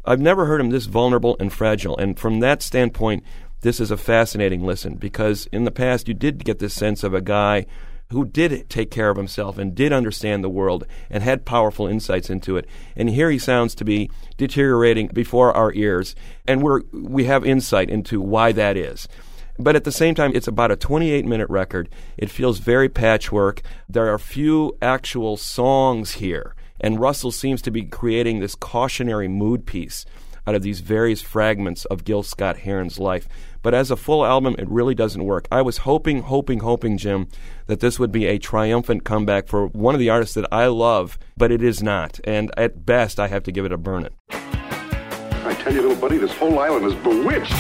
I've 0.06 0.20
never 0.22 0.46
heard 0.46 0.62
him 0.62 0.70
this 0.70 0.86
vulnerable 0.86 1.36
and 1.40 1.52
fragile, 1.52 1.98
and 1.98 2.18
from 2.20 2.40
that 2.42 2.62
standpoint, 2.62 3.24
this 3.62 3.80
is 3.80 3.90
a 3.90 3.98
fascinating 3.98 4.64
listen 4.64 4.96
because 4.96 5.48
in 5.52 5.64
the 5.64 5.72
past 5.72 6.08
you 6.08 6.14
did 6.14 6.44
get 6.46 6.60
this 6.60 6.74
sense 6.76 7.04
of 7.04 7.14
a 7.16 7.22
guy 7.22 7.66
who 8.12 8.26
did 8.26 8.70
take 8.70 8.92
care 8.92 9.10
of 9.10 9.18
himself 9.18 9.58
and 9.58 9.76
did 9.76 9.92
understand 9.92 10.44
the 10.44 10.50
world 10.50 10.86
and 11.10 11.24
had 11.24 11.46
powerful 11.46 11.88
insights 11.88 12.30
into 12.30 12.58
it. 12.58 12.68
And 12.96 13.10
here 13.10 13.30
he 13.30 13.40
sounds 13.40 13.76
to 13.76 13.86
be 13.86 14.10
deteriorating 14.38 15.08
before 15.08 15.56
our 15.56 15.74
ears, 15.74 16.16
and 16.48 16.62
we're 16.62 16.82
we 16.92 17.26
have 17.26 17.46
insight 17.46 17.90
into 17.90 18.22
why 18.22 18.52
that 18.52 18.78
is. 18.78 19.08
But 19.58 19.76
at 19.76 19.86
the 19.86 19.92
same 19.92 20.16
time, 20.16 20.34
it's 20.36 20.48
about 20.48 20.72
a 20.72 20.76
28 20.76 21.26
minute 21.26 21.50
record. 21.50 21.90
It 22.18 22.30
feels 22.30 22.60
very 22.60 22.90
patchwork. 22.90 23.62
There 23.88 24.14
are 24.14 24.20
few 24.20 24.78
actual 24.82 25.38
songs 25.38 26.14
here. 26.14 26.56
And 26.82 27.00
Russell 27.00 27.32
seems 27.32 27.62
to 27.62 27.72
be 27.72 27.84
creating 27.84 28.40
this 28.40 28.54
cautionary 28.54 29.30
mood 29.30 29.66
piece 29.66 30.06
out 30.48 30.56
of 30.56 30.62
these 30.62 30.80
various 30.80 31.22
fragments 31.22 31.86
of 31.86 32.04
Gil 32.04 32.24
Scott 32.24 32.58
Heron's 32.58 33.00
life. 33.00 33.28
But 33.62 33.74
as 33.74 33.90
a 33.90 33.96
full 33.96 34.26
album, 34.26 34.56
it 34.60 34.70
really 34.70 34.94
doesn't 34.94 35.24
work. 35.24 35.48
I 35.52 35.62
was 35.62 35.80
hoping, 35.80 36.22
hoping, 36.22 36.60
hoping, 36.60 36.98
Jim, 36.98 37.28
that 37.66 37.80
this 37.80 37.98
would 37.98 38.12
be 38.12 38.28
a 38.28 38.38
triumphant 38.38 39.04
comeback 39.04 39.48
for 39.48 39.68
one 39.68 39.96
of 39.96 40.00
the 40.00 40.10
artists 40.10 40.36
that 40.36 40.48
I 40.52 40.68
love, 40.68 41.18
but 41.36 41.52
it 41.52 41.64
is 41.64 41.82
not. 41.82 42.20
And 42.24 42.52
at 42.58 42.86
best, 42.86 43.20
I 43.20 43.28
have 43.28 43.44
to 43.44 43.52
give 43.52 43.66
it 43.66 43.72
a 43.72 43.78
burn 43.78 44.06
it. 44.06 44.14
I 44.30 45.56
tell 45.60 45.74
you, 45.74 45.82
little 45.82 45.98
buddy, 45.98 46.18
this 46.18 46.34
whole 46.34 46.60
island 46.60 46.86
is 46.86 46.94
bewitched. 46.96 47.54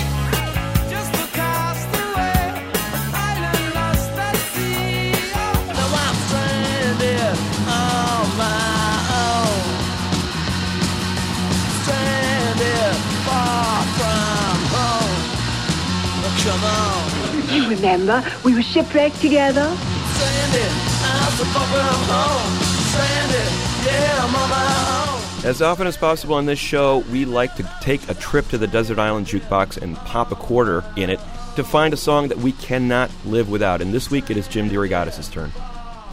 Come 16.45 16.63
on. 16.63 17.55
You 17.55 17.67
remember, 17.67 18.23
we 18.43 18.53
were 18.53 18.61
shipwrecked 18.61 19.19
together. 19.19 19.65
Stranded, 20.13 20.71
I'm 21.01 21.31
so 21.31 21.43
far 21.45 21.65
from 21.65 22.03
home. 22.05 22.63
Stranded, 22.91 23.51
yeah, 23.83 24.23
I'm 24.23 24.35
on 24.35 24.49
my 24.51 25.41
own. 25.41 25.45
As 25.49 25.63
often 25.63 25.87
as 25.87 25.97
possible 25.97 26.35
on 26.35 26.45
this 26.45 26.59
show, 26.59 26.99
we 27.11 27.25
like 27.25 27.55
to 27.55 27.67
take 27.81 28.07
a 28.09 28.13
trip 28.13 28.47
to 28.49 28.59
the 28.59 28.67
Desert 28.67 28.99
Island 28.99 29.25
Jukebox 29.25 29.81
and 29.81 29.95
pop 29.97 30.31
a 30.31 30.35
quarter 30.35 30.83
in 30.95 31.09
it 31.09 31.19
to 31.55 31.63
find 31.63 31.95
a 31.95 31.97
song 31.97 32.27
that 32.27 32.37
we 32.37 32.51
cannot 32.51 33.09
live 33.25 33.49
without. 33.49 33.81
And 33.81 33.91
this 33.91 34.11
week 34.11 34.29
it 34.29 34.37
is 34.37 34.47
Jim 34.47 34.69
DeRogatis' 34.69 35.31
turn. 35.31 35.51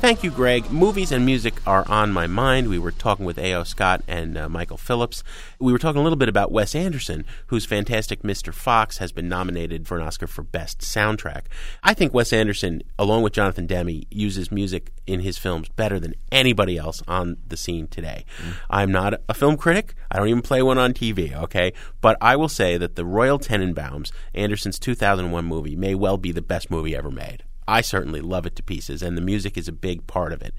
Thank 0.03 0.25
you, 0.25 0.33
Greg. 0.33 0.69
Movies 0.69 1.13
and 1.13 1.25
music 1.25 1.55
are 1.65 1.89
on 1.89 2.11
my 2.11 2.27
mind. 2.27 2.69
We 2.69 2.81
were 2.81 2.91
talking 2.91 3.25
with 3.25 3.39
A.O. 3.39 3.63
Scott 3.63 4.03
and 4.09 4.37
uh, 4.37 4.49
Michael 4.49 4.77
Phillips. 4.77 5.23
We 5.61 5.71
were 5.71 5.79
talking 5.79 6.01
a 6.01 6.03
little 6.03 6.17
bit 6.17 6.29
about 6.29 6.51
Wes 6.51 6.75
Anderson, 6.75 7.25
whose 7.47 7.67
fantastic 7.67 8.25
Mr. 8.25 8.53
Fox 8.53 8.99
has 8.99 9.13
been 9.13 9.29
nominated 9.29 9.87
for 9.87 9.97
an 9.97 10.03
Oscar 10.03 10.27
for 10.27 10.43
Best 10.43 10.81
Soundtrack. 10.81 11.43
I 11.85 11.95
think 11.95 12.13
Wes 12.13 12.33
Anderson, 12.33 12.83
along 12.99 13.23
with 13.23 13.33
Jonathan 13.33 13.69
Demme, 13.69 14.03
uses 14.11 14.51
music 14.51 14.91
in 15.07 15.21
his 15.21 15.39
films 15.39 15.69
better 15.69 16.01
than 16.01 16.17
anybody 16.33 16.77
else 16.77 17.01
on 17.07 17.37
the 17.47 17.57
scene 17.57 17.87
today. 17.87 18.25
I'm 18.69 18.91
not 18.91 19.15
a 19.29 19.35
film 19.35 19.57
critic. 19.57 19.95
I 20.11 20.17
don't 20.17 20.27
even 20.27 20.43
play 20.43 20.63
one 20.63 20.79
on 20.79 20.95
TV, 20.95 21.33
okay? 21.33 21.73
But 22.01 22.17
I 22.21 22.35
will 22.35 22.49
say 22.49 22.77
that 22.77 22.97
The 22.97 23.05
Royal 23.05 23.39
Tenenbaums, 23.39 24.11
Anderson's 24.35 24.81
2001 24.81 25.45
movie, 25.45 25.77
may 25.77 25.95
well 25.95 26.17
be 26.17 26.33
the 26.33 26.43
best 26.43 26.73
movie 26.73 26.97
ever 26.97 27.13
made. 27.13 27.45
I 27.67 27.81
certainly 27.81 28.21
love 28.21 28.47
it 28.47 28.57
to 28.57 28.63
pieces, 28.63 29.03
and 29.03 29.17
the 29.17 29.23
music 29.23 29.57
is 29.57 29.69
a 29.69 29.73
big 29.73 30.07
part 30.07 30.33
of 30.33 30.43
it. 30.43 30.55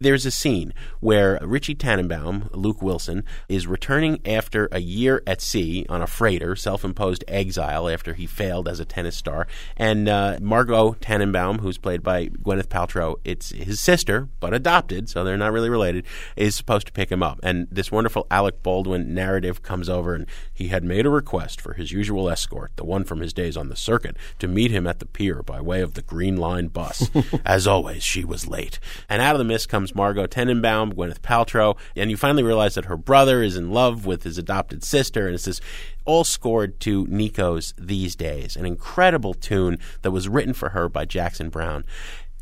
There's 0.00 0.24
a 0.24 0.30
scene 0.30 0.72
where 1.00 1.38
Richie 1.42 1.74
Tenenbaum, 1.74 2.50
Luke 2.52 2.80
Wilson, 2.82 3.24
is 3.48 3.66
returning 3.66 4.20
after 4.24 4.68
a 4.70 4.78
year 4.78 5.22
at 5.26 5.40
sea 5.40 5.84
on 5.88 6.02
a 6.02 6.06
freighter, 6.06 6.54
self 6.54 6.84
imposed 6.84 7.24
exile 7.26 7.88
after 7.88 8.14
he 8.14 8.26
failed 8.26 8.68
as 8.68 8.78
a 8.78 8.84
tennis 8.84 9.16
star. 9.16 9.48
And 9.76 10.08
uh, 10.08 10.38
Margot 10.40 10.92
Tenenbaum, 11.00 11.60
who's 11.60 11.78
played 11.78 12.04
by 12.04 12.26
Gwyneth 12.26 12.68
Paltrow, 12.68 13.16
it's 13.24 13.50
his 13.50 13.80
sister, 13.80 14.28
but 14.38 14.54
adopted, 14.54 15.08
so 15.08 15.24
they're 15.24 15.36
not 15.36 15.52
really 15.52 15.70
related, 15.70 16.04
is 16.36 16.54
supposed 16.54 16.86
to 16.86 16.92
pick 16.92 17.10
him 17.10 17.22
up. 17.22 17.40
And 17.42 17.66
this 17.70 17.90
wonderful 17.90 18.26
Alec 18.30 18.62
Baldwin 18.62 19.14
narrative 19.14 19.62
comes 19.62 19.88
over, 19.88 20.14
and 20.14 20.26
he 20.52 20.68
had 20.68 20.84
made 20.84 21.06
a 21.06 21.10
request 21.10 21.60
for 21.60 21.74
his 21.74 21.90
usual 21.90 22.30
escort, 22.30 22.70
the 22.76 22.84
one 22.84 23.02
from 23.02 23.20
his 23.20 23.32
days 23.32 23.56
on 23.56 23.68
the 23.68 23.76
circuit, 23.76 24.16
to 24.38 24.46
meet 24.46 24.70
him 24.70 24.86
at 24.86 25.00
the 25.00 25.06
pier 25.06 25.42
by 25.42 25.60
way 25.60 25.80
of 25.80 25.94
the 25.94 26.02
Green 26.02 26.36
Line 26.36 26.68
bus. 26.68 27.10
As 27.44 27.66
always, 27.66 28.04
she 28.04 28.24
was 28.24 28.46
late. 28.46 28.78
And 29.08 29.20
out 29.20 29.34
of 29.34 29.38
the 29.38 29.44
mist 29.44 29.68
comes 29.68 29.87
Margot 29.94 30.26
Tenenbaum, 30.26 30.94
Gwyneth 30.94 31.20
Paltrow, 31.20 31.76
and 31.96 32.10
you 32.10 32.16
finally 32.16 32.42
realize 32.42 32.74
that 32.74 32.86
her 32.86 32.96
brother 32.96 33.42
is 33.42 33.56
in 33.56 33.70
love 33.70 34.06
with 34.06 34.22
his 34.22 34.38
adopted 34.38 34.84
sister, 34.84 35.26
and 35.26 35.34
it's 35.34 35.44
this 35.44 35.60
all 36.04 36.24
scored 36.24 36.80
to 36.80 37.06
Nico's 37.06 37.74
These 37.78 38.16
Days, 38.16 38.56
an 38.56 38.64
incredible 38.64 39.34
tune 39.34 39.78
that 40.02 40.10
was 40.10 40.28
written 40.28 40.54
for 40.54 40.70
her 40.70 40.88
by 40.88 41.04
Jackson 41.04 41.50
Browne. 41.50 41.84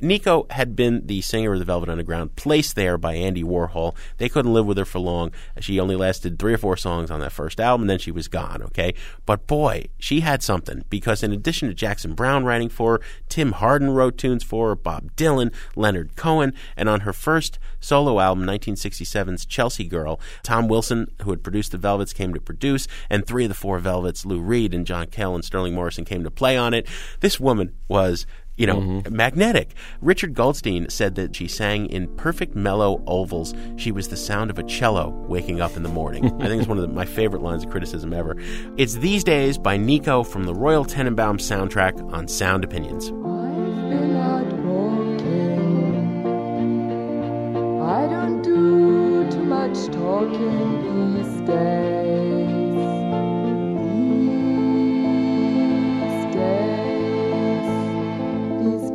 Nico 0.01 0.47
had 0.51 0.77
been 0.77 1.07
the 1.07 1.21
singer 1.23 1.55
of 1.55 1.59
the 1.59 1.65
Velvet 1.65 1.89
Underground, 1.89 2.37
placed 2.37 2.77
there 2.77 2.99
by 2.99 3.15
Andy 3.15 3.43
Warhol. 3.43 3.95
They 4.19 4.29
couldn't 4.29 4.53
live 4.53 4.67
with 4.67 4.77
her 4.77 4.85
for 4.85 4.99
long. 4.99 5.33
She 5.61 5.81
only 5.81 5.97
lasted 5.97 6.39
three 6.39 6.55
or 6.55 6.59
four 6.59 6.77
songs 6.77 7.11
on 7.11 7.21
that 7.21 7.33
first 7.33 7.61
album, 7.61 7.83
and 7.83 7.91
then 7.91 7.99
she 7.99 8.11
was 8.11 8.29
gone, 8.29 8.63
okay? 8.63 8.95
But 9.25 9.47
boy, 9.47 9.87
she 9.99 10.21
had 10.21 10.43
something, 10.43 10.85
because 10.91 11.23
in 11.23 11.33
addition 11.33 11.69
to 11.69 11.75
Jackson 11.75 12.15
Browne 12.15 12.45
writing 12.45 12.69
for 12.69 12.93
her, 12.93 13.01
Tim 13.29 13.53
Hardin 13.53 13.91
wrote 13.91 14.19
tunes 14.19 14.45
for 14.45 14.69
her, 14.69 14.75
Bob 14.75 15.13
Dylan, 15.17 15.53
Leonard 15.75 16.17
Cohen, 16.17 16.53
and 16.77 16.89
on 16.89 17.01
her 17.01 17.13
first 17.13 17.59
solo 17.81 18.21
album, 18.21 18.45
1967's 18.45 19.47
Chelsea 19.47 19.85
Girl, 19.85 20.21
Tom 20.43 20.69
Wilson, 20.69 21.11
who 21.23 21.31
had 21.31 21.43
produced 21.43 21.73
the 21.73 21.79
Velvets, 21.79 22.13
came 22.13 22.35
to 22.35 22.41
produce, 22.41 22.87
and 23.09 23.27
three 23.27 23.45
of 23.45 23.49
the 23.49 23.55
four 23.55 23.79
Velvets, 23.79 24.27
Lou 24.27 24.41
Reed 24.41 24.75
and 24.75 24.87
John 24.87 25.07
Cale 25.07 25.35
and 25.35 25.45
Sterling 25.45 25.75
Morrison, 25.75 26.05
came 26.05 26.25
to 26.25 26.31
play 26.31 26.57
on 26.57 26.75
it. 26.75 26.87
This 27.21 27.41
woman 27.41 27.75
was 27.89 28.27
you 28.57 28.67
know, 28.67 28.77
mm-hmm. 28.77 29.15
magnetic. 29.15 29.75
Richard 30.01 30.35
Goldstein 30.35 30.89
said 30.89 31.15
that 31.17 31.35
she 31.37 31.49
sang 31.49 31.87
in 31.87 32.15
perfect 32.17 32.55
mellow 32.55 33.03
ovals. 33.07 33.55
She 33.77 33.93
was 33.93 34.09
the 34.09 34.17
sound 34.17 34.51
of 34.51 34.59
a 34.59 34.63
cello 34.65 35.11
waking 35.29 35.61
up 35.61 35.77
in 35.77 35.83
the 35.83 35.89
morning. 35.89 36.27
I 36.43 36.47
think 36.47 36.61
it's 36.61 36.69
one 36.69 36.79
of 36.79 36.83
the, 36.83 36.89
my 36.89 37.05
favorite 37.05 37.43
lines 37.43 37.65
of 37.65 37.71
criticism 37.71 38.13
ever. 38.13 38.37
It's 38.77 38.95
These 38.95 39.25
Days 39.25 39.59
by 39.59 39.77
Nico 39.77 40.23
from 40.23 40.45
the 40.45 40.55
Royal 40.55 40.85
Tenenbaum 40.85 41.39
soundtrack 41.39 42.13
on 42.13 42.29
Sound 42.29 42.65
Opinions. 42.65 43.11
been 43.87 44.15
heartbroken. 44.17 45.07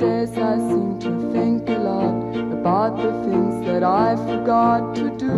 Days 0.02 0.36
I 0.36 0.58
seem 0.58 0.98
to 1.02 1.32
think 1.32 1.70
a 1.70 1.78
lot 1.78 2.36
about 2.58 2.98
the 2.98 3.12
things 3.24 3.64
that 3.68 3.84
I 3.84 4.16
forgot 4.16 4.96
to 4.96 5.10
do. 5.16 5.38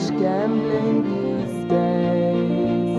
Much 0.00 0.18
gambling 0.18 1.02
these 1.04 1.68
days. 1.68 2.96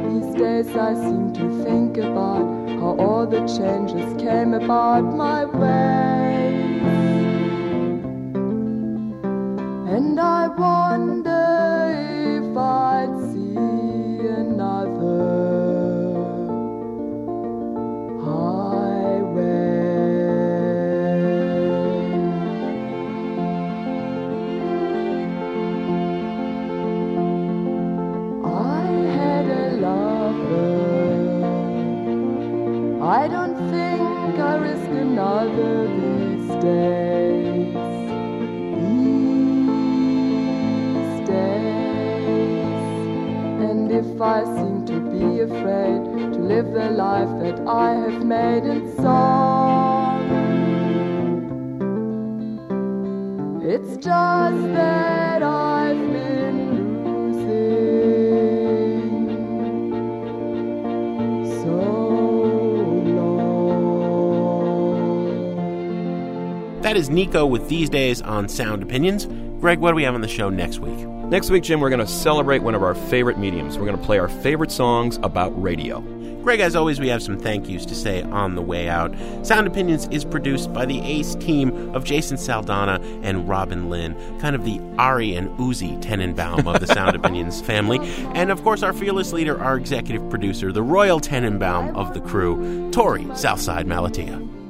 these 0.08 0.32
days 0.36 0.70
I 0.76 0.94
seem 0.94 1.34
to 1.34 1.64
think 1.64 1.98
about 1.98 2.46
how 2.80 2.96
all 3.00 3.26
the 3.28 3.42
changes 3.48 4.22
came 4.22 4.54
about 4.54 5.02
my 5.16 5.46
way. 5.46 6.80
And 9.96 10.20
I 10.20 10.48
wonder 10.48 11.30
if 12.40 12.58
I'd 12.58 12.91
I 44.22 44.44
seem 44.44 44.86
to 44.86 45.00
be 45.00 45.40
afraid 45.42 46.34
to 46.34 46.40
live 46.40 46.72
the 46.74 46.92
life 46.92 47.28
that 47.42 47.60
I 47.68 47.94
have 47.96 48.24
made 48.24 48.64
in 48.64 48.96
song, 48.96 50.22
it's 53.64 53.98
just 53.98 54.74
that 54.74 55.21
That 66.92 66.98
is 66.98 67.10
Nico 67.10 67.46
with 67.46 67.70
These 67.70 67.90
Days 67.90 68.22
on 68.22 68.50
Sound 68.50 68.84
Opinions. 68.84 69.26
Greg, 69.62 69.80
what 69.80 69.92
do 69.92 69.96
we 69.96 70.04
have 70.04 70.14
on 70.14 70.20
the 70.20 70.28
show 70.28 70.50
next 70.50 70.80
week? 70.80 70.98
Next 71.30 71.50
week, 71.50 71.64
Jim, 71.64 71.80
we're 71.80 71.90
going 71.90 72.06
to 72.06 72.06
celebrate 72.06 72.64
one 72.64 72.76
of 72.76 72.84
our 72.84 72.96
favorite 72.96 73.38
mediums. 73.38 73.78
We're 73.78 73.86
going 73.86 73.98
to 73.98 74.06
play 74.06 74.20
our 74.20 74.28
favorite 74.28 74.72
songs 74.72 75.18
about 75.24 75.52
radio. 75.62 76.02
Greg, 76.44 76.60
as 76.60 76.76
always, 76.76 77.00
we 77.00 77.08
have 77.08 77.24
some 77.24 77.40
thank 77.40 77.70
yous 77.70 77.86
to 77.86 77.96
say 77.96 78.24
on 78.24 78.56
the 78.56 78.62
way 78.62 78.90
out. 78.90 79.16
Sound 79.42 79.68
Opinions 79.68 80.10
is 80.10 80.26
produced 80.26 80.74
by 80.74 80.86
the 80.86 81.00
ace 81.00 81.36
team 81.36 81.96
of 81.96 82.04
Jason 82.04 82.36
Saldanha 82.36 83.02
and 83.24 83.48
Robin 83.48 83.90
Lynn, 83.90 84.14
kind 84.42 84.54
of 84.54 84.66
the 84.66 84.82
Ari 84.98 85.34
and 85.34 85.48
Uzi 85.60 85.98
Tenenbaum 86.04 86.68
of 86.68 86.82
the 86.82 86.88
Sound 86.88 87.16
Opinions 87.24 87.62
family. 87.62 88.00
And 88.36 88.52
of 88.52 88.62
course, 88.64 88.84
our 88.84 88.92
fearless 88.92 89.32
leader, 89.32 89.58
our 89.64 89.78
executive 89.78 90.30
producer, 90.30 90.74
the 90.74 90.84
Royal 90.84 91.22
Tenenbaum 91.22 91.96
of 91.96 92.14
the 92.14 92.20
crew, 92.20 92.92
Torey 92.92 93.34
Southside 93.38 93.88
Malatia. 93.88 94.61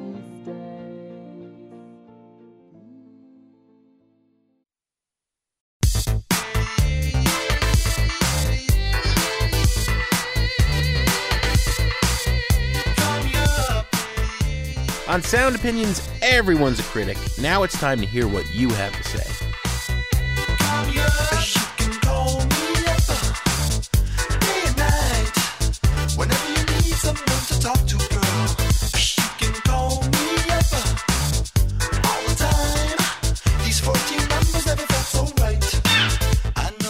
Sound 15.32 15.56
Opinions, 15.56 16.06
everyone's 16.22 16.82
a 16.82 16.84
critic. 16.84 17.18
Now 17.40 17.64
it's 17.64 17.80
time 17.80 18.02
to 18.02 18.06
hear 18.06 18.28
what 18.28 18.54
you 18.54 18.68
have 18.68 18.92
to 18.92 19.02
say. 19.02 19.24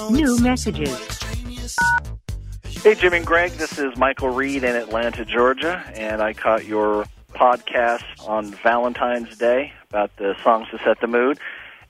New 0.10 0.40
messages. 0.40 1.20
Hey, 2.64 2.96
Jim 2.96 3.14
and 3.14 3.24
Greg, 3.24 3.52
this 3.52 3.78
is 3.78 3.96
Michael 3.98 4.30
Reed 4.30 4.64
in 4.64 4.76
Atlanta, 4.76 5.26
Georgia, 5.26 5.84
and 5.94 6.24
I 6.24 6.34
caught 6.34 6.66
your 6.66 7.06
podcast 7.42 8.04
on 8.28 8.52
Valentine's 8.64 9.36
Day 9.36 9.74
about 9.90 10.16
the 10.18 10.36
songs 10.44 10.68
to 10.70 10.78
set 10.86 11.02
the 11.02 11.08
mood. 11.08 11.40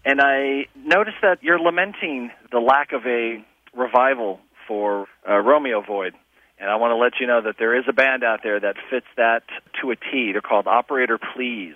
And 0.06 0.22
I 0.22 0.68
noticed 0.76 1.18
that 1.22 1.43
you're 1.43 1.60
lamenting 1.60 2.32
the 2.52 2.60
lack 2.60 2.93
of 2.93 3.06
a 3.06 3.43
revival 3.76 4.39
for 4.66 5.08
uh, 5.28 5.38
Romeo 5.39 5.82
Void. 5.82 6.14
And 6.58 6.70
I 6.70 6.78
want 6.78 6.91
to 6.91 6.95
let 6.95 7.20
you 7.20 7.28
know 7.28 7.41
that 7.41 7.56
there 7.60 7.78
is 7.78 7.84
a 7.89 7.93
band 7.93 8.24
out 8.24 8.39
there 8.43 8.60
that 8.62 8.76
fits 8.89 9.08
that 9.18 9.43
to 9.82 9.91
a 9.91 9.95
T. 9.97 10.32
They're 10.32 10.41
called 10.41 10.68
Operator 10.68 11.20
Please. 11.36 11.76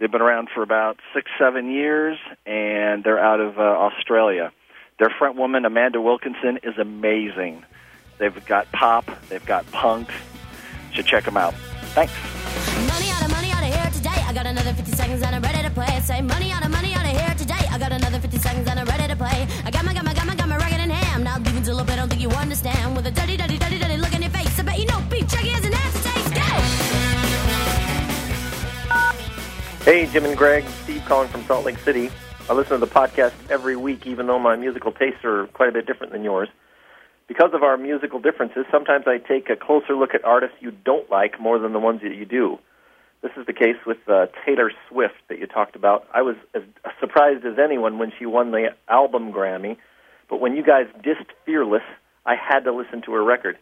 They've 0.00 0.10
been 0.10 0.22
around 0.22 0.48
for 0.52 0.62
about 0.62 0.98
six, 1.14 1.30
seven 1.38 1.70
years, 1.70 2.18
and 2.44 3.04
they're 3.04 3.20
out 3.20 3.38
of 3.38 3.58
uh, 3.58 3.62
Australia. 3.62 4.50
Their 4.98 5.10
front 5.16 5.36
woman, 5.36 5.64
Amanda 5.64 6.00
Wilkinson, 6.00 6.58
is 6.64 6.78
amazing. 6.78 7.64
They've 8.18 8.44
got 8.46 8.72
pop, 8.72 9.08
they've 9.28 9.44
got 9.46 9.70
punk. 9.70 10.10
Should 10.92 11.06
check 11.06 11.24
them 11.24 11.36
out. 11.36 11.54
Thanks. 11.94 12.43
Money 12.94 13.10
out 13.10 13.24
of 13.24 13.30
money 13.32 13.50
out 13.50 13.60
of 13.60 13.74
here 13.74 13.90
today. 13.90 14.22
I 14.24 14.32
got 14.32 14.46
another 14.46 14.72
50 14.72 14.92
seconds 14.92 15.20
and 15.20 15.34
I'm 15.34 15.42
ready 15.42 15.60
to 15.66 15.70
play. 15.74 15.98
Say 16.02 16.20
money 16.20 16.52
out 16.52 16.64
of 16.64 16.70
money 16.70 16.94
out 16.94 17.04
of 17.04 17.10
here 17.10 17.34
today. 17.34 17.66
I 17.72 17.76
got 17.76 17.90
another 17.90 18.20
50 18.20 18.38
seconds 18.38 18.68
and 18.68 18.78
I'm 18.78 18.86
ready 18.86 19.08
to 19.08 19.16
play. 19.16 19.48
I 19.64 19.72
got 19.72 19.84
my, 19.84 19.92
got 19.92 20.04
my, 20.04 20.14
got 20.14 20.26
my, 20.28 20.36
got 20.36 20.48
my 20.48 20.56
record 20.56 20.78
in 20.80 20.90
ham. 20.90 21.24
Now 21.24 21.38
leaving 21.38 21.64
till 21.64 21.80
I 21.80 21.96
don't 21.96 22.08
think 22.08 22.22
you 22.22 22.30
understand. 22.30 22.94
With 22.94 23.08
a 23.08 23.10
dirty, 23.10 23.36
dirty, 23.36 23.58
dirty, 23.58 23.80
dirty 23.80 23.96
look 23.96 24.14
in 24.14 24.22
your 24.22 24.30
face. 24.30 24.56
I 24.60 24.62
bet 24.62 24.78
you 24.78 24.86
know 24.86 25.00
beef 25.10 25.26
jerky 25.26 25.48
has 25.48 25.64
an 25.64 25.74
aftertaste. 25.74 26.34
Go! 26.38 26.42
Hey, 29.90 30.06
Jim 30.06 30.24
and 30.24 30.36
Greg. 30.36 30.64
Steve 30.84 31.02
calling 31.04 31.28
from 31.28 31.42
Salt 31.46 31.66
Lake 31.66 31.78
City. 31.78 32.12
I 32.48 32.52
listen 32.52 32.78
to 32.78 32.86
the 32.86 32.92
podcast 32.92 33.32
every 33.50 33.74
week, 33.74 34.06
even 34.06 34.28
though 34.28 34.38
my 34.38 34.54
musical 34.54 34.92
tastes 34.92 35.24
are 35.24 35.48
quite 35.48 35.68
a 35.68 35.72
bit 35.72 35.86
different 35.86 36.12
than 36.12 36.22
yours. 36.22 36.48
Because 37.26 37.54
of 37.54 37.64
our 37.64 37.76
musical 37.76 38.20
differences, 38.20 38.66
sometimes 38.70 39.08
I 39.08 39.18
take 39.18 39.50
a 39.50 39.56
closer 39.56 39.96
look 39.96 40.14
at 40.14 40.24
artists 40.24 40.58
you 40.60 40.70
don't 40.70 41.10
like 41.10 41.40
more 41.40 41.58
than 41.58 41.72
the 41.72 41.80
ones 41.80 42.02
that 42.02 42.14
you 42.14 42.24
do. 42.24 42.60
This 43.24 43.32
is 43.38 43.46
the 43.46 43.54
case 43.54 43.78
with 43.86 43.96
uh, 44.06 44.26
Taylor 44.44 44.70
Swift 44.86 45.14
that 45.30 45.38
you 45.38 45.46
talked 45.46 45.76
about. 45.76 46.06
I 46.12 46.20
was 46.20 46.36
as 46.54 46.62
surprised 47.00 47.46
as 47.46 47.58
anyone 47.58 47.98
when 47.98 48.12
she 48.18 48.26
won 48.26 48.50
the 48.50 48.74
album 48.86 49.32
Grammy, 49.32 49.78
but 50.28 50.42
when 50.42 50.54
you 50.56 50.62
guys 50.62 50.84
dissed 51.02 51.30
Fearless, 51.46 51.82
I 52.26 52.34
had 52.36 52.64
to 52.64 52.72
listen 52.74 53.00
to 53.06 53.12
her 53.12 53.24
record. 53.24 53.56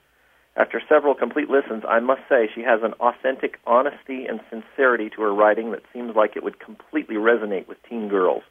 After 0.57 0.83
several 0.89 1.15
complete 1.15 1.49
listens, 1.49 1.85
I 1.89 2.01
must 2.01 2.23
say 2.29 2.51
she 2.53 2.63
has 2.63 2.81
an 2.83 2.95
authentic 2.95 3.61
honesty 3.65 4.27
and 4.27 4.41
sincerity 4.51 5.09
to 5.11 5.23
her 5.23 5.33
writing 5.33 5.71
that 5.71 5.85
seems 5.93 6.17
like 6.17 6.35
it 6.35 6.43
would 6.43 6.59
completely 6.59 7.15
resonate 7.15 7.69
with 7.69 7.79
teen 7.89 8.09
girls. 8.09 8.43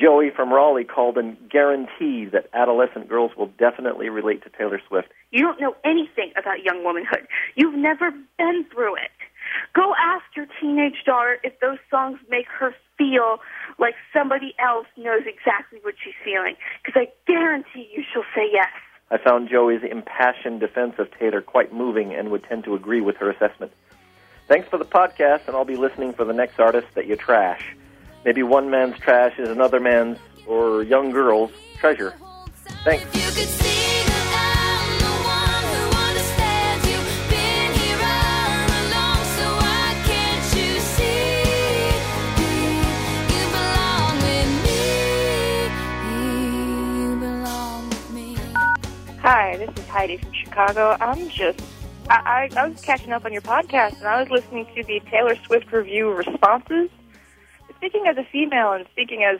Joey 0.00 0.30
from 0.34 0.50
Raleigh 0.50 0.84
called 0.84 1.18
and 1.18 1.36
guaranteed 1.50 2.32
that 2.32 2.48
adolescent 2.54 3.08
girls 3.08 3.32
will 3.36 3.50
definitely 3.58 4.08
relate 4.08 4.42
to 4.44 4.50
Taylor 4.50 4.80
Swift. 4.88 5.08
You 5.30 5.42
don't 5.42 5.60
know 5.60 5.76
anything 5.84 6.32
about 6.38 6.62
young 6.62 6.84
womanhood. 6.84 7.26
You've 7.54 7.74
never 7.74 8.10
been 8.38 8.64
through 8.72 8.96
it. 8.96 9.10
Go 9.74 9.94
ask 9.98 10.24
your 10.36 10.46
teenage 10.60 11.04
daughter 11.04 11.38
if 11.42 11.58
those 11.60 11.78
songs 11.90 12.18
make 12.30 12.46
her 12.48 12.74
feel 12.96 13.38
like 13.78 13.94
somebody 14.12 14.54
else 14.58 14.86
knows 14.96 15.22
exactly 15.26 15.78
what 15.82 15.94
she's 16.02 16.14
feeling. 16.24 16.56
Because 16.84 17.06
I 17.06 17.12
guarantee 17.26 17.88
you 17.94 18.02
she'll 18.12 18.24
say 18.34 18.48
yes. 18.52 18.68
I 19.10 19.18
found 19.18 19.48
Joey's 19.48 19.82
impassioned 19.82 20.60
defense 20.60 20.94
of 20.98 21.10
Taylor 21.18 21.40
quite 21.40 21.72
moving 21.72 22.14
and 22.14 22.30
would 22.30 22.44
tend 22.44 22.64
to 22.64 22.74
agree 22.74 23.00
with 23.00 23.16
her 23.16 23.30
assessment. 23.30 23.72
Thanks 24.48 24.68
for 24.68 24.78
the 24.78 24.84
podcast, 24.84 25.46
and 25.46 25.56
I'll 25.56 25.64
be 25.64 25.76
listening 25.76 26.12
for 26.12 26.24
the 26.24 26.32
next 26.32 26.58
artist 26.58 26.88
that 26.94 27.06
you 27.06 27.16
trash. 27.16 27.76
Maybe 28.24 28.42
one 28.42 28.70
man's 28.70 28.98
trash 28.98 29.38
is 29.38 29.48
another 29.48 29.80
man's 29.80 30.18
or 30.46 30.82
young 30.82 31.10
girl's 31.10 31.52
treasure. 31.78 32.14
Thanks. 32.84 33.87
Hi, 49.30 49.58
this 49.58 49.68
is 49.76 49.86
Heidi 49.88 50.16
from 50.16 50.32
Chicago. 50.32 50.96
I'm 51.00 51.28
just, 51.28 51.60
I, 52.08 52.48
I, 52.50 52.58
I 52.58 52.68
was 52.68 52.80
catching 52.80 53.12
up 53.12 53.26
on 53.26 53.32
your 53.34 53.42
podcast 53.42 53.98
and 53.98 54.06
I 54.06 54.22
was 54.22 54.30
listening 54.30 54.64
to 54.74 54.82
the 54.82 55.00
Taylor 55.10 55.34
Swift 55.44 55.70
review 55.70 56.10
responses. 56.10 56.88
Speaking 57.76 58.06
as 58.08 58.16
a 58.16 58.24
female 58.32 58.72
and 58.72 58.86
speaking 58.90 59.24
as 59.24 59.38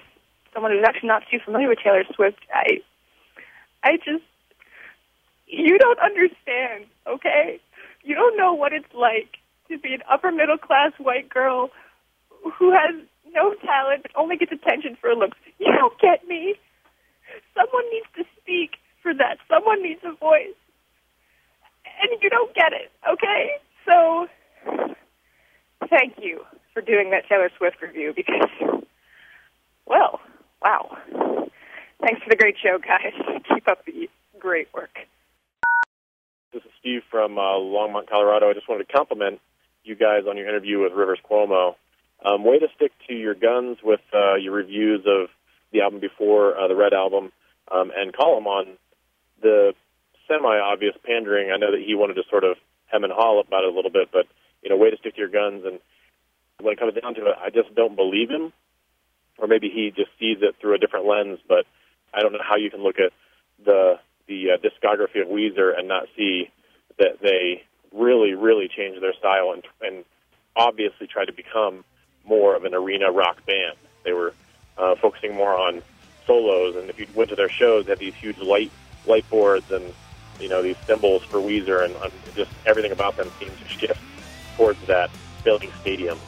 someone 0.52 0.72
who's 0.72 0.84
actually 0.86 1.08
not 1.08 1.22
too 1.30 1.38
familiar 1.42 1.70
with 1.70 1.78
Taylor 1.82 2.04
Swift, 2.14 2.36
I, 2.52 2.82
I 3.82 3.96
just, 3.96 4.24
you 5.46 5.78
don't 5.78 5.98
understand, 6.00 6.84
okay? 7.06 7.58
You 8.04 8.14
don't 8.14 8.36
know 8.36 8.52
what 8.52 8.74
it's 8.74 8.92
like 8.92 9.38
to 9.70 9.78
be 9.78 9.94
an 9.94 10.02
upper 10.12 10.30
middle 10.30 10.58
class 10.58 10.92
white 10.98 11.30
girl 11.30 11.70
who 12.58 12.72
has 12.72 12.94
no 13.32 13.54
talent, 13.64 14.02
but 14.02 14.10
only 14.16 14.36
gets 14.36 14.52
attention 14.52 14.98
for 15.00 15.14
looks. 15.14 15.38
You 15.58 15.72
don't 15.72 15.98
get 15.98 16.28
me. 16.28 16.56
Someone 17.54 17.84
needs 17.90 18.06
to 18.16 18.24
speak 18.38 18.72
for 19.08 19.14
that. 19.14 19.38
Someone 19.48 19.82
needs 19.82 20.00
a 20.04 20.12
voice. 20.12 20.54
And 22.02 22.22
you 22.22 22.28
don't 22.28 22.54
get 22.54 22.72
it, 22.72 22.90
okay? 23.10 23.52
So, 23.86 24.28
thank 25.88 26.14
you 26.20 26.42
for 26.74 26.82
doing 26.82 27.10
that 27.10 27.26
Taylor 27.28 27.50
Swift 27.56 27.80
review 27.80 28.12
because, 28.14 28.84
well, 29.86 30.20
wow. 30.62 30.98
Thanks 32.00 32.22
for 32.22 32.28
the 32.28 32.36
great 32.36 32.56
show, 32.62 32.78
guys. 32.78 33.14
Keep 33.54 33.66
up 33.66 33.84
the 33.86 34.08
great 34.38 34.68
work. 34.74 34.96
This 36.52 36.62
is 36.62 36.70
Steve 36.78 37.02
from 37.10 37.38
uh, 37.38 37.58
Longmont, 37.58 38.08
Colorado. 38.08 38.50
I 38.50 38.52
just 38.52 38.68
wanted 38.68 38.86
to 38.86 38.92
compliment 38.92 39.40
you 39.84 39.96
guys 39.96 40.24
on 40.28 40.36
your 40.36 40.48
interview 40.48 40.82
with 40.82 40.92
Rivers 40.92 41.18
Cuomo. 41.28 41.74
Um, 42.24 42.44
way 42.44 42.58
to 42.58 42.68
stick 42.76 42.92
to 43.08 43.14
your 43.14 43.34
guns 43.34 43.78
with 43.82 44.00
uh, 44.12 44.34
your 44.34 44.52
reviews 44.52 45.04
of 45.06 45.30
the 45.72 45.80
album 45.80 46.00
before 46.00 46.58
uh, 46.58 46.68
the 46.68 46.76
Red 46.76 46.92
album, 46.92 47.32
um, 47.72 47.90
and 47.96 48.14
call 48.14 48.38
him 48.38 48.46
on 48.46 48.76
the 49.42 49.74
semi-obvious 50.26 50.94
pandering. 51.04 51.50
I 51.50 51.56
know 51.56 51.72
that 51.72 51.82
he 51.84 51.94
wanted 51.94 52.14
to 52.14 52.22
sort 52.30 52.44
of 52.44 52.56
hem 52.86 53.04
and 53.04 53.12
haw 53.12 53.40
about 53.40 53.64
it 53.64 53.72
a 53.72 53.74
little 53.74 53.90
bit, 53.90 54.10
but 54.12 54.26
you 54.62 54.70
know, 54.70 54.76
way 54.76 54.90
to 54.90 54.96
stick 54.96 55.14
to 55.14 55.20
your 55.20 55.28
guns. 55.28 55.64
And 55.64 55.80
when 56.60 56.72
it 56.72 56.78
comes 56.78 56.94
down 56.94 57.14
to 57.14 57.26
it, 57.26 57.36
I 57.40 57.50
just 57.50 57.74
don't 57.74 57.96
believe 57.96 58.30
him, 58.30 58.52
or 59.38 59.46
maybe 59.46 59.70
he 59.70 59.90
just 59.94 60.10
sees 60.18 60.38
it 60.40 60.56
through 60.60 60.74
a 60.74 60.78
different 60.78 61.06
lens. 61.06 61.38
But 61.46 61.66
I 62.12 62.20
don't 62.20 62.32
know 62.32 62.42
how 62.42 62.56
you 62.56 62.70
can 62.70 62.82
look 62.82 62.98
at 62.98 63.12
the 63.64 63.98
the 64.26 64.52
uh, 64.52 64.56
discography 64.58 65.22
of 65.22 65.28
Weezer 65.28 65.76
and 65.76 65.88
not 65.88 66.06
see 66.16 66.50
that 66.98 67.20
they 67.22 67.62
really, 67.92 68.34
really 68.34 68.68
changed 68.68 69.02
their 69.02 69.14
style 69.14 69.52
and 69.52 69.64
and 69.80 70.04
obviously 70.56 71.06
tried 71.06 71.26
to 71.26 71.32
become 71.32 71.84
more 72.24 72.56
of 72.56 72.64
an 72.64 72.74
arena 72.74 73.10
rock 73.10 73.44
band. 73.46 73.76
They 74.04 74.12
were 74.12 74.34
uh, 74.76 74.96
focusing 74.96 75.34
more 75.34 75.54
on 75.54 75.82
solos, 76.26 76.76
and 76.76 76.90
if 76.90 76.98
you 76.98 77.06
went 77.14 77.30
to 77.30 77.36
their 77.36 77.48
shows, 77.48 77.86
they 77.86 77.92
had 77.92 77.98
these 77.98 78.14
huge 78.14 78.38
light 78.38 78.70
light 79.08 79.28
boards 79.30 79.70
and 79.70 79.92
you 80.40 80.48
know 80.48 80.62
these 80.62 80.76
symbols 80.86 81.22
for 81.24 81.38
Weezer, 81.38 81.84
and 81.84 81.94
just 82.34 82.50
everything 82.66 82.92
about 82.92 83.16
them 83.16 83.30
seems 83.40 83.58
to 83.58 83.68
shift 83.68 84.00
towards 84.56 84.80
that 84.86 85.10
building 85.42 85.70
stadium. 85.80 86.18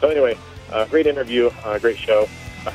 So 0.00 0.08
anyway, 0.08 0.36
uh, 0.72 0.86
great 0.86 1.06
interview, 1.06 1.50
uh, 1.64 1.78
great 1.78 1.98
show. 1.98 2.28
Bye. 2.64 2.74